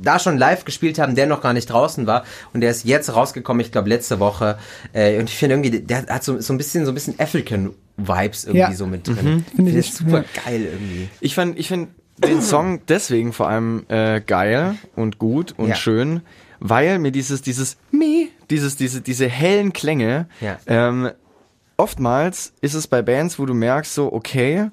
[0.00, 2.24] da schon live gespielt haben, der noch gar nicht draußen war.
[2.52, 4.58] Und der ist jetzt rausgekommen, ich glaube, letzte Woche.
[4.92, 8.44] Äh, und ich finde irgendwie, der hat so, so ein bisschen, so ein bisschen African-Vibes
[8.44, 8.72] irgendwie Ja.
[8.72, 9.16] so mit drin.
[9.16, 10.42] Finde Finde ich ich super ja.
[10.44, 11.08] geil irgendwie.
[11.20, 11.88] Ich fand, ich finde
[12.18, 15.74] den Song deswegen vor allem äh, geil und gut und Ja.
[15.74, 16.20] schön,
[16.60, 20.58] weil mir dieses, dieses Mi, dieses, diese, diese hellen Klänge, Ja.
[20.66, 21.10] ähm,
[21.76, 24.70] oftmals ist es bei Bands, wo du merkst, so, okay,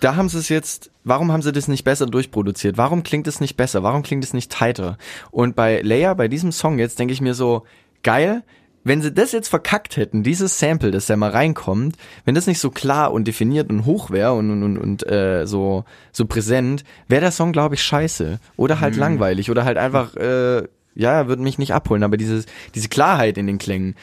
[0.00, 2.76] da haben sie es jetzt, warum haben sie das nicht besser durchproduziert?
[2.76, 3.82] Warum klingt es nicht besser?
[3.82, 4.98] Warum klingt es nicht tighter?
[5.30, 7.64] Und bei Leia, bei diesem Song jetzt, denke ich mir so,
[8.02, 8.42] geil,
[8.84, 12.60] wenn sie das jetzt verkackt hätten, dieses Sample, das da mal reinkommt, wenn das nicht
[12.60, 16.84] so klar und definiert und hoch wäre und, und, und, und äh, so, so präsent,
[17.08, 18.38] wäre der Song, glaube ich, scheiße.
[18.56, 19.50] Oder halt langweilig.
[19.50, 22.02] Oder halt einfach, äh, ja, würde mich nicht abholen.
[22.02, 23.96] Aber dieses, diese Klarheit in den Klängen,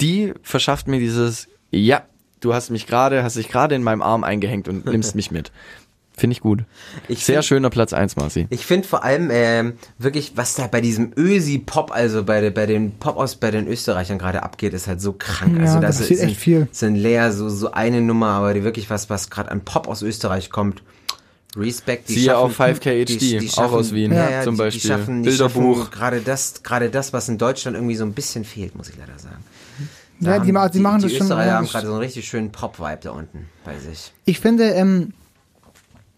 [0.00, 2.02] die verschafft mir dieses, ja,
[2.40, 5.52] du hast mich gerade, hast dich gerade in meinem Arm eingehängt und nimmst mich mit.
[6.16, 6.64] Finde ich gut.
[7.08, 8.46] Ich Sehr find- schöner Platz eins, Marci.
[8.50, 12.92] Ich finde vor allem ähm, wirklich, was da bei diesem Ösi-Pop, also bei, bei den
[12.98, 15.56] Pop aus bei den Österreichern gerade abgeht, ist halt so krank.
[15.56, 16.68] Ja, also da das passiert sind, echt viel.
[16.70, 20.02] sind leer so so eine Nummer, aber die wirklich was was gerade an Pop aus
[20.02, 20.82] Österreich kommt.
[21.56, 22.08] Respekt.
[22.08, 23.04] Die Siehe schaffen, auch 5K
[23.50, 24.80] HD, auch aus Wien, ja, ja, zum die, Beispiel.
[24.80, 25.76] Die schaffen, die Bilderbuch.
[25.78, 28.96] schaffen gerade das, gerade das, was in Deutschland irgendwie so ein bisschen fehlt, muss ich
[28.96, 29.44] leider sagen.
[30.20, 31.22] Ja, Da die, ma- haben die machen die das schon.
[31.26, 34.12] Österreicher ja, haben das- gerade so einen richtig schönen Pop-Vibe da unten bei sich.
[34.24, 35.12] Ich finde, ähm,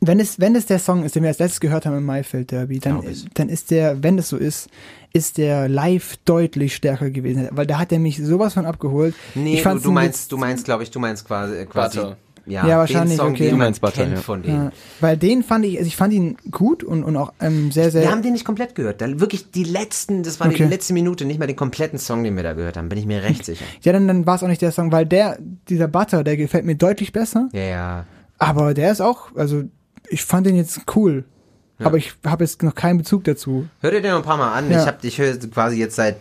[0.00, 2.50] wenn es, wenn es der Song ist, den wir als letztes gehört haben im Maifeld
[2.50, 3.24] Derby, dann, ich.
[3.34, 4.68] dann ist der, wenn es so ist,
[5.12, 7.48] ist der live deutlich stärker gewesen.
[7.52, 9.14] Weil da hat er mich sowas von abgeholt.
[9.34, 12.16] Nee, ich du, du meinst, du meinst, glaube ich, du meinst quasi, äh, quasi Butter.
[12.46, 13.44] ja, Ja, wahrscheinlich, den Song, okay.
[13.44, 14.20] den Du man meinst Butter, kennt ja.
[14.20, 14.64] von denen.
[14.64, 17.90] Ja, weil den fand ich, also ich fand ihn gut und, und auch ähm, sehr,
[17.92, 18.02] sehr.
[18.02, 19.00] Wir haben den nicht komplett gehört.
[19.00, 20.64] Da, wirklich die letzten, das war Okay.
[20.64, 23.06] die letzte Minute, nicht mal den kompletten Song, den wir da gehört haben, bin ich
[23.06, 23.64] mir recht sicher.
[23.82, 25.38] ja, dann, dann war es auch nicht der Song, weil der,
[25.68, 27.48] dieser Butter, der gefällt mir deutlich besser.
[27.52, 28.06] Ja, ja.
[28.38, 29.62] Aber der ist auch, also
[30.08, 31.24] ich fand den jetzt cool.
[31.80, 33.66] Aber ich habe jetzt noch keinen Bezug dazu.
[33.80, 34.70] Hör dir den noch ein paar Mal an.
[34.70, 34.80] Ja.
[34.82, 36.16] Ich hab, ich höre quasi jetzt seit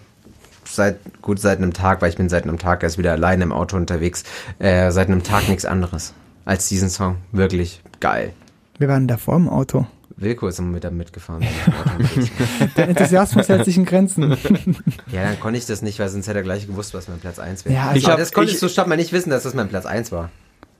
[0.65, 3.51] seit gut seit einem Tag, weil ich bin seit einem Tag erst wieder alleine im
[3.51, 4.23] Auto unterwegs,
[4.59, 6.13] äh, seit einem Tag nichts anderes
[6.45, 7.17] als diesen Song.
[7.31, 8.33] Wirklich geil.
[8.79, 9.85] Wir waren davor im Auto.
[10.15, 11.43] Wilko ist immer mit mitgefahren.
[11.43, 12.71] ich unterwegs bin.
[12.77, 14.31] Der Enthusiasmus hält sich in Grenzen.
[15.11, 17.39] ja, dann konnte ich das nicht, weil sonst hätte er gleich gewusst, was mein Platz
[17.39, 17.75] 1 wäre.
[17.75, 19.69] Ja, ich also- hab, das konntest ich- du stopp mal nicht wissen, dass das mein
[19.69, 20.29] Platz 1 war.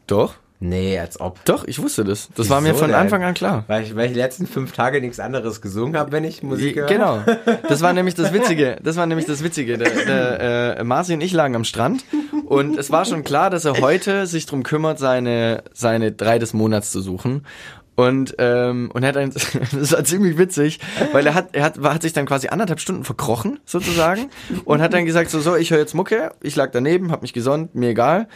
[0.07, 0.35] Doch?
[0.59, 1.43] Nee, als ob.
[1.43, 2.29] Doch, ich wusste das.
[2.35, 2.99] Das war mir Wieso von denn?
[2.99, 3.65] Anfang an klar.
[3.67, 6.77] Weil ich, weil ich die letzten fünf Tage nichts anderes gesungen habe, wenn ich Musik
[6.77, 6.87] höre.
[6.87, 7.21] Genau.
[7.67, 8.77] Das war nämlich das Witzige.
[8.81, 9.77] Das war nämlich das Witzige.
[9.77, 12.05] Der, der äh, Marci und ich lagen am Strand
[12.45, 16.53] und es war schon klar, dass er heute sich drum kümmert, seine seine drei des
[16.53, 17.45] Monats zu suchen.
[17.95, 19.31] Und ähm, und er hat ein,
[19.71, 20.79] das war ziemlich witzig,
[21.11, 24.29] weil er hat er hat war, hat sich dann quasi anderthalb Stunden verkrochen sozusagen
[24.65, 27.33] und hat dann gesagt so so ich höre jetzt Mucke, ich lag daneben, hab mich
[27.33, 28.27] gesonnt, mir egal.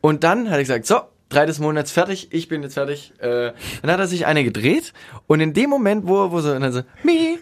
[0.00, 3.12] Und dann hat er gesagt so drei des Monats fertig, ich bin jetzt fertig.
[3.18, 3.52] Äh,
[3.82, 4.92] dann hat er sich eine gedreht
[5.26, 7.38] und in dem Moment, wo, wo so, und dann so, me,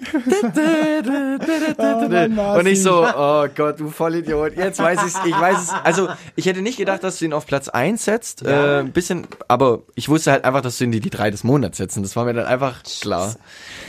[2.58, 5.70] und ich so, oh Gott, du Vollidiot, jetzt weiß ich's, ich weiß es.
[5.84, 9.26] Also, ich hätte nicht gedacht, dass du ihn auf Platz 1 setzt, äh, ein bisschen,
[9.48, 12.02] aber ich wusste halt einfach, dass du ihn die, die drei des Monats setzen.
[12.02, 13.34] Das war mir dann einfach klar.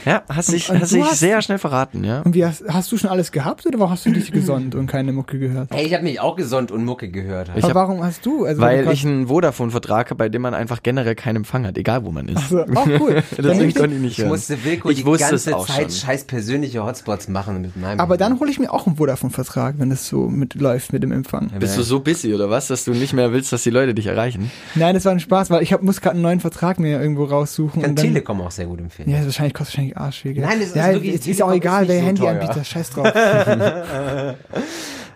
[0.04, 2.20] Ja, hast dich, und hast dich hast- sehr schnell verraten, ja.
[2.22, 4.86] Und wie hast, hast du schon alles gehabt oder warum hast du dich gesonnt und
[4.86, 5.70] keine Mucke gehört?
[5.72, 7.50] Hey, ich habe mich auch gesund und Mucke gehört.
[7.50, 8.44] Aber hab- warum hast du?
[8.44, 11.76] Also Weil du ich einen Vodafone-Vertrag habe, bei dem man einfach generell keinen Empfang hat,
[11.78, 12.48] egal wo man ist.
[12.48, 13.22] so, auch cool.
[13.38, 14.28] Deswegen ich, konnte ich nicht Ich hören.
[14.28, 15.90] musste Wilko Ich die wusste ganze es auch Zeit schon.
[15.90, 18.00] scheiß persönliche Hotspots machen mit meinem.
[18.00, 21.12] aber dann hole ich mir auch einen Vodafone-Vertrag, wenn das so mit läuft mit dem
[21.12, 21.50] Empfang.
[21.58, 24.06] Bist du so busy oder was, dass du nicht mehr willst, dass die Leute dich
[24.06, 24.50] erreichen?
[24.74, 27.24] Nein, das war ein Spaß, weil ich hab, muss gerade einen neuen Vertrag mir irgendwo
[27.24, 27.82] raussuchen.
[27.82, 29.10] kann und dann, Telekom auch sehr gut empfehlen.
[29.10, 30.46] Ja, das wahrscheinlich kostet wahrscheinlich Arsch viel Geld.
[30.46, 32.90] Nein, das ist ja, wirklich- ist, ist ja auch egal, ist wer so Handyanbieter, scheiß
[32.90, 33.06] drauf.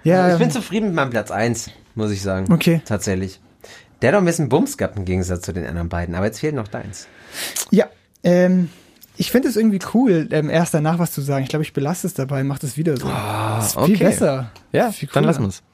[0.04, 2.52] ja, ich bin ähm, zufrieden mit meinem Platz 1, muss ich sagen.
[2.52, 2.80] Okay.
[2.84, 3.40] Tatsächlich.
[4.02, 6.40] Der hat doch ein bisschen Bums gehabt im Gegensatz zu den anderen beiden, aber jetzt
[6.40, 7.06] fehlt noch deins.
[7.70, 7.86] ja,
[8.24, 8.70] ähm,
[9.16, 11.42] ich finde es irgendwie cool, ähm, erst danach was zu sagen.
[11.42, 13.06] Ich glaube, ich belasse es dabei, mach das wieder so.
[13.06, 14.04] das ist viel okay.
[14.04, 14.50] besser.
[14.72, 15.58] Ja, Viel dann lassen wir's.
[15.58, 15.69] Bite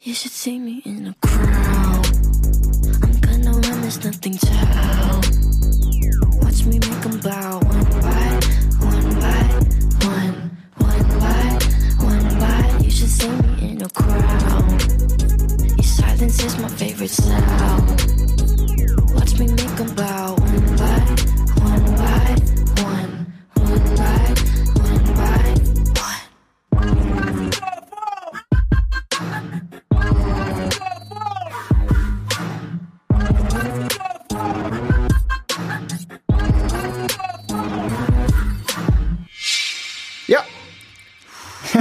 [0.00, 2.06] You should see me in a crowd.
[3.02, 3.60] I'm gonna.
[6.40, 8.40] Watch me make bow one by
[8.80, 9.42] one by
[10.08, 10.36] one,
[10.78, 11.44] one by
[12.00, 12.78] one by.
[12.82, 14.80] You should see me in a crowd.
[15.76, 17.90] Your silence is my favorite sound.
[19.14, 20.43] Watch me make bow
[40.26, 40.40] Ja.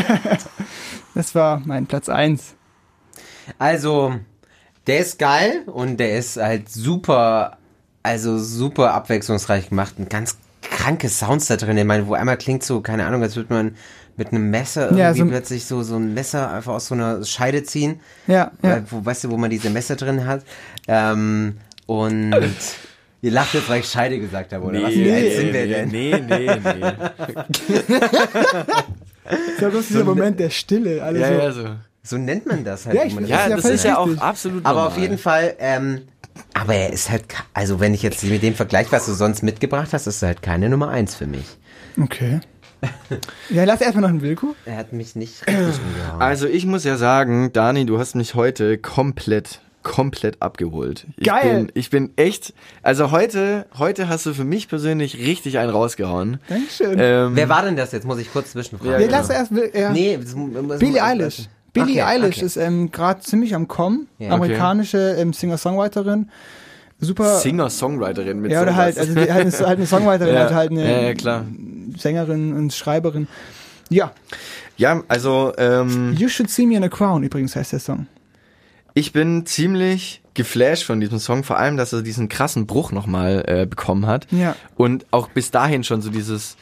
[1.15, 2.55] das war mein Platz 1.
[3.59, 4.15] Also,
[4.87, 7.57] der ist geil und der ist halt super,
[8.01, 9.95] also super abwechslungsreich gemacht.
[9.99, 11.77] Ein ganz kranke Sounds da drin.
[11.77, 13.75] Ich meine, wo einmal klingt so, keine Ahnung, als würde man
[14.15, 17.23] mit einem Messer irgendwie Ja, so- plötzlich so, so ein Messer einfach aus so einer
[17.25, 17.99] Scheide ziehen.
[18.27, 18.83] Ja, ja.
[18.89, 20.43] Wo, weißt du, wo man diese Messer drin hat.
[20.87, 21.57] Ähm,
[21.87, 22.31] und
[23.23, 24.93] ihr lacht jetzt, weil ich Scheide gesagt habe, oder was?
[24.93, 25.89] Wie alt sind wir denn?
[25.89, 26.93] nee, nee, nee.
[29.51, 31.01] Ich glaube, das ist der Moment der Stille.
[31.01, 31.33] Alle Ja, so.
[31.33, 31.75] ja, so.
[32.05, 32.95] So nennt man das halt.
[32.97, 34.21] Ja, ich finde Ja, ja das ist ja auch richtig.
[34.21, 34.87] absolut Aber normal.
[34.91, 36.01] auf jeden Fall, ähm,
[36.53, 37.23] aber er ist halt,
[37.53, 40.41] also wenn ich jetzt mit dem Vergleich, was du sonst mitgebracht hast, ist er halt
[40.41, 41.45] keine Nummer eins für mich.
[42.01, 42.41] Okay.
[43.49, 44.53] Ja, lass erstmal noch einen Wilko.
[44.65, 46.21] Er hat mich nicht richtig umgehauen.
[46.21, 51.05] Also ich muss ja sagen, Dani, du hast mich heute komplett, komplett abgeholt.
[51.17, 51.65] Ich Geil.
[51.65, 56.39] Bin, ich bin echt, also heute, heute hast du für mich persönlich richtig einen rausgehauen.
[56.47, 56.97] Dankeschön.
[56.99, 58.05] Ähm, Wer war denn das jetzt?
[58.05, 58.93] Muss ich kurz zwischenfragen.
[58.93, 59.17] Ja, ja, genau.
[59.19, 59.51] lass erst.
[59.73, 59.91] Ja.
[59.91, 61.49] Nee, das muss- Billie Eilish.
[61.73, 62.45] Billie Okay, Eilish okay.
[62.45, 64.07] ist ähm, gerade ziemlich am Kommen.
[64.19, 64.31] Ja.
[64.31, 66.29] Amerikanische ähm, Singer-Songwriterin.
[66.99, 67.39] Super.
[67.39, 68.83] Singer-Songwriterin mit ja, oder sowas.
[68.83, 71.45] halt, also die, halt, eine, halt eine Songwriterin, ja, also halt eine ja, ja, klar.
[71.97, 73.27] Sängerin und Schreiberin.
[73.89, 74.11] Ja,
[74.77, 78.07] Ja, also ähm, You Should See Me in a Crown übrigens heißt der Song.
[78.93, 83.43] Ich bin ziemlich geflasht von diesem Song, vor allem, dass er diesen krassen Bruch nochmal
[83.47, 84.27] äh, bekommen hat.
[84.31, 84.55] Ja.
[84.75, 86.57] Und auch bis dahin schon so dieses.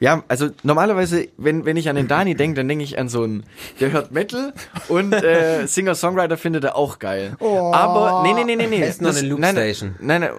[0.00, 3.22] Ja, also normalerweise, wenn, wenn ich an den Dani denke, dann denke ich an so
[3.22, 3.44] einen,
[3.80, 4.52] der hört Metal
[4.88, 7.36] und äh, Singer-Songwriter findet er auch geil.
[7.38, 7.72] Oh.
[7.72, 8.80] Aber, nee, nee, nee, nee, nee.
[8.82, 9.54] Er ist noch Das- eine Loop nein.
[10.00, 10.30] Nein, nein,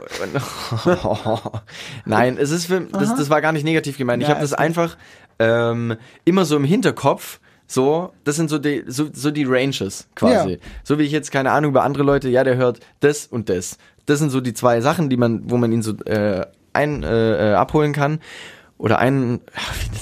[2.06, 4.22] nein, es ist für, das, das war gar nicht negativ gemeint.
[4.22, 4.97] Ich Ja, habe das einfach
[5.39, 5.95] ähm,
[6.26, 10.52] immer so im Hinterkopf, so, das sind so die, so, so die Ranges quasi.
[10.52, 10.58] Ja.
[10.84, 13.78] So wie ich jetzt, keine Ahnung, über andere Leute, ja, der hört das und das.
[14.06, 17.52] Das sind so die zwei Sachen, die man, wo man ihn so äh, ein, äh,
[17.52, 18.20] äh, abholen kann.
[18.78, 19.40] Oder einen,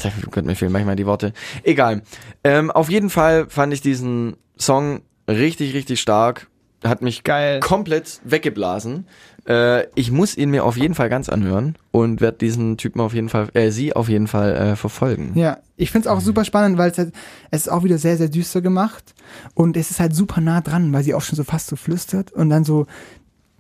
[0.04, 1.34] oh Gott, mir fehlen manchmal die Worte.
[1.62, 2.02] Egal.
[2.44, 6.48] Ähm, auf jeden Fall fand ich diesen Song richtig, richtig stark.
[6.84, 7.60] Hat mich Geil.
[7.60, 9.08] komplett weggeblasen.
[9.48, 13.14] Äh, ich muss ihn mir auf jeden Fall ganz anhören und werde diesen Typen auf
[13.14, 15.34] jeden Fall, äh, sie auf jeden Fall äh, verfolgen.
[15.36, 17.14] Ja, ich find's auch super spannend, weil es halt,
[17.52, 19.14] es ist auch wieder sehr, sehr düster gemacht
[19.54, 22.32] und es ist halt super nah dran, weil sie auch schon so fast so flüstert
[22.32, 22.86] und dann so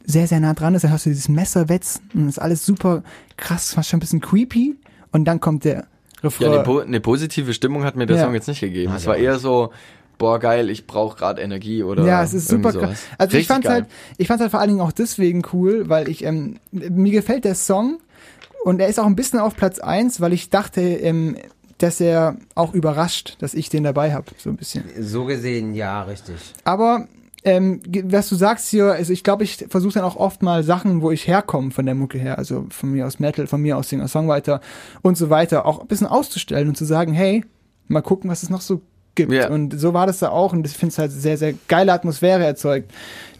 [0.06, 3.04] sehr, sehr nah dran ist, dann hast du dieses Messer wetzen und ist alles super
[3.38, 4.76] krass, fast schon ein bisschen creepy
[5.12, 5.88] und dann kommt der
[6.24, 6.48] Refrain.
[6.52, 8.24] Ja, eine, po eine positive Stimmung hat mir der Ja.
[8.24, 8.94] Song jetzt nicht gegeben.
[8.96, 9.72] es war eher so,
[10.24, 12.82] boah geil, ich brauche gerade Energie oder Ja, es ist super krass.
[12.82, 13.00] sowas.
[13.18, 13.74] Also ich Richtig fand's geil.
[13.82, 13.86] halt,
[14.18, 17.56] ich fand's halt vor allen Dingen auch deswegen cool, weil ich, ähm, mir gefällt der
[17.56, 18.00] Song
[18.64, 21.36] und er ist auch ein bisschen auf Platz eins, weil ich dachte, ähm,
[21.80, 24.86] dass er auch überrascht, dass ich den dabei habe, so ein bisschen.
[25.02, 26.36] So gesehen, ja, richtig.
[26.64, 27.10] Aber
[27.44, 31.02] ähm, was du sagst hier, also ich glaube, ich versuche dann auch oft mal Sachen,
[31.02, 33.90] wo ich herkomme von der Mucke her, also von mir aus Metal, von mir aus
[33.90, 34.62] Singer-Songwriter
[35.02, 37.44] und so weiter, auch ein bisschen auszustellen und zu sagen, hey,
[37.90, 38.80] mal gucken, was es noch so
[39.16, 39.32] gibt.
[39.32, 39.50] Ja.
[39.50, 42.44] Und so war das da auch und ich finde es halt sehr, sehr geile Atmosphäre
[42.44, 42.92] erzeugt.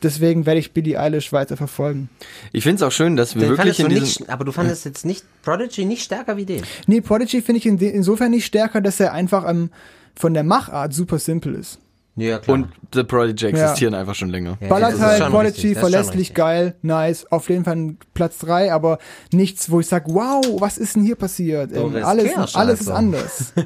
[0.02, 2.10] Deswegen werde ich Billie Eilish weiter verfolgen.
[2.52, 4.04] Ich finde es auch schön, dass wir Den wirklich in diesem...
[4.04, 6.64] nicht, aber du fandest jetzt nicht Prodigy nicht stärker wie den.
[6.88, 9.70] Nee, Prodigy finde ich in insofern nicht stärker, dass er einfach ähm,
[10.16, 11.80] von der Machart super simpel ist.
[12.16, 12.56] Ja, klar.
[12.56, 14.58] Und The Prodigy existieren einfach schon länger.
[14.62, 19.00] Ja, Ballert halt, schon verlässlich, geil, nice, auf jeden Fall ein Platz drei, aber
[19.32, 21.72] nichts, wo ich sag, wow, was ist denn hier passiert?
[21.74, 23.54] Ähm, alles alles ist anders.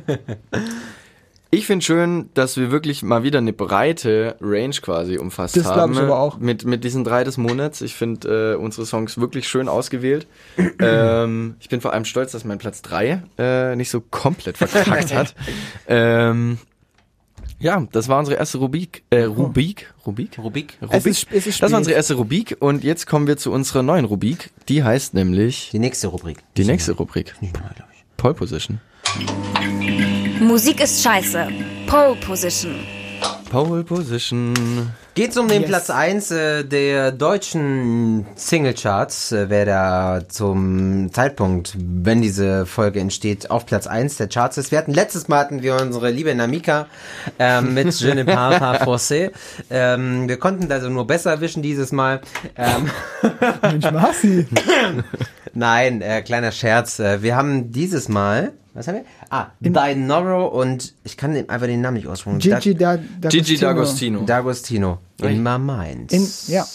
[1.50, 5.94] Ich finde schön, dass wir wirklich mal wieder eine breite Range quasi umfasst Das haben.
[5.94, 6.40] ich aber auch.
[6.40, 7.82] Mit, mit diesen drei des Monats.
[7.82, 10.28] Ich finde äh, unsere Songs wirklich schön ausgewählt.
[10.80, 15.14] ähm, ich bin vor allem stolz, dass mein Platz drei äh, nicht so komplett verkackt
[15.14, 15.36] hat.
[15.90, 16.58] Ähm,
[17.60, 19.04] ja, das war unsere erste Rubik.
[19.10, 19.94] Äh, Rubik?
[20.06, 20.38] Rubik?
[20.38, 20.78] Rubik.
[20.92, 23.84] Es ist, es ist Das war unsere erste Rubik und jetzt kommen wir zu unserer
[23.84, 24.52] neuen Rubik.
[24.68, 26.40] Die heißt nämlich Die nächste Rubrik.
[26.58, 27.34] die nächste Rubrik.
[27.40, 28.06] Nicht mal, ich.
[28.18, 28.80] Pole Position.
[30.40, 31.48] Musik ist scheiße.
[31.88, 32.76] Pole Position.
[33.50, 34.54] Pole Position.
[35.16, 35.70] Geht's um den Yes.
[35.70, 43.50] Platz 1 äh, der deutschen Singlecharts, äh, wer da zum Zeitpunkt, wenn diese Folge entsteht,
[43.50, 44.70] auf Platz 1 der Charts ist.
[44.70, 46.86] Wir hatten letztes Mal hatten wir unsere liebe Namika
[47.40, 49.32] ähm, mit Je ne parle pas français.
[49.72, 52.22] Ähm, wir konnten also nur besser erwischen dieses Mal.
[52.56, 52.92] Ähm,
[53.64, 54.46] Mensch, Marci.
[55.54, 57.00] Nein, äh, kleiner Scherz.
[57.00, 59.06] Äh, wir haben dieses Mal, was haben wir?
[59.30, 62.40] Ah, Dinoro und ich kann einfach den Namen nicht aussprechen.
[62.40, 64.26] Gigi da, da Gigi D'Agostino.
[64.26, 65.00] D'Agostino.
[65.22, 66.14] In my mind.
[66.14, 66.66] In, ja.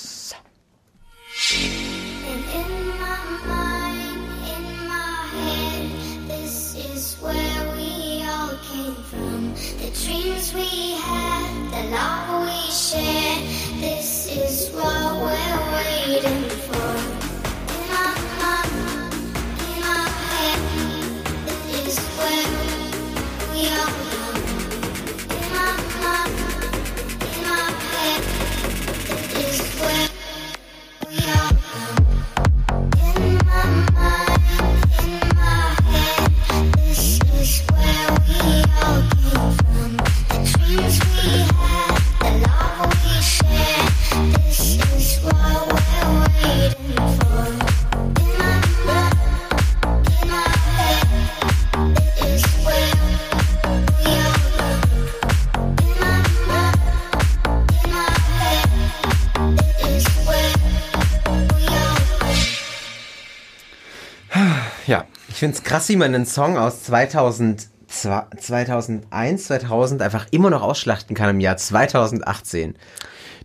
[64.93, 65.05] Ja.
[65.29, 70.61] Ich finde es krass, wie man einen Song aus 2000, 2001, 2000 einfach immer noch
[70.63, 72.75] ausschlachten kann im Jahr 2018.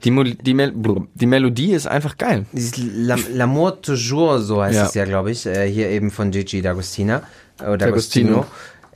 [0.03, 0.73] Die, Mo die, Mel
[1.15, 2.45] die Melodie ist einfach geil.
[2.53, 4.85] L'amour toujours, so heißt Ja.
[4.85, 7.21] es ja, glaube ich, äh, hier eben von Gigi D'Agostina.
[7.61, 8.45] Äh, D'Agostino.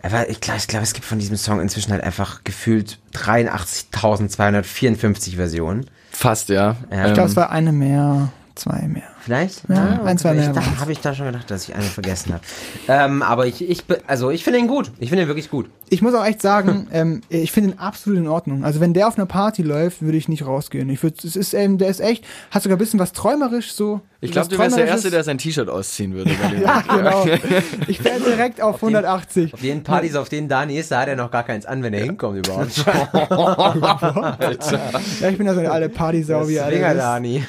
[0.04, 5.86] Aber ich glaube, glaub, es gibt von diesem Song inzwischen halt einfach gefühlt 83.254 Versionen.
[6.12, 6.76] Fast, ja.
[6.92, 7.08] Ja.
[7.08, 9.04] Ich glaube, es war eine mehr, zwei mehr.
[9.24, 9.64] Vielleicht?
[9.70, 10.82] Ja, ein, zwei ich mehr dachte, waren's.
[10.82, 12.44] habe ich da schon gedacht, dass ich eine vergessen habe.
[12.88, 14.92] Ähm, aber ich, ich, also ich finde ihn gut.
[15.00, 15.70] Ich finde ihn wirklich gut.
[15.90, 18.64] Ich muss auch echt sagen, ähm, ich finde ihn absolut in Ordnung.
[18.64, 20.90] Also wenn der auf einer Party läuft, würde ich nicht rausgehen.
[20.90, 24.02] Ich würde, es ist, ähm, der ist echt, hat sogar ein bisschen was träumerisch so.
[24.24, 24.86] Ich glaube, du wärst der.
[24.86, 26.32] Erste, der sein T-Shirt ausziehen würde.
[26.62, 27.26] Ja, genau.
[27.88, 29.54] Ich wäre direkt auf 180.
[29.54, 31.94] Auf den Partys, auf denen Dani ist, da hat er noch gar keins an, wenn
[31.94, 32.86] er hinkommt überhaupt.
[32.86, 37.00] Ja, ich bin ja so eine alte Partysau, wie Swinger alle.
[37.00, 37.44] Dani.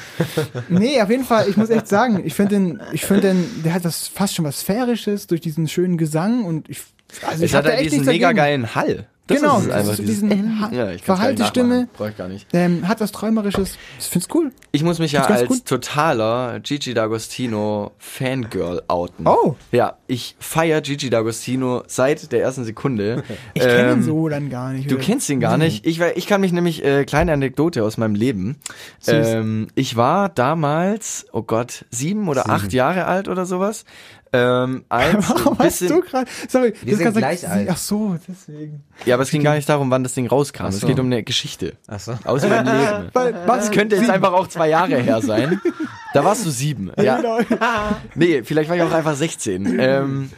[0.69, 3.74] Nee, auf jeden Fall, ich muss echt sagen, ich finde den, ich finde den, der
[3.74, 6.80] hat was, fast schon was Sphärisches durch diesen schönen Gesang und ich,
[7.26, 9.06] also ich Es hat halt echt diesen mega geilen Hall.
[9.33, 9.95] Das Genau, ist einfach.
[9.95, 11.03] so diesen Ha- ja, ich
[11.39, 11.69] nicht Stimme.
[11.69, 11.89] nachmachen.
[11.97, 12.47] Brauch ich gar nicht.
[12.53, 13.77] Ähm, hat was Träumerisches.
[13.99, 14.53] Ich find's cool.
[14.73, 15.65] Ich muss mich ja als gut.
[15.67, 19.27] totaler Gigi D'Agostino Fangirl outen.
[19.27, 19.57] Oh.
[19.71, 23.23] Ja, ich feier Gigi D'Agostino seit der ersten Sekunde.
[23.55, 24.91] Ich kenne Ähm, ihn so dann gar nicht.
[24.91, 25.05] Du oder?
[25.05, 25.85] kennst ihn gar nicht.
[25.87, 28.57] Ich, ich kann mich nämlich, äh, kleine Anekdote aus meinem Leben.
[29.07, 33.85] Ähm, ich war damals, oh Gott, sieben oder acht Jahre alt oder sowas.
[34.35, 36.31] Ähm, als Warum hast du gerade?
[36.49, 37.69] Sorry, Wir sind kannst du- gleich alt.
[37.71, 38.83] Ach so, deswegen.
[39.05, 40.67] ja, aber es ging gar nicht darum, wann das Ding rauskam.
[40.67, 40.87] Es so.
[40.87, 41.75] geht um eine Geschichte.
[41.87, 42.19] Ach so.
[42.25, 43.11] Aus meinem Leben.
[43.13, 45.61] Weil, was Das könnte jetzt einfach auch zwei Jahre her sein.
[46.15, 46.91] Da warst du sieben.
[47.01, 47.17] Ja.
[47.17, 47.39] Genau.
[48.15, 49.79] Nee, vielleicht war ich auch einfach 16.
[49.79, 50.31] Ähm,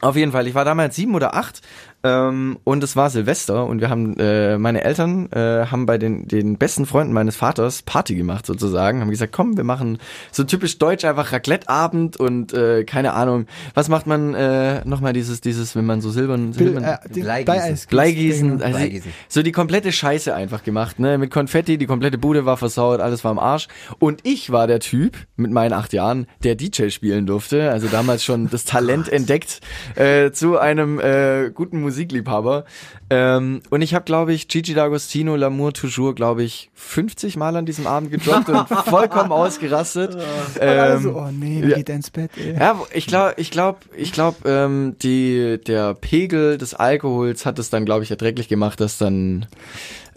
[0.00, 1.62] auf jeden Fall, ich war damals sieben oder acht
[2.04, 6.28] ähm, und es war Silvester und wir haben, äh, meine Eltern äh, haben bei den,
[6.28, 9.98] den besten Freunden meines Vaters Party gemacht sozusagen, haben gesagt, komm, wir machen
[10.30, 15.40] so typisch deutsch einfach Raclette-Abend und äh, keine Ahnung, was macht man äh, nochmal dieses,
[15.40, 17.88] dieses, wenn man so silbern, Bill, silbern äh, die- Bleigießen.
[17.88, 18.62] Bleigießen.
[18.62, 19.12] Also Bleigießen.
[19.28, 21.16] so die komplette Scheiße einfach gemacht, ne?
[21.16, 23.68] Mit Konfetti, die komplette Bude war versaut, alles war am Arsch.
[23.98, 27.70] Und ich war der Typ mit meinen acht Jahren, der DJ spielen durfte.
[27.70, 29.60] Also damals schon das Talent entdeckt
[29.96, 32.64] äh, zu einem äh, guten Musikliebhaber.
[33.10, 37.66] Ähm, und ich habe, glaube ich, Gigi D'Agostino, L'amour toujours, glaube ich, 50 Mal an
[37.66, 40.16] diesem Abend gedroppt und vollkommen ausgerastet.
[40.60, 41.76] Ähm, so, oh nee, ja.
[41.76, 42.54] geht ins Bett, ey.
[42.58, 47.70] ja, ich glaube, ich glaube, ich glaube, ähm, die der Pegel des Alkohols hat es
[47.70, 49.46] dann, glaube ich, erträglich gemacht, dass dann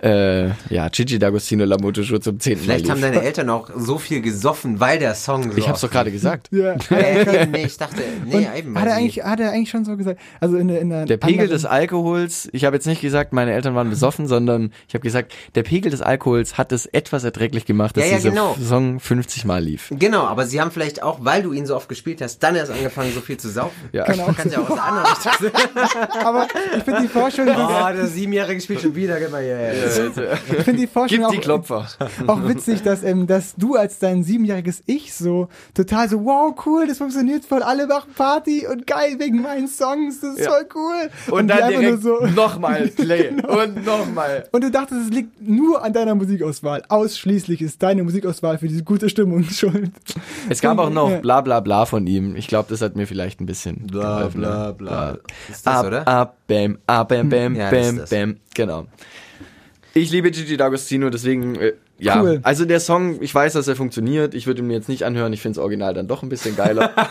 [0.02, 3.11] äh, ja Gigi D'Agostino Lamoto schon zum zehnten Mal Vielleicht haben lief.
[3.11, 6.49] deine Eltern auch so viel gesoffen, weil der Song so Ich hab's doch gerade gesagt.
[6.52, 6.76] Ja.
[6.91, 8.80] Äh, nee, ich dachte, nee, Und eben.
[8.80, 11.18] hat er eigentlich, hat er eigentlich schon so gesagt, also in der, in der Der
[11.18, 15.03] Pegel des Alkohols, ich habe jetzt nicht gesagt, meine Eltern waren besoffen, sondern ich habe
[15.03, 18.56] gesagt, der Pegel des Alkohols hat es etwas erträglich gemacht, dass Ja, ja, dieser genau.
[18.61, 19.91] Song 50 Mal lief.
[19.91, 22.72] Genau, aber sie haben vielleicht auch, weil du ihn so oft gespielt hast, dann erst
[22.72, 23.76] angefangen, so viel zu saufen.
[23.91, 24.03] Ja.
[24.03, 25.07] Kann auch Kannst ja auch aus der anderen
[26.26, 26.48] aber
[26.78, 29.19] ich finde die Vorstellung, Oh, der Siebenjährige spielt schon wieder.
[29.19, 29.57] Gib mal hier.
[30.57, 31.88] ich finde die Vorstellung Gib die auch, Klopfer.
[32.27, 36.88] auch witzig, dass, ähm, dass du als dein siebenjähriges Ich so total so, wow, cool,
[36.88, 40.51] das funktioniert voll, alle machen Party und geil wegen meinen Songs, das ist Ja.
[40.51, 41.09] voll cool.
[41.39, 44.47] Und, die dann direkt so, nochmal Play und nochmal.
[44.51, 46.84] und du dachtest, es liegt nur an deiner Musikauswahl.
[46.89, 49.91] Ausschließlich ist deine Musikauswahl für diese gute Stimmung schuld.
[50.49, 51.19] Es gab auch noch Ja.
[51.19, 52.35] bla bla bla von ihm.
[52.35, 54.41] Ich glaube, das hat mir vielleicht ein bisschen Bla, geholfen.
[54.41, 54.73] bla, ne?
[54.73, 55.18] bla.
[55.49, 56.07] Ist das, ab, oder?
[56.07, 58.38] Ab, bam, ab, bam, bam, Ja, bam, bam.
[58.53, 58.85] Genau.
[59.98, 62.22] Ich liebe Gigi D'Agostino, deswegen, äh, ja.
[62.22, 62.40] Cool.
[62.44, 64.36] Also der Song, ich weiß, dass er funktioniert.
[64.36, 65.34] Ich würde ihn mir jetzt nicht anhören.
[65.34, 66.91] Ich finde das Original dann doch ein bisschen geiler.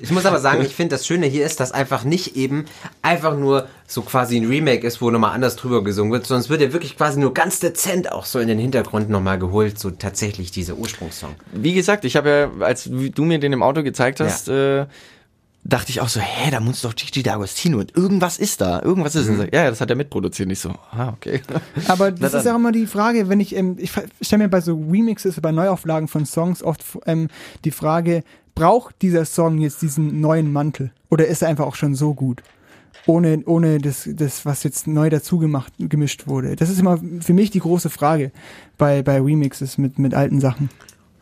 [0.00, 2.66] Ich muss aber sagen, ich finde das Schöne hier ist, dass einfach nicht eben
[3.02, 6.50] einfach nur so quasi ein Remake ist, wo nochmal anders drüber gesungen wird, sondern es
[6.50, 9.90] wird ja wirklich quasi nur ganz dezent auch so in den Hintergrund nochmal geholt, so
[9.90, 11.34] tatsächlich dieser Ursprungssong.
[11.52, 14.86] Wie gesagt, ich habe ja, als du mir den im Auto gezeigt hast, äh,
[15.68, 19.14] dachte ich auch so, hä, da muss doch Gigi D'Agostino und irgendwas ist da, irgendwas
[19.14, 19.28] ist.
[19.28, 19.48] Mhm.
[19.52, 20.50] Ja, ja, das hat er mitproduziert.
[20.50, 21.42] Ich so, ah, okay.
[21.88, 24.60] Aber das ist ja auch immer die Frage, wenn ich, ähm, ich stelle mir bei
[24.60, 27.28] so Remixes, bei Neuauflagen von Songs oft ähm,
[27.64, 28.22] die Frage,
[28.54, 30.92] braucht dieser Song jetzt diesen neuen Mantel?
[31.10, 32.42] Oder ist er einfach auch schon so gut?
[33.06, 36.56] Ohne, ohne das, das, was jetzt neu dazu gemacht, gemischt wurde.
[36.56, 38.32] Das ist immer für mich die große Frage
[38.78, 40.70] bei, bei Remixes mit, mit alten Sachen.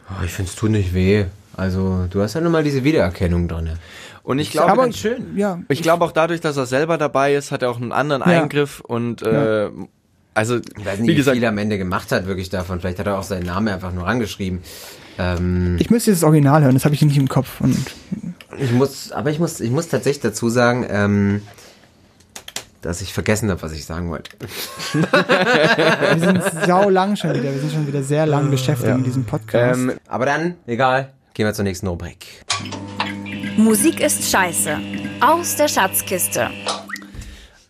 [0.08, 1.26] Oh, ich finde es tut nicht weh.
[1.56, 3.70] Also, du hast ja nun mal diese Wiedererkennung drin.
[4.24, 5.36] Und ich glaube, Aber ganz schön.
[5.36, 8.22] Ja, ich glaube auch dadurch, dass er selber dabei ist, hat er auch einen anderen
[8.22, 8.42] Ja.
[8.42, 9.68] Eingriff und äh,
[10.32, 12.80] also Ich weiß nicht, wie wie, gesagt, viel er am Ende gemacht hat, wirklich davon.
[12.80, 14.62] Vielleicht hat er auch seinen Namen einfach nur rangeschrieben.
[15.18, 17.60] Ähm, ich müsste das Original hören, das habe ich nicht im Kopf.
[17.60, 17.76] Und
[18.59, 21.42] ich muss, aber ich muss, ich muss tatsächlich dazu sagen, ähm,
[22.80, 24.30] dass ich vergessen habe, was ich sagen wollte.
[24.92, 29.24] wir sind sau lang schon wieder, wir sind schon wieder sehr lang beschäftigt in diesem
[29.24, 29.78] Podcast.
[29.80, 32.26] ähm, Aber dann, egal, gehen wir zur nächsten Rubrik.
[33.56, 34.78] Musik ist scheiße.
[35.20, 36.51] Aus der Schatzkiste.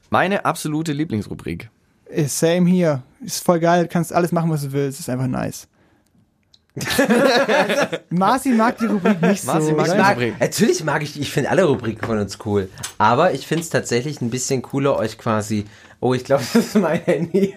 [0.09, 1.69] Meine absolute Lieblingsrubrik.
[2.07, 3.03] Ist same hier.
[3.23, 5.01] Ist voll geil, kannst alles machen, was du willst.
[5.01, 5.69] Ist einfach nice.
[8.11, 9.77] Marci mag die Rubrik nicht Marci so.
[9.77, 10.41] mag Ich mag, Rubrik.
[10.41, 12.71] natürlich mag ich, ich finde alle Rubriken von uns cool.
[12.97, 15.67] Aber ich finde es tatsächlich ein bisschen cooler, euch quasi.
[16.01, 17.55] Oh, ich glaube, das ist mein Handy.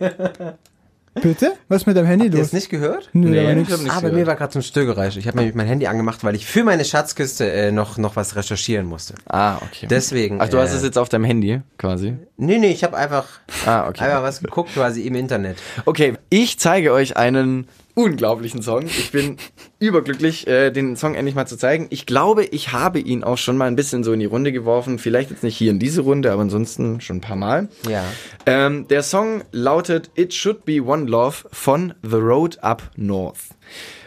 [1.21, 1.53] Bitte?
[1.67, 2.47] Was ist mit deinem Handy Habt los?
[2.47, 3.09] es nicht gehört?
[3.13, 4.13] Nö, Nee, aber ich nicht Ah, bei gehört.
[4.15, 5.17] mir war gerade so ein Störgeräusch.
[5.17, 8.35] Ich habe nämlich mein Handy angemacht, weil ich für meine Schatzkiste äh, noch, noch was
[8.35, 9.15] recherchieren musste.
[9.27, 9.87] Ah, okay.
[9.89, 10.39] Deswegen.
[10.41, 12.15] Ach, du hast äh, es jetzt auf deinem Handy quasi.
[12.37, 13.25] Nee, nee, ich habe einfach,
[13.65, 14.03] Ah, okay.
[14.03, 15.57] einfach was geguckt quasi im Internet.
[15.85, 17.67] Okay, ich zeige euch einen
[17.97, 18.85] unglaublichen Song.
[18.85, 19.37] Ich bin
[19.79, 21.87] überglücklich, äh, den Song endlich mal zu zeigen.
[21.89, 24.99] Ich glaube, ich habe ihn auch schon mal ein bisschen so in die Runde geworfen.
[24.99, 27.69] Vielleicht jetzt nicht hier in diese Runde, aber ansonsten schon ein paar Mal.
[27.89, 28.03] Ja.
[28.45, 33.39] Ähm, der Song lautet It Should Be One Love von The Road Up North.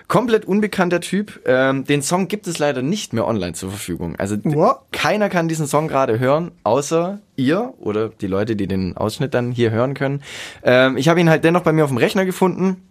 [0.06, 1.40] Komplett unbekannter Typ.
[1.44, 4.14] Ähm, den Song gibt es leider nicht mehr online zur Verfügung.
[4.16, 4.78] Also What?
[4.92, 9.50] keiner kann diesen Song gerade hören, außer ihr oder die Leute, die den Ausschnitt dann
[9.50, 10.22] hier hören können.
[10.62, 12.82] Ähm, ich habe ihn halt dennoch bei mir auf dem Rechner gefunden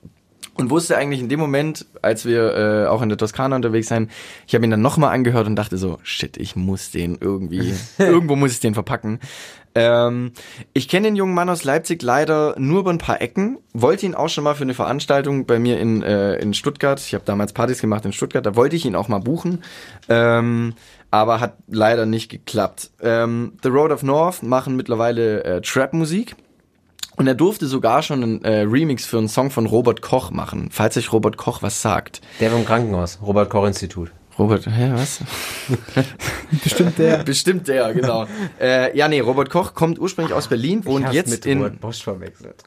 [0.59, 4.09] und wusste eigentlich in dem Moment, als wir äh, auch in der Toskana unterwegs sein,
[4.45, 8.35] ich habe ihn dann nochmal angehört und dachte so, shit, ich muss den irgendwie, irgendwo
[8.35, 9.19] muss ich den verpacken.
[9.75, 10.31] Ähm,
[10.73, 14.15] ich kenne den jungen Mann aus Leipzig leider nur über ein paar Ecken, wollte ihn
[14.15, 17.53] auch schon mal für eine Veranstaltung bei mir in, äh, in Stuttgart, ich habe damals
[17.53, 19.63] Partys gemacht in Stuttgart, da wollte ich ihn auch mal buchen,
[20.09, 20.73] ähm,
[21.11, 22.91] aber hat leider nicht geklappt.
[23.01, 26.35] Ähm, The Road of North machen mittlerweile äh, Trap-Musik.
[27.19, 30.69] Und er durfte sogar schon einen äh, Remix für einen Song von Robert Koch machen,
[30.71, 32.21] falls euch Robert Koch was sagt.
[32.39, 34.09] Der vom Krankenhaus, Robert Koch Institut.
[34.39, 35.19] Robert, hä, was?
[36.63, 37.17] Bestimmt der.
[37.25, 38.25] Bestimmt der, genau.
[38.57, 41.77] äh, ja, nee, Robert Koch kommt ursprünglich aus Berlin, wohnt jetzt in...
[41.79, 42.63] Bosch verwechselt.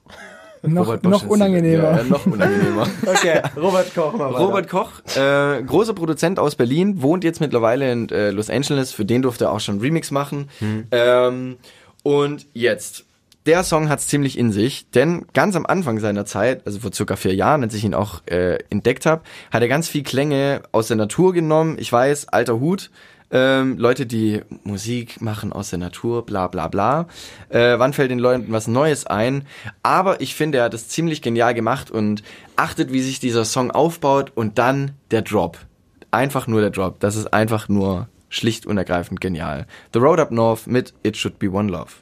[0.60, 1.84] Noch, Robert Bosch noch unangenehmer.
[1.84, 2.86] Ja, ja, noch unangenehmer.
[3.06, 8.10] Okay, Robert Koch mal Robert Koch, äh, großer Produzent aus Berlin, wohnt jetzt mittlerweile in
[8.10, 8.92] äh, Los Angeles.
[8.92, 10.50] Für den durfte er auch schon einen Remix machen.
[10.90, 11.56] Ähm,
[12.02, 13.06] und jetzt.
[13.44, 17.16] Der Song hat's ziemlich in sich, denn ganz am Anfang seiner Zeit, also vor circa
[17.16, 20.86] vier Jahren, als ich ihn auch äh, entdeckt habe, hat er ganz viel Klänge aus
[20.86, 21.76] der Natur genommen.
[21.80, 22.92] Ich weiß, alter Hut,
[23.32, 27.08] ähm, Leute, die Musik machen aus der Natur, bla bla bla.
[27.48, 29.44] Äh, wann fällt den Leuten was Neues ein?
[29.82, 32.22] Aber ich finde, er hat es ziemlich genial gemacht und
[32.54, 35.58] achtet, wie sich dieser Song aufbaut und dann der Drop.
[36.12, 37.00] Einfach nur der Drop.
[37.00, 39.66] Das ist einfach nur schlicht und ergreifend genial.
[39.94, 42.01] The Road Up North mit It Should Be One Love.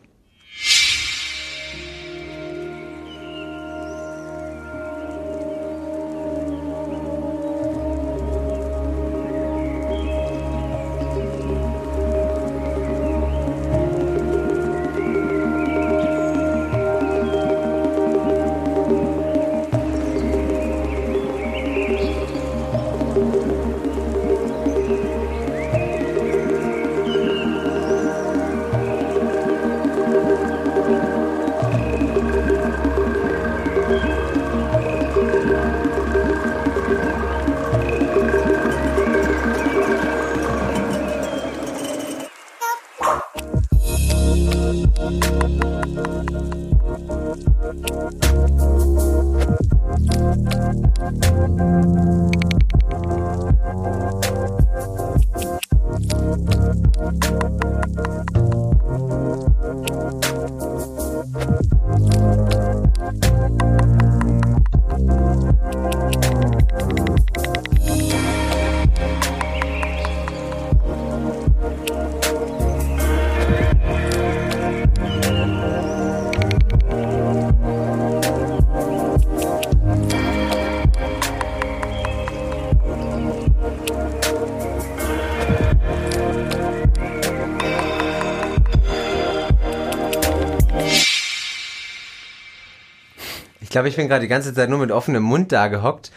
[93.81, 96.11] Glaube, ich bin gerade die ganze Zeit nur mit offenem Mund da gehockt.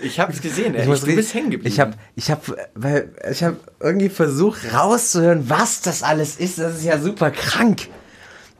[0.00, 0.82] Ich habe es gesehen, ey.
[0.82, 1.72] Ich muss du bist hängen geblieben.
[1.72, 2.30] Ich habe, ich
[2.74, 6.58] weil ich habe irgendwie versucht rauszuhören, was das alles ist.
[6.58, 7.88] Das ist ja super krank.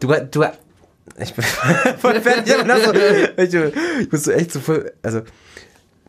[0.00, 0.44] Du, du,
[1.18, 1.44] ich bin
[1.98, 2.54] voll fertig.
[4.04, 5.22] ich, muss so echt so voll, also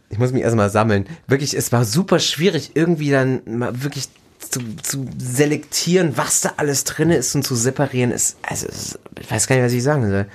[0.09, 1.07] ich muss mich erstmal sammeln.
[1.27, 4.07] Wirklich, es war super schwierig, irgendwie dann mal wirklich
[4.39, 8.37] zu, zu selektieren, was da alles drin ist und zu separieren ist.
[8.43, 10.27] Also, ist- ich weiß gar nicht, was ich sagen soll.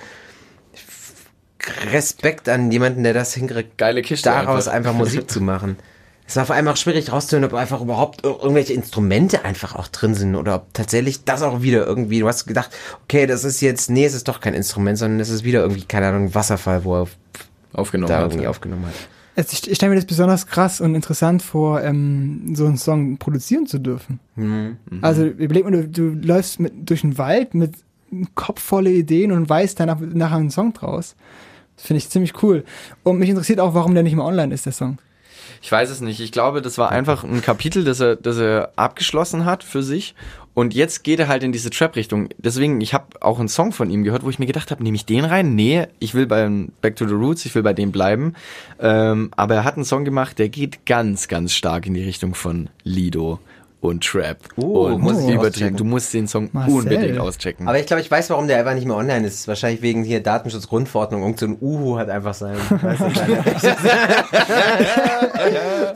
[1.93, 4.91] Respekt an jemanden, der das hinkriegt, Geile Kiste daraus einfach.
[4.91, 4.99] einfach.
[4.99, 5.77] Musik zu machen.
[6.25, 9.89] Es war vor allem auch schwierig rauszuhören, ob einfach überhaupt ir- irgendwelche Instrumente einfach auch
[9.89, 12.71] drin sind oder ob tatsächlich das auch wieder irgendwie, du hast gedacht,
[13.05, 15.83] okay, das ist jetzt, nee, es ist doch kein Instrument, sondern es ist wieder irgendwie,
[15.83, 17.09] keine Ahnung, ein Wasserfall, wo er
[17.75, 18.51] aufgenommen da hat, irgendwie ja.
[18.51, 18.95] aufgenommen hat.
[19.37, 23.19] Also ich, ich stelle mir das besonders krass und interessant vor, ähm, so einen Song
[23.19, 24.21] produzieren zu dürfen.
[24.37, 24.77] Mhm.
[25.03, 27.75] Also überleg mal, du, du läufst mit, durch den Wald mit
[28.11, 31.15] einem Kopf voller Ideen und weißt danach nachher einen Song draus.
[31.83, 32.63] Finde ich ziemlich cool.
[33.03, 34.99] Und mich interessiert auch, warum der nicht mehr online ist, der Song.
[35.61, 36.21] Ich weiß es nicht.
[36.21, 40.15] Ich glaube, das war einfach ein Kapitel, das er, das er abgeschlossen hat für sich.
[40.55, 42.29] Und jetzt geht er halt in diese Trap-Richtung.
[42.39, 44.95] Deswegen, ich habe auch einen Song von ihm gehört, wo ich mir gedacht habe, nehme
[44.95, 45.57] ich den rein?
[45.57, 48.35] Nee, ich will beim Back to the Roots, ich will bei dem bleiben.
[48.79, 52.37] Ähm, aber er hat einen Song gemacht, der geht ganz, ganz stark in die Richtung
[52.37, 53.41] von Lido
[53.83, 54.39] und Trap.
[54.57, 55.77] Oh, und muss ich übertrieben.
[55.77, 56.75] Du musst den Song Marcel.
[56.75, 57.67] unbedingt auschecken.
[57.67, 59.49] Aber ich glaube, ich weiß, warum der einfach nicht mehr online ist.
[59.49, 61.23] Wahrscheinlich wegen hier Datenschutzgrundverordnung.
[61.23, 63.17] Irgend so ein Uhu hat einfach sein, weiß nicht,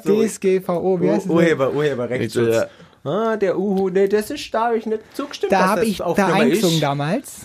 [0.03, 1.33] seine DSGVO, wie heißt denn?
[1.33, 2.67] Urheber, Urheberrechtsschutz.
[3.07, 5.53] Ah, der Uhu, nee, das ist, da habe ich nicht zugestimmt.
[5.53, 6.83] Da habe das ich da eingesungen ist.
[6.83, 7.41] damals.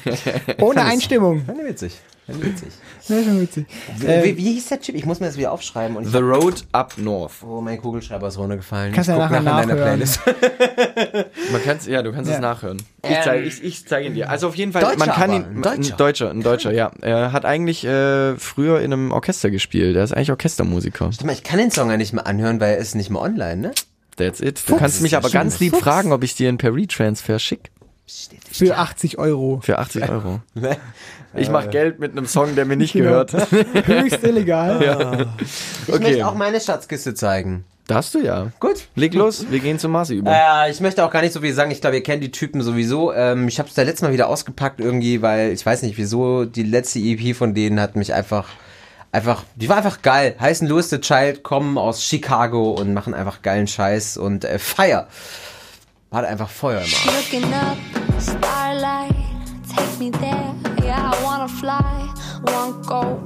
[0.60, 1.44] Ohne Einstimmung.
[1.44, 2.00] Fand ich witzig.
[2.26, 2.68] Fand ich witzig.
[3.08, 3.66] Ja, schon witzig.
[3.98, 4.96] Wie, wie, wie hieß der Chip?
[4.96, 5.96] Ich muss mir das wieder aufschreiben.
[5.96, 7.34] Und ich The Road Up North.
[7.48, 8.92] oh, mein Kugelschreiber ist runtergefallen.
[8.92, 10.00] Kannst ich ja nachher nach in deiner nachhören.
[10.00, 10.20] Playlist.
[11.52, 12.34] Man kann's, ja, du kannst Ja.
[12.34, 12.82] es nachhören.
[13.08, 14.28] Ich zeige ich, ich zeig ihn dir.
[14.28, 15.94] Also auf jeden Fall, Deutscher man kann aber, ihn, ein Deutscher.
[15.94, 16.90] ein Deutscher, ein Deutscher, ja.
[17.00, 19.94] Er hat eigentlich äh, früher in einem Orchester gespielt.
[19.94, 21.04] Er ist eigentlich Orchestermusiker.
[21.04, 23.22] Warte mal, ich kann den Song ja nicht mehr anhören, weil er ist nicht mehr
[23.22, 23.70] online, ne?
[24.16, 24.62] That's it.
[24.66, 27.70] Du kannst mich aber ganz lieb fragen, ob ich dir einen per Retransfer schick.
[28.52, 29.60] für 80 Euro.
[29.62, 30.40] Für 80 Euro.
[31.38, 33.10] Ich mach Geld mit einem Song, der mir nicht Genau.
[33.24, 33.32] gehört.
[33.86, 35.28] Höchst illegal.
[35.38, 36.02] Ich Okay.
[36.02, 37.64] möchte auch meine Schatzkiste zeigen.
[37.86, 38.52] Darfst du ja.
[38.58, 38.88] Gut.
[38.94, 40.32] Leg los, wir gehen zu Marci über.
[40.34, 41.70] Äh, ich möchte auch gar nicht so viel sagen.
[41.72, 43.12] Ich glaube, ihr kennt die Typen sowieso.
[43.12, 46.46] Ähm, ich habe es da letztes Mal wieder ausgepackt irgendwie, weil ich weiß nicht wieso.
[46.46, 48.48] Die letzte EP von denen hat mich einfach,
[49.12, 50.36] einfach, die war einfach geil.
[50.38, 55.08] Heißen Louis the Child, kommen aus Chicago und machen einfach geilen Scheiß und äh, Fire.
[56.12, 57.06] Hat einfach Feuer im Arsch.
[57.06, 57.76] Looking up,
[58.20, 59.14] starlight,
[59.74, 60.54] take me there.
[60.82, 62.08] Yeah, I wanna fly,
[62.44, 63.20] want go,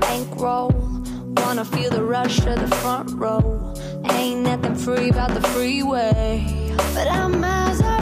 [0.00, 0.72] bankroll.
[1.38, 3.72] Wanna feel the rush of the front row.
[4.10, 6.44] Ain't nothing free about the freeway.
[6.94, 7.95] But I'm miles off the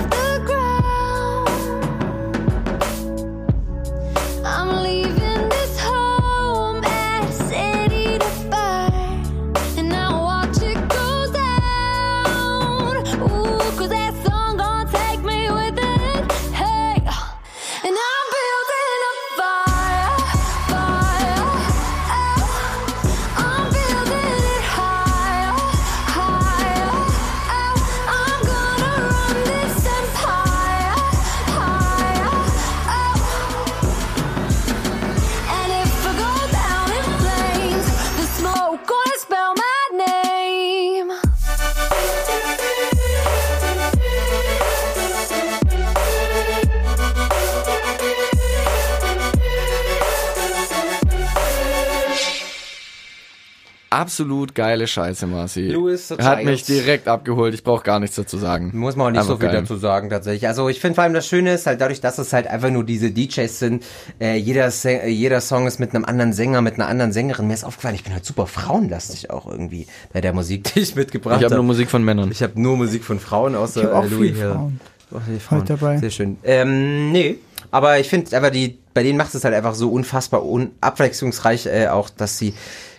[54.04, 55.68] Absolut geile Scheiße, Marci.
[55.68, 56.44] Louis the Hat Child.
[56.50, 57.54] mich direkt abgeholt.
[57.54, 58.70] Ich brauche gar nichts dazu sagen.
[58.74, 59.60] Muss man auch nicht so Einfach viel geil.
[59.62, 60.46] dazu sagen, tatsächlich.
[60.46, 62.84] Also ich finde vor allem das Schöne ist halt dadurch, dass es halt einfach nur
[62.84, 63.84] diese DJs sind,
[64.20, 67.46] äh, jeder, äh, jeder Song ist mit einem anderen Sänger, mit einer anderen Sängerin.
[67.46, 70.94] Mir ist aufgefallen, ich bin halt super frauenlastig auch irgendwie bei der Musik, die ich
[70.94, 71.54] mitgebracht Ich habe habe.
[71.56, 72.30] nur Musik von Männern.
[72.30, 74.50] Ich habe nur Musik von Frauen außer Ich hab auch äh, Louis viel.
[74.50, 74.80] Frauen.
[75.12, 75.64] Oh, die Frauen.
[75.64, 75.96] dabei.
[75.98, 76.36] Sehr schön.
[76.44, 77.36] Ähm, nee,
[77.70, 81.66] aber ich finde aber die, bei denen macht es halt einfach so unfassbar un abwechslungsreich
[81.66, 82.54] äh, auch, dass sie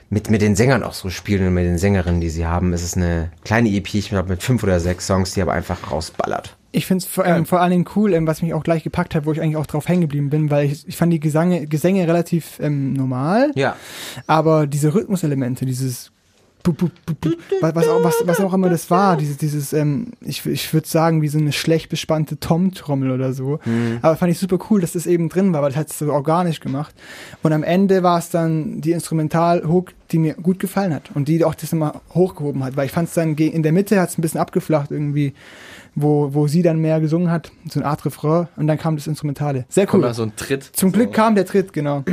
[0.10, 2.74] mit, mit den Sängern auch so spielen und mit den Sängerinnen, die sie haben.
[2.74, 5.92] Es ist eine kleine EP, ich glaube mit fünf oder sechs Songs, die aber einfach
[5.92, 6.56] rausballert.
[6.72, 9.16] Ich finde es vor, ähm, vor allen Dingen cool, ähm, was mich auch gleich gepackt
[9.16, 11.68] hat, wo ich eigentlich auch drauf hängen geblieben bin, weil ich, ich fand die Gesange,
[11.68, 13.78] Gesänge relativ ähm, normal, Ja.
[14.28, 16.12] aber diese Rhythmuselemente, dieses
[17.62, 21.22] was, auch, was, was auch immer das war, dieses, dieses ähm, ich, ich würde sagen,
[21.22, 23.60] wie so eine schlecht bespannte Tom-Trommel oder so.
[24.02, 26.12] Aber fand ich super cool, dass das eben drin war, weil das hat es so
[26.12, 26.96] organisch gemacht.
[27.44, 31.44] Und am Ende war es dann die Instrumental-Hook, die mir gut gefallen hat und die
[31.44, 34.18] auch das immer hochgehoben hat, weil ich fand es dann in der Mitte hat es
[34.18, 35.34] ein bisschen abgeflacht irgendwie,
[35.96, 39.08] wo, wo sie dann mehr gesungen hat, so eine Art Refrain und dann kam das
[39.08, 39.66] Instrumentale.
[39.70, 40.14] Sehr cool.
[40.14, 40.64] so ein Tritt.
[40.64, 42.04] Zum Glück kam der Tritt, genau.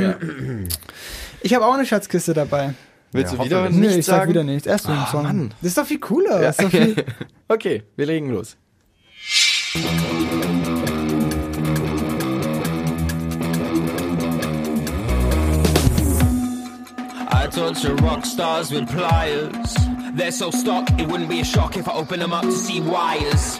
[1.41, 2.73] Ich habe auch eine Schatzkiste dabei.
[3.13, 3.79] Willst Ja, du wieder hoffentlich.
[3.79, 4.29] Nee, nichts ich sag sagen?
[4.29, 4.67] wieder nichts.
[4.67, 5.23] Erst so ein Song.
[5.23, 5.53] Mann.
[5.61, 6.39] Das ist doch viel cooler.
[6.41, 7.05] Das ist doch viel,
[7.47, 8.57] Okay, wir legen los.
[17.35, 19.75] I torture rock stars with pliers.
[20.15, 22.81] They're so stuck, it wouldn't be a shock if I open them up to see
[22.81, 23.59] wires.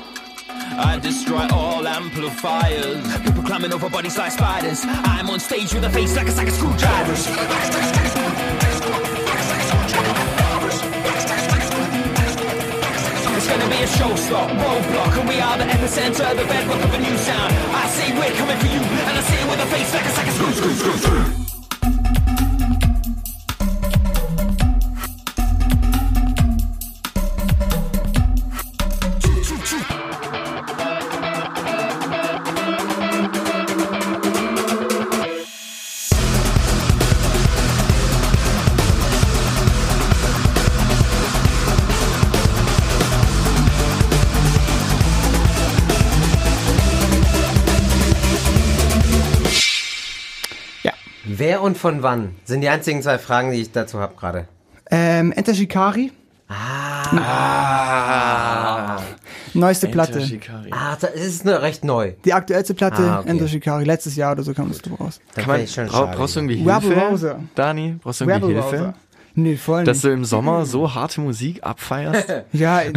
[0.77, 3.17] I destroy all amplifiers.
[3.23, 4.83] People climbing over bodies like spiders.
[4.85, 7.27] I'm on stage with a face like a sack of screwdrivers.
[13.83, 17.53] A showstop, roadblock, and we are the epicenter, the bedrock of a new sound.
[17.75, 20.09] I say we're coming for you, and I say it with a face like a
[20.09, 21.52] sack of screw, screw, screw, screw.
[51.43, 52.35] Wer und von wann?
[52.45, 54.47] Sind die einzigen zwei Fragen, die ich dazu habe gerade.
[54.89, 56.13] Ähm, Enter Shikari,
[56.47, 57.01] Ah.
[59.53, 60.21] neueste Platte.
[60.21, 60.69] Shikari.
[60.71, 62.13] Ah, das ist nur recht neu.
[62.23, 63.29] Die aktuellste Platte, Ah, okay.
[63.29, 65.19] Enter Shikari, letztes Jahr oder so kam das raus.
[65.35, 67.39] Da Kann man, schon schade brauchst du irgendwie Rebel Hilfe, Rouser.
[67.55, 67.97] Dani?
[68.01, 68.77] Brauchst du irgendwie Rebel Hilfe?
[68.77, 68.93] Rouser.
[69.35, 70.05] Nee, voll Dass nicht.
[70.05, 72.27] du im Sommer so harte Musik abfeierst?
[72.53, 72.93] Ja, ich,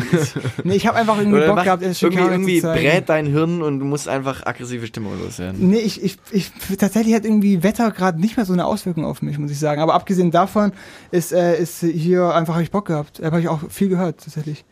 [0.65, 2.83] nee, ich habe einfach irgendwie Oder Bock mach, gehabt, Enter irgendwie, irgendwie zu zeigen.
[2.83, 5.71] brät dein Hirn und du musst einfach aggressive Stimmung loswerden.
[5.71, 9.23] Nee, ich, ich, ich, tatsächlich hat irgendwie Wetter gerade nicht mehr so eine Auswirkung auf
[9.23, 9.81] mich, muss ich sagen.
[9.81, 10.73] Aber abgesehen davon
[11.11, 13.21] ist, äh, ist hier einfach, habe ich Bock gehabt.
[13.21, 14.65] Da habe ich auch viel gehört, tatsächlich.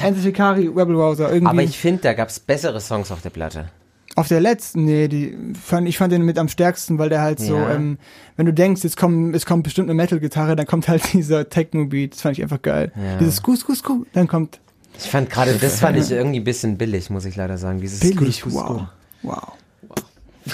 [0.00, 1.50] Enter Shikari, Rebel Rouser, irgendwie.
[1.50, 3.66] Aber ich finde, da gab es bessere Songs auf der Platte.
[4.14, 7.40] Auf der letzten, nee, die fand, ich fand den mit am stärksten, weil der halt
[7.40, 7.74] so, Ja.
[7.74, 7.96] ähm,
[8.36, 12.12] wenn du denkst, jetzt kommt, es kommt bestimmt eine Metal-Gitarre, dann kommt halt dieser Techno-Beat,
[12.14, 12.92] das fand ich einfach geil.
[12.94, 13.16] Ja.
[13.18, 14.60] Dieses Sku, Sku, Sku, dann kommt
[14.98, 17.80] Ich fand gerade, das fand ich irgendwie ein bisschen billig, muss ich leider sagen.
[17.80, 18.82] Dieses billig, Sku- Sku- wow.
[19.22, 19.52] Wow.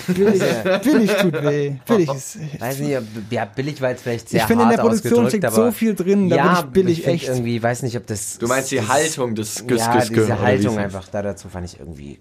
[0.08, 0.42] Billig,
[0.84, 1.72] billig tut weh.
[1.86, 4.78] Billig ist, Weiß nicht, ob, ja, billig war jetzt vielleicht sehr ich finde, in hart
[4.78, 7.28] der Produktion ausgedrückt, steckt aber so viel drin, da ja, bin ich billig ich echt.
[7.28, 8.38] irgendwie, weiß nicht, ob das...
[8.38, 11.78] Du meinst die das- Haltung des Güss, Ja, diese Haltung einfach da dazu fand ich
[11.80, 12.18] irgendwie,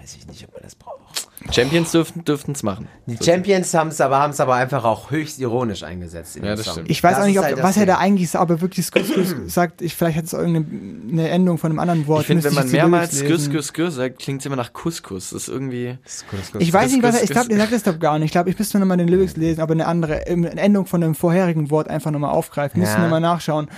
[0.00, 1.28] weiß ich nicht, ob man das braucht.
[1.50, 2.86] Champions dürften dürften's machen.
[3.06, 6.66] Die Champions haben es aber, haben's aber einfach auch höchst ironisch eingesetzt in Ja, das
[6.66, 6.74] Song.
[6.74, 6.90] stimmt.
[6.90, 8.86] Ich weiß Das auch nicht, ist ob, halt was er da eigentlich sagt, aber wirklich
[8.86, 10.66] Skus, Skus sagt, ich, vielleicht hat es irgendeine
[11.10, 12.20] eine Endung von einem anderen Wort.
[12.22, 15.30] Ich finde, wenn man mehrmals Güss sagt, klingt es immer nach Couscous.
[15.30, 15.96] Das ist irgendwie...
[16.58, 18.26] Ich weiß nicht, was er, ich glaube, er sagt das doch gar nicht.
[18.26, 21.02] Ich glaube, ich müsste nochmal den Lyrics lesen, aber eine andere, ähm, eine Endung von
[21.02, 22.80] einem vorherigen Wort einfach nochmal aufgreifen.
[22.80, 23.68] Müssen wir mal nachschauen.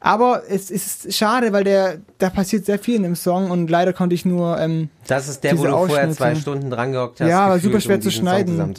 [0.00, 3.92] Aber es ist schade, weil der, da passiert sehr viel in dem Song und leider
[3.92, 7.28] konnte ich nur, ähm, Das ist der, wo du vorher zwei Stunden dran gehockt hast.
[7.28, 8.74] Ja, aber super schwer um zu schneiden.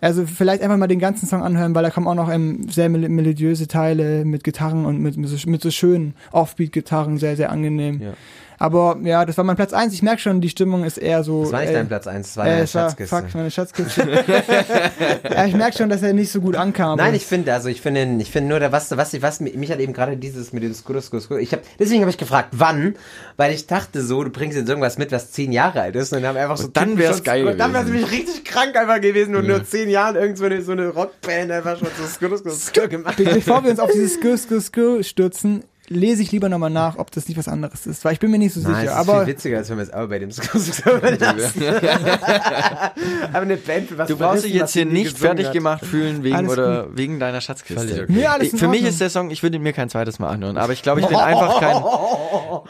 [0.00, 2.88] also vielleicht einfach mal den ganzen Song anhören, weil da kommen auch noch ähm, sehr
[2.88, 7.50] mel melodiöse Teile mit Gitarren und mit, mit, so, mit so schönen Offbeat-Gitarren, sehr, sehr
[7.50, 8.00] angenehm.
[8.02, 8.12] Ja.
[8.60, 9.94] Aber ja, das war mein Platz eins.
[9.94, 11.42] Ich merke schon, die Stimmung ist eher so.
[11.42, 13.16] Das war nicht äh, dein Platz 1, das war Äh, deine es Schatzkiste.
[13.16, 14.24] fuck, meine Schatzkiste.
[15.30, 16.96] ja, ich merke schon, dass er nicht so gut ankam.
[16.98, 19.78] Nein, ich finde, also ich finde, ich finde nur, der, was, was, was mich hat
[19.80, 21.38] eben gerade dieses mit dem Skur, Skur, Skur.
[21.38, 22.96] Ich hab, deswegen habe ich gefragt, wann,
[23.36, 26.20] weil ich dachte so, du bringst jetzt irgendwas mit, was zehn Jahre alt ist und
[26.22, 26.66] dann haben wir einfach so.
[26.66, 28.06] Und dann wär's schon geil Skur- Dann wäre es gewesen.
[28.10, 31.50] nämlich richtig krank einfach gewesen und nur zehn Jahren irgend so eine, so eine Rockband
[31.52, 33.16] einfach schon so Skur, Skur, Skur gemacht.
[33.16, 36.96] Be bevor wir uns auf dieses Skr, Skr, Skr stürzen, lese ich lieber nochmal nach,
[36.98, 38.84] ob das nicht was anderes ist, weil ich bin mir nicht so Nein, sicher.
[38.84, 40.60] es ist Aber viel witziger, als wenn wir es aber bei dem Skur
[41.00, 41.62] belassen.
[43.32, 45.52] aber eine Band, für was Du brauchst dich jetzt hier nicht fertig hat.
[45.52, 48.02] gemacht fühlen wegen Alles oder wegen deiner Schatzkiste.
[48.04, 48.04] Okay.
[48.08, 50.28] Nee, alles Ich- Für mich ist der Song, ich würde ihn mir kein zweites Mal
[50.28, 51.76] anhören, aber ich glaube, ich bin einfach kein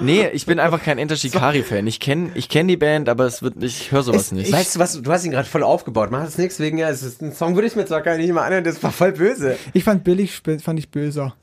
[0.06, 1.86] Nee, ich bin einfach kein Enter Shikari Fan.
[1.86, 4.52] Ich kenne ich kenn die Band, aber es wird ich höre sowas Es- nicht.
[4.52, 6.10] Weißt du was, du hast ihn gerade voll aufgebaut.
[6.10, 8.32] Mach das nichts wegen, ja, es ist ein Song, würde ich mir zwar gar nicht
[8.32, 9.56] mal anhören, das war voll böse.
[9.72, 11.34] ich fand billig, fand ich böser.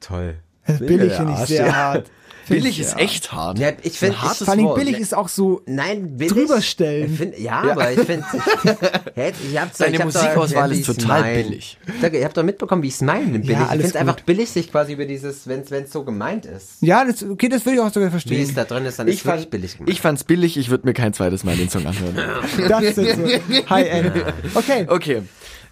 [0.00, 0.36] Toll.
[0.78, 1.74] Mega billig finde ich sehr ja.
[1.74, 2.10] hart.
[2.48, 3.60] Billig ich ist echt hart.
[3.60, 4.78] Ja, ich finde, Ein hartes Vor allem Wort.
[4.78, 5.62] billig ist auch so.
[5.66, 6.32] Nein, billig.
[6.32, 7.12] Drüberstellen.
[7.12, 8.24] Ich find, ja, aber ich finde,
[9.14, 9.24] ich,
[9.54, 11.44] ich Deine ich Musikauswahl ist wie total mein.
[11.44, 11.78] billig.
[12.00, 13.50] Sag, Ihr habt doch mitbekommen, wie ich es meine, billig.
[13.50, 16.78] ich alles finde es einfach billig, sich quasi über dieses, wenn es so gemeint ist.
[16.80, 18.42] Ja, das, okay, das würde ich auch sogar Wie verstehen.
[18.42, 19.92] es da drin ist, dann Ich ist es wirklich fand, billig gemacht.
[19.92, 22.16] ich fand's billig, ich würde mir kein zweites Mal den Song anhören.
[22.68, 24.12] Das ist so High-End.
[24.54, 24.86] Okay.
[24.88, 25.22] Okay.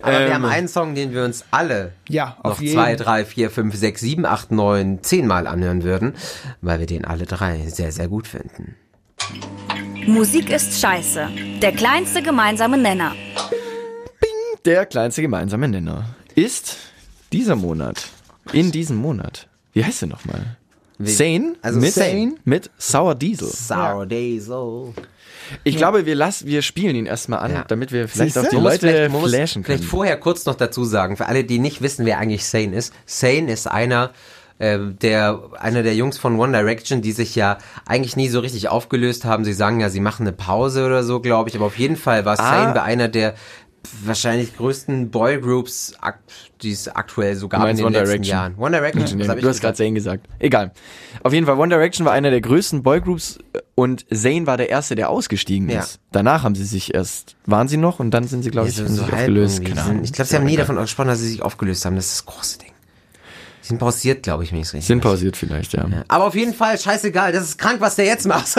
[0.00, 2.74] Aber wir Ähm, haben einen Song, den wir uns alle Ja, auf noch jeden.
[2.74, 6.14] zwei, drei, vier, fünf, sechs, sieben, acht, neun, zehn Mal anhören würden,
[6.60, 8.76] weil wir den alle drei sehr, sehr gut finden.
[10.06, 11.28] Musik ist scheiße.
[11.60, 13.12] Der kleinste gemeinsame Nenner.
[14.64, 16.04] Der kleinste gemeinsame Nenner
[16.34, 16.76] ist
[17.32, 18.08] dieser Monat.
[18.52, 19.48] In diesem Monat.
[19.72, 20.56] Wie heißt der nochmal?
[20.98, 21.54] Sane?
[21.62, 22.34] also mit, Sane.
[22.44, 23.48] mit Sour Diesel.
[23.48, 24.94] Sour Diesel.
[25.64, 27.64] Ich glaube, wir, lassen, wir spielen ihn erstmal an, Ja.
[27.68, 28.46] damit wir vielleicht Siehste?
[28.48, 29.78] auch die Man Leute vielleicht, man flashen können.
[29.78, 32.92] vielleicht vorher kurz noch dazu sagen, für alle, die nicht wissen, wer eigentlich Sane ist.
[33.06, 34.10] Sane ist einer,
[34.58, 38.68] äh, der, einer der Jungs von One Direction, die sich ja eigentlich nie so richtig
[38.68, 39.44] aufgelöst haben.
[39.44, 41.56] Sie sagen ja, sie machen eine Pause oder so, glaube ich.
[41.56, 42.62] Aber auf jeden Fall war Ah.
[42.64, 43.34] Sane bei einer der
[44.04, 45.94] wahrscheinlich größten Boygroups,
[46.62, 48.36] die es aktuell so gab in den One letzten Direction?
[48.36, 48.54] Jahren.
[48.58, 49.20] One Direction.
[49.20, 49.76] Ich du hast gerade?
[49.76, 50.26] Zayn gesagt.
[50.40, 50.72] Egal.
[51.22, 53.38] Auf jeden Fall, One Direction war einer der größten Boygroups
[53.78, 55.78] und Zayn war der erste, der ausgestiegen Ja.
[55.82, 56.00] ist.
[56.10, 58.76] Danach haben sie sich erst, waren sie noch und dann sind sie, glaube Ja, ich,
[58.76, 59.56] so, haben so sich aufgelöst.
[59.64, 60.04] Sie sind-.
[60.04, 61.94] Ich glaube, sie haben nie davon gesprochen, dass sie sich aufgelöst haben.
[61.94, 62.72] Das ist das große Ding.
[63.62, 65.12] Sie sind pausiert, glaube ich, wenn ich es richtig Sind weiß.
[65.12, 65.86] pausiert vielleicht, ja.
[66.08, 68.48] Aber auf jeden Fall, scheißegal, das ist krank, was der jetzt macht.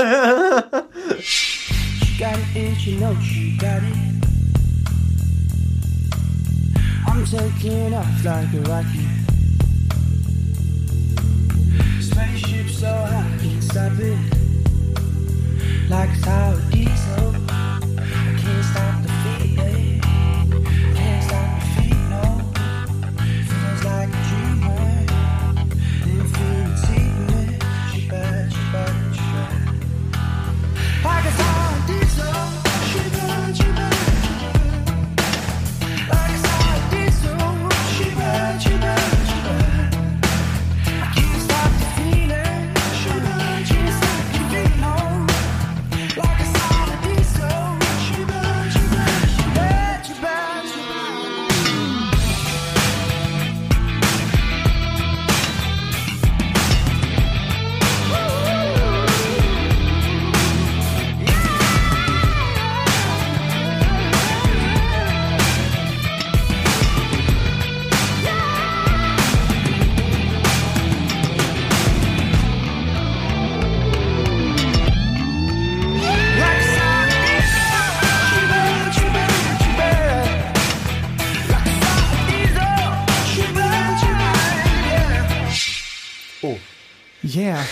[7.08, 9.10] I'm taking off like a rocket.
[12.02, 14.49] Spaceship so high, can't stop it.
[15.90, 17.78] Like a tower diesel.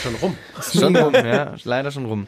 [0.04, 0.36] Schon rum.
[0.74, 2.28] Schon rum, ja, leider schon rum.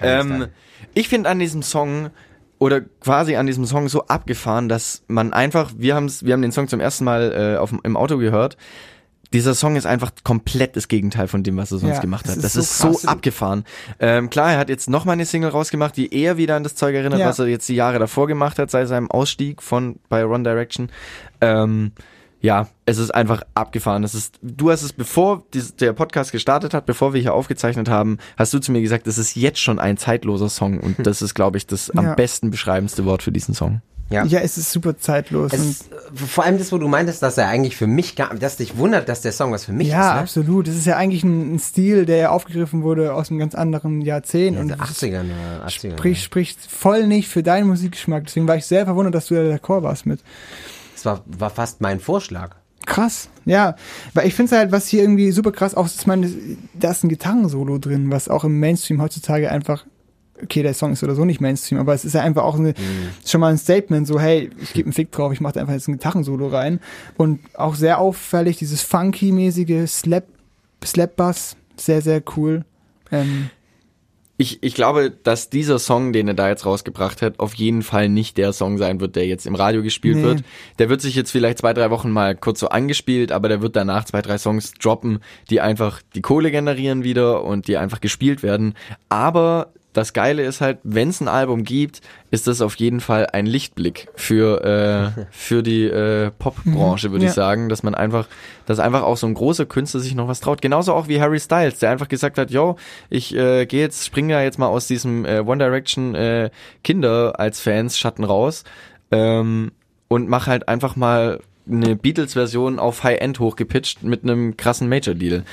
[0.00, 0.46] Ähm,
[0.94, 2.10] ich finde an diesem Song
[2.58, 6.52] oder quasi an diesem Song so abgefahren, dass man einfach, wir haben's, wir haben den
[6.52, 8.56] Song zum ersten Mal äh, auf, im Auto gehört.
[9.34, 12.36] Dieser Song ist einfach komplett das Gegenteil von dem, was er sonst Ja, gemacht hat.
[12.36, 13.04] ist Das so ist so krass.
[13.04, 13.64] abgefahren.
[14.00, 16.74] Ähm, klar, er hat jetzt noch mal eine Single rausgemacht, die eher wieder an das
[16.76, 17.26] Zeug erinnert, Ja.
[17.28, 20.88] was er jetzt die Jahre davor gemacht hat, seit seinem Ausstieg von bei One Direction.
[21.42, 21.92] Ähm,
[22.40, 24.04] ja, es ist einfach abgefahren.
[24.04, 25.42] Es ist, du hast es, bevor
[25.80, 29.18] der Podcast gestartet hat, bevor wir hier aufgezeichnet haben, hast du zu mir gesagt, es
[29.18, 32.14] ist jetzt schon ein zeitloser Song und das ist, glaube ich, das am Ja.
[32.14, 33.82] besten beschreibendste Wort für diesen Song.
[34.10, 34.24] Ja.
[34.24, 35.52] Ja, es ist super zeitlos.
[35.52, 38.56] Ist, äh, vor allem das, wo du meintest, dass er eigentlich für mich gar, dass
[38.56, 40.20] dich wundert, dass der Song was für mich ja, ist, ne?
[40.20, 40.66] absolut.
[40.66, 44.00] Das ist ja eigentlich ein, ein Stil, der ja aufgegriffen wurde aus einem ganz anderen
[44.00, 44.54] Jahrzehnt.
[44.56, 45.98] Ja, und in den das 80ern, äh, 80ern.
[45.98, 48.24] spricht, spricht voll nicht für deinen Musikgeschmack.
[48.24, 50.20] Deswegen war ich sehr verwundert, dass du da d'accord warst mit.
[50.98, 52.56] Das war, war fast mein Vorschlag.
[52.86, 53.76] Krass, ja.
[54.14, 56.28] Weil ich finde halt, was hier irgendwie super krass auch ist, meine,
[56.74, 59.84] da ist ein Gitarrensolo drin, was auch im Mainstream heutzutage einfach,
[60.42, 62.74] okay, der Song ist oder so nicht Mainstream, aber es ist ja einfach auch eine,
[63.26, 65.74] schon mal ein Statement, so, hey, ich gebe einen Fick drauf, ich mache da einfach
[65.74, 66.80] jetzt ein Gitarrensolo rein.
[67.16, 70.26] Und auch sehr auffällig, dieses funky-mäßige Slap,
[70.84, 72.64] Slap-Bass, sehr, sehr cool.
[73.12, 73.50] Ähm,
[74.40, 78.08] Ich, ich glaube, dass dieser Song, den er da jetzt rausgebracht hat, auf jeden Fall
[78.08, 80.22] nicht der Song sein wird, der jetzt im Radio gespielt Nee.
[80.22, 80.44] wird.
[80.78, 83.74] Der wird sich jetzt vielleicht zwei, drei Wochen mal kurz so angespielt, aber der wird
[83.74, 85.18] danach zwei, drei Songs droppen,
[85.50, 88.74] die einfach die Kohle generieren wieder und die einfach gespielt werden.
[89.08, 93.26] Aber das Geile ist halt, wenn es ein Album gibt, ist das auf jeden Fall
[93.32, 94.62] ein Lichtblick für,
[95.16, 97.30] äh, für die äh, Popbranche, würde Ja.
[97.30, 98.28] ich sagen, dass man einfach,
[98.66, 100.60] dass einfach auch so ein großer Künstler sich noch was traut.
[100.62, 102.76] Genauso auch wie Harry Styles, der einfach gesagt hat, yo,
[103.10, 106.50] ich äh, gehe jetzt, springe ja jetzt mal aus diesem äh, One Direction äh,
[106.84, 108.64] Kinder als Fans Schatten raus
[109.10, 109.72] ähm,
[110.08, 111.40] und mach halt einfach mal
[111.70, 115.44] eine Beatles-Version auf High-End hochgepitcht mit einem krassen Major-Deal.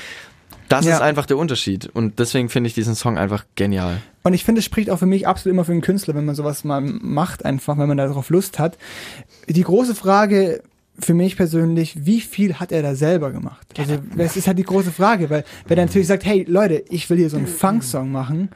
[0.69, 0.95] Das Ja.
[0.95, 4.01] ist einfach der Unterschied und deswegen finde ich diesen Song einfach genial.
[4.23, 6.33] Und ich finde, es spricht auch für mich absolut immer für einen Künstler, wenn man
[6.35, 8.77] sowas mal macht, einfach, wenn man darauf Lust hat.
[9.47, 10.63] Die große Frage
[10.97, 13.67] für mich persönlich, wie viel hat er da selber gemacht?
[13.77, 17.09] Also, das ist halt die große Frage, weil, wenn er natürlich sagt, hey, Leute, ich
[17.09, 18.49] will hier so einen Funk-Song machen,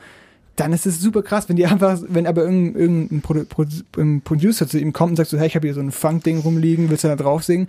[0.55, 4.67] dann ist es super krass, wenn die einfach, wenn aber irgendein, irgendein Produ Produ Producer
[4.67, 7.03] zu ihm kommt und sagt so, hey, ich habe hier so ein Funk-Ding rumliegen, willst
[7.03, 7.67] du da drauf singen?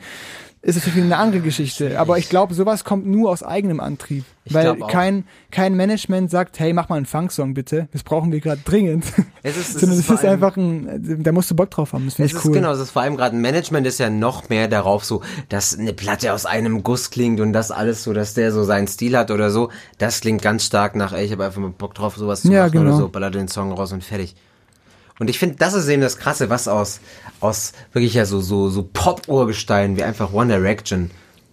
[0.63, 1.99] Ist natürlich eine andere Geschichte.
[1.99, 4.25] Aber ich glaube, sowas kommt nur aus eigenem Antrieb.
[4.45, 7.89] Ich weil kein, kein Management sagt, hey, mach mal einen Funk-Song bitte.
[7.93, 9.07] Das brauchen wir gerade dringend.
[9.43, 12.05] Es ist, es Sondern ist es ist einfach ein, da musst du Bock drauf haben.
[12.05, 12.53] Das finde Es ich ist cool.
[12.53, 15.79] genau, es ist vor allem gerade ein Management ist ja noch mehr darauf so, dass
[15.79, 19.17] eine Platte aus einem Guss klingt und das alles so, dass der so seinen Stil
[19.17, 19.71] hat oder so.
[19.97, 22.65] Das klingt ganz stark nach, ey, ich habe einfach mal Bock drauf, sowas zu Ja,
[22.67, 22.99] machen oder genau.
[22.99, 24.35] so, baller den Song raus und fertig.
[25.21, 27.01] Und ich finde, das ist eben das Krasse, was aus,
[27.39, 31.11] aus wirklich ja so, so, so Pop-Urgesteinen wie einfach One Direction,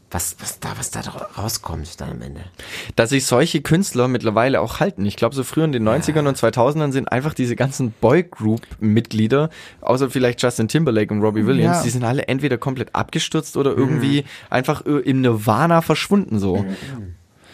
[0.10, 1.02] was, was da, was da
[1.38, 2.40] rauskommt dann am Ende.
[2.96, 5.06] dass sich solche Künstler mittlerweile auch halten.
[5.06, 9.50] Ich glaube, so früher in den 90ern und 2000ern sind einfach diese ganzen Boygroup-Mitglieder,
[9.82, 11.84] außer vielleicht Justin Timberlake und Robbie Williams, Ja.
[11.84, 16.66] die sind alle entweder komplett abgestürzt oder irgendwie einfach ö- im Nirvana verschwunden so.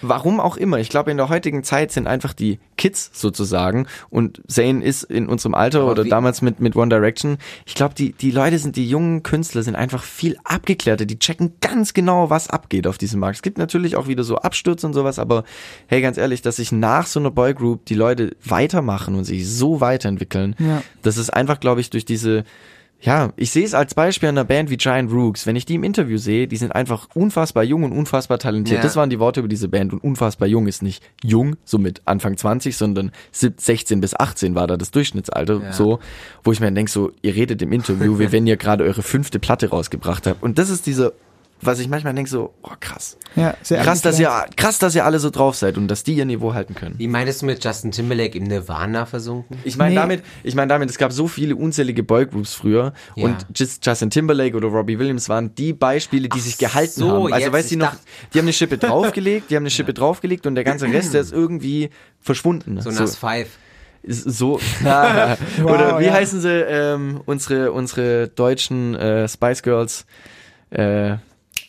[0.04, 0.80] Warum auch immer.
[0.80, 5.28] Ich glaube, in der heutigen Zeit sind einfach die Kids sozusagen und Zane ist in
[5.28, 7.38] unserem Alter Aber oder damals mit, mit One Direction.
[7.66, 11.06] Ich glaube, die, die Leute sind, die jungen Künstler sind einfach viel abgeklärter.
[11.06, 13.38] Die checken ganz genau, was abgeht auf diesem Markt.
[13.38, 15.44] Es gibt natürlich auch wieder so Abstürze und sowas, aber
[15.88, 19.80] hey, ganz ehrlich, dass sich nach so einer Boygroup die Leute weitermachen und sich so
[19.82, 20.82] weiterentwickeln, Ja.
[21.02, 22.44] das ist einfach, glaube ich, durch diese
[23.04, 25.46] ja, ich sehe es als Beispiel an einer Band wie Giant Rooks.
[25.46, 28.78] Wenn ich die im Interview sehe, die sind einfach unfassbar jung und unfassbar talentiert.
[28.78, 28.82] Ja.
[28.82, 29.92] Das waren die Worte über diese Band.
[29.92, 34.56] Und unfassbar jung ist nicht jung, so mit Anfang 20, sondern 17, 16 bis 18
[34.56, 35.62] war da das Durchschnittsalter.
[35.62, 35.74] Ja.
[35.74, 36.00] So,
[36.46, 39.38] wo ich mir denke, so, ihr redet im Interview, wie wenn ihr gerade eure fünfte
[39.38, 40.42] Platte rausgebracht habt.
[40.42, 41.14] Und das ist diese,
[41.66, 43.18] was ich manchmal denke, so, oh krass.
[43.36, 46.14] Ja, sehr Krass, dass ihr, krass, dass ihr alle so drauf seid und dass die
[46.14, 46.96] ihr Niveau halten können.
[46.98, 49.58] Wie meintest du mit Justin Timberlake im Nirvana versunken?
[49.64, 49.96] Ich meine Nee.
[50.02, 53.26] damit, ich meine damit, es gab so viele unzählige Boygroups früher Ja.
[53.26, 57.34] und just Justin Timberlake oder Robbie Williams waren die Beispiele, die sich gehalten so, haben.
[57.34, 57.94] Also weißt du noch,
[58.34, 61.22] die haben eine Schippe draufgelegt, die haben eine Schippe draufgelegt und der ganze Rest, der
[61.22, 62.80] ist irgendwie verschwunden.
[62.82, 63.48] So Nas Five.
[64.06, 65.38] so oder
[65.94, 66.14] Wow, wie ja.
[66.14, 70.06] heißen sie ähm, unsere unsere deutschen äh, Spice Girls?
[70.72, 71.16] Äh,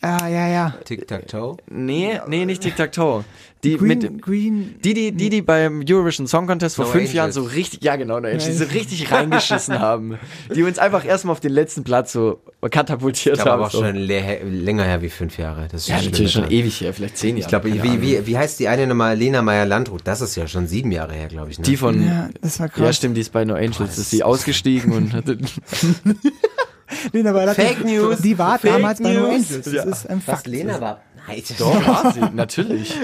[0.07, 0.75] Ah, ja, ja.
[0.85, 1.57] Tic-Tac-Toe.
[1.71, 3.25] nee, nee, nicht Tic Tac Toe.
[3.63, 4.75] Die Green, mit dem Green.
[4.85, 7.15] die, die, die, die beim Eurovision Song Contest vor No fünf Angels.
[7.15, 10.19] Jahren so richtig, ja genau, no Angels, die so richtig reingeschissen haben.
[10.55, 12.41] Die uns einfach erstmal auf den letzten Platz so
[12.71, 13.59] katapultiert Ich glaube haben.
[13.61, 13.79] aber auch so.
[13.83, 15.69] schon länger her wie fünf Jahre.
[15.73, 16.51] Das ist ja, natürlich schon dran.
[16.53, 17.41] ewig her, vielleicht zehn Jahre.
[17.41, 19.17] Ich glaube, wie, wie, wie heißt die eine nochmal?
[19.17, 20.03] Lena Meyer-Landrut.
[20.05, 21.59] Das ist ja schon sieben Jahre her, glaube ich.
[21.59, 21.65] Ne?
[21.65, 22.85] Die von, Ja, das war krass.
[22.85, 25.39] ja stimmt, die ist bei No Angels, ist sie ausgestiegen und hatte,
[27.13, 28.19] Lena war Fake News.
[28.19, 29.31] Die war Fake damals bei No News.
[29.51, 29.65] Angels.
[29.65, 29.83] Das Ja.
[29.85, 30.47] ist ein Was, Fakt.
[30.47, 31.01] Lena war?
[31.27, 31.43] Nein.
[31.59, 32.95] Doch, war sie, natürlich.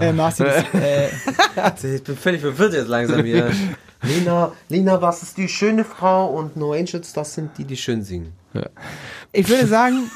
[0.00, 1.08] Äh, Martin, äh,
[1.96, 3.50] Ich bin völlig verwirrt jetzt langsam wieder.
[4.02, 8.02] Lina, Lina, was ist die schöne Frau und No Angels, das sind die, die schön
[8.02, 8.32] singen.
[9.32, 10.10] ich würde sagen,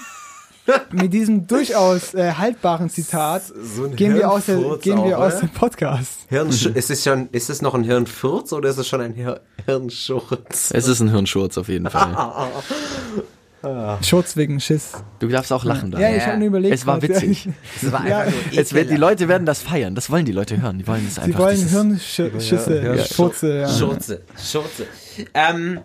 [0.93, 5.35] mit diesem durchaus äh, haltbaren Zitat So gehen wir aus, der, gehen wir auch, aus
[5.35, 5.41] ne?
[5.41, 6.21] dem Podcast.
[6.29, 9.41] Hirnsch ist, es schon, ist es noch ein Hirnfurz oder ist es schon ein Hir
[9.67, 10.71] Hirnschurz?
[10.73, 12.17] Es ist ein Hirnschurz auf jeden Fall.
[14.03, 14.93] Schutz wegen Schiss.
[15.21, 15.99] Du darfst auch lachen da.
[15.99, 16.75] Ja, ich habe nur überlegt.
[16.75, 17.49] Es war witzig.
[17.81, 18.97] Das war Ja, einfach nur Es wird, die.
[18.97, 19.95] Leute werden das feiern.
[19.95, 20.79] Das wollen die Leute hören.
[20.79, 21.39] Die wollen es einfach.
[21.39, 23.05] Sie wollen Hirnschüsse, Ja, ja.
[23.05, 23.61] Schurze.
[23.61, 23.69] Ja.
[23.69, 24.87] Schurze, Schurze.
[25.33, 25.81] Ähm,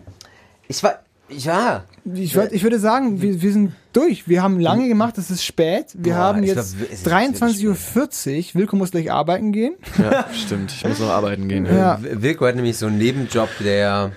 [0.68, 1.00] ich war,
[1.30, 1.84] ja.
[2.14, 4.28] Ich, würd, ich würde sagen, wir, wir sind durch.
[4.28, 5.88] Wir haben lange gemacht, es ist spät.
[5.94, 8.60] Wir Boah, haben jetzt war- es ist wirklich 23.40 Uhr.
[8.62, 9.76] Wilko muss gleich arbeiten gehen.
[9.98, 10.72] Ja, stimmt.
[10.72, 11.66] Ich muss noch arbeiten gehen.
[11.66, 12.02] Ja.
[12.02, 14.12] W- Wilko hat nämlich so einen Nebenjob, der,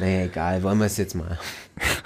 [0.00, 1.38] naja, egal, wollen wir es jetzt mal.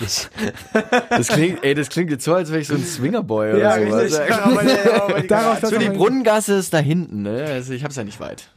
[0.00, 0.28] Ich,
[1.10, 4.20] Das klingt, ey, das klingt jetzt so, als wäre ich so ein Swingerboy oder sowas.
[5.28, 7.44] Darauf Für die Brunnengasse ist da hinten, ne?
[7.48, 8.48] Also ich hab's ja nicht weit.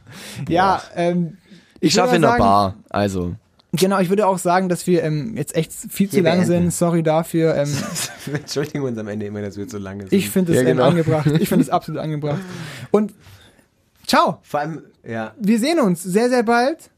[0.48, 1.38] Ja, ähm,
[1.80, 3.34] Ich, würde schaffe in der Bar, also.
[3.76, 6.72] Genau, ich würde auch sagen, dass wir ähm, jetzt echt viel zu lang sind.
[6.72, 7.54] Sorry dafür.
[7.56, 7.68] Ähm,
[8.26, 10.12] wir entschuldigen uns am Ende immer, dass wir zu lange sind.
[10.12, 10.82] ich finde es Ja, genau.
[10.84, 11.26] ähm, angebracht.
[11.40, 12.40] Ich finde es absolut angebracht.
[12.90, 13.12] Und
[14.06, 14.38] ciao.
[14.42, 16.90] Vor allem, ja, Wir sehen uns sehr, sehr bald.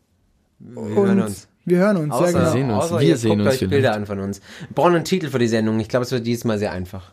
[0.58, 1.48] wir und hören uns.
[1.64, 2.12] Wir hören uns.
[2.14, 2.52] Außer, sehr genau.
[2.52, 2.84] sehen uns.
[2.84, 3.70] außer Wir sehen guckt uns euch vielleicht.
[3.70, 4.40] Bilder an von uns.
[4.68, 5.80] Wir brauchen einen Titel für die Sendung.
[5.80, 7.12] Ich glaube, es wird dieses Mal sehr einfach.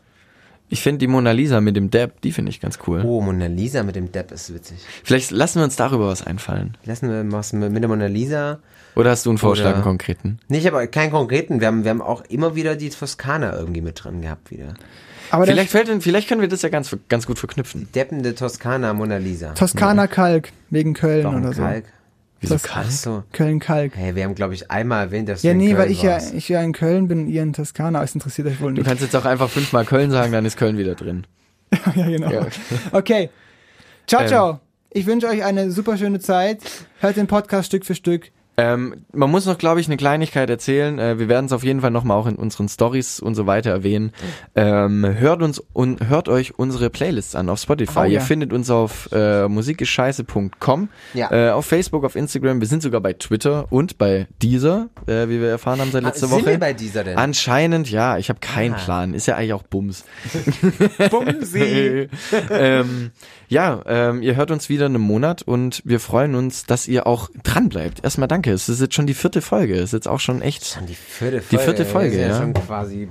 [0.74, 3.04] Ich finde die Mona Lisa mit dem Dab, die finde ich ganz cool.
[3.06, 4.80] Oh, Mona Lisa mit dem Depp ist witzig.
[5.04, 6.76] Vielleicht lassen wir uns darüber was einfallen.
[6.84, 8.58] Lassen wir was mit der Mona Lisa.
[8.95, 10.40] Oder hast du einen Vorschlag, Oder- einen konkreten?
[10.48, 11.60] Nicht, aber keinen konkreten.
[11.60, 14.74] Wir haben, wir haben auch immer wieder die Toskana irgendwie mit drin gehabt wieder.
[15.30, 17.88] Aber Vielleicht, fällt, vielleicht können wir das ja ganz, ganz gut verknüpfen.
[17.94, 19.54] Deppende Toskana Mona Lisa.
[19.54, 21.62] Toskana Kalk wegen Köln Warum oder so.
[21.62, 21.86] Kalk?
[22.44, 22.86] Wieso Kalk?
[22.88, 23.24] Ach so.
[23.32, 23.95] Köln Kalk.
[23.95, 26.02] Hey, wir haben, glaube ich, einmal erwähnt, dass du Ja, in nee, Köln weil ich
[26.03, 26.34] ja, warst.
[26.34, 28.88] ich ja in Köln bin, ihr in Toskana, es interessiert euch wohl Du nicht.
[28.88, 31.26] kannst jetzt auch einfach fünfmal Köln sagen, dann ist Köln wieder drin.
[31.95, 32.30] ja, genau.
[32.32, 32.45] Ja.
[32.91, 33.30] Okay.
[34.07, 34.28] Ciao, Ähm.
[34.28, 34.60] ciao.
[34.91, 36.60] Ich wünsche euch eine super schöne Zeit.
[36.99, 38.32] Hört den Podcast Stück für Stück.
[38.56, 41.00] Ähm, man muss noch, glaube ich, eine Kleinigkeit erzählen.
[41.00, 43.72] Äh, wir werden es auf jeden Fall nochmal auch in unseren Stories und so weiter
[43.72, 44.12] erwähnen.
[44.56, 48.00] Ähm, hört uns und hört euch unsere Playlists an auf Spotify.
[48.00, 48.20] Oh, Ihr ja.
[48.20, 51.32] findet uns auf äh, musikischeiße.com, Ja.
[51.32, 52.60] äh, auf Facebook, auf Instagram.
[52.62, 56.08] Wir sind sogar bei Twitter und bei Deezer, äh, wie wir erfahren haben seit Ah,
[56.10, 56.52] letzter sind Woche.
[56.52, 57.18] wir bei dieser denn?
[57.18, 58.18] Anscheinend, ja.
[58.20, 58.78] Ich habe keinen Ah.
[58.78, 59.14] Plan.
[59.16, 60.04] Ist ja eigentlich auch Bums.
[61.10, 62.08] Bumsi.
[62.52, 63.12] ähm,
[63.48, 67.08] ja, ähm, ihr hört uns wieder in einem Monat und wir freuen uns, dass ihr
[67.08, 68.04] auch dran bleibt.
[68.04, 68.43] Erstmal danke.
[68.52, 69.76] Es ist jetzt schon die vierte Folge.
[69.76, 70.65] Es ist jetzt auch schon echt.
[70.65, 71.48] Schon die vierte Folge.
[71.52, 72.38] Die vierte Folge, Wir sind ja.
[72.41, 73.10] schon quasi.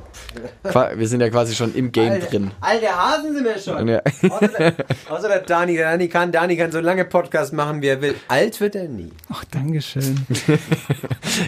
[0.64, 2.50] qua- Wir sind ja quasi schon im Game drin.
[2.60, 3.88] Alte Hasen sind wir schon.
[3.88, 4.00] Ja.
[4.28, 4.74] Außer, der,
[5.08, 5.76] außer der Dani.
[5.76, 8.14] Der Dani kann, Dani kann so lange Podcast machen, wie er will.
[8.28, 9.10] Alt wird er nie.
[9.30, 10.26] Ach, Dankeschön.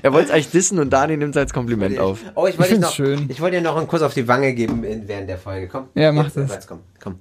[0.03, 2.21] Er wollte es eigentlich dissen und Dani nimmt es als Kompliment auf.
[2.35, 3.27] Oh, ich wollte Ich dich find's noch, schön.
[3.29, 5.69] ich wollte dir noch einen Kuss auf die Wange geben in, während der Folge.
[5.69, 5.89] Komm.
[5.95, 6.51] Ja, mach Jetzt, das.
[6.51, 7.19] Jetzt, komm, komm.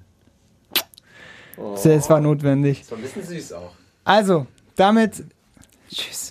[1.76, 2.81] Es war notwendig.
[2.81, 3.72] Das war ein bisschen süß auch.
[4.06, 5.23] Also, damit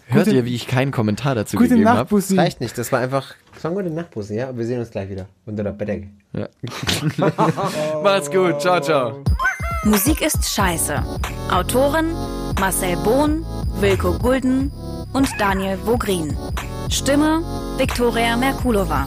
[0.06, 2.08] Hört Gute- ihr, wie ich keinen Kommentar dazu gute gegeben Nacht, habe?
[2.10, 2.36] Bussi.
[2.36, 2.76] Reicht nicht.
[2.78, 3.34] Das war einfach.
[3.54, 4.56] Das war eine gute Nachtbusse, ja?
[4.56, 5.26] Wir sehen uns gleich wieder.
[5.46, 6.08] Unter der Bettdecke.
[6.32, 6.48] Ja.
[8.02, 8.60] Macht's gut.
[8.60, 9.22] Ciao, ciao.
[9.84, 11.02] Musik ist scheiße.
[11.50, 12.12] Autoren
[12.60, 13.44] Marcel Bohn,
[13.80, 14.70] Wilko Gulden
[15.12, 16.36] und Daniel Vogrin.
[16.90, 17.42] Stimme
[17.78, 19.06] Viktoria Merkulova.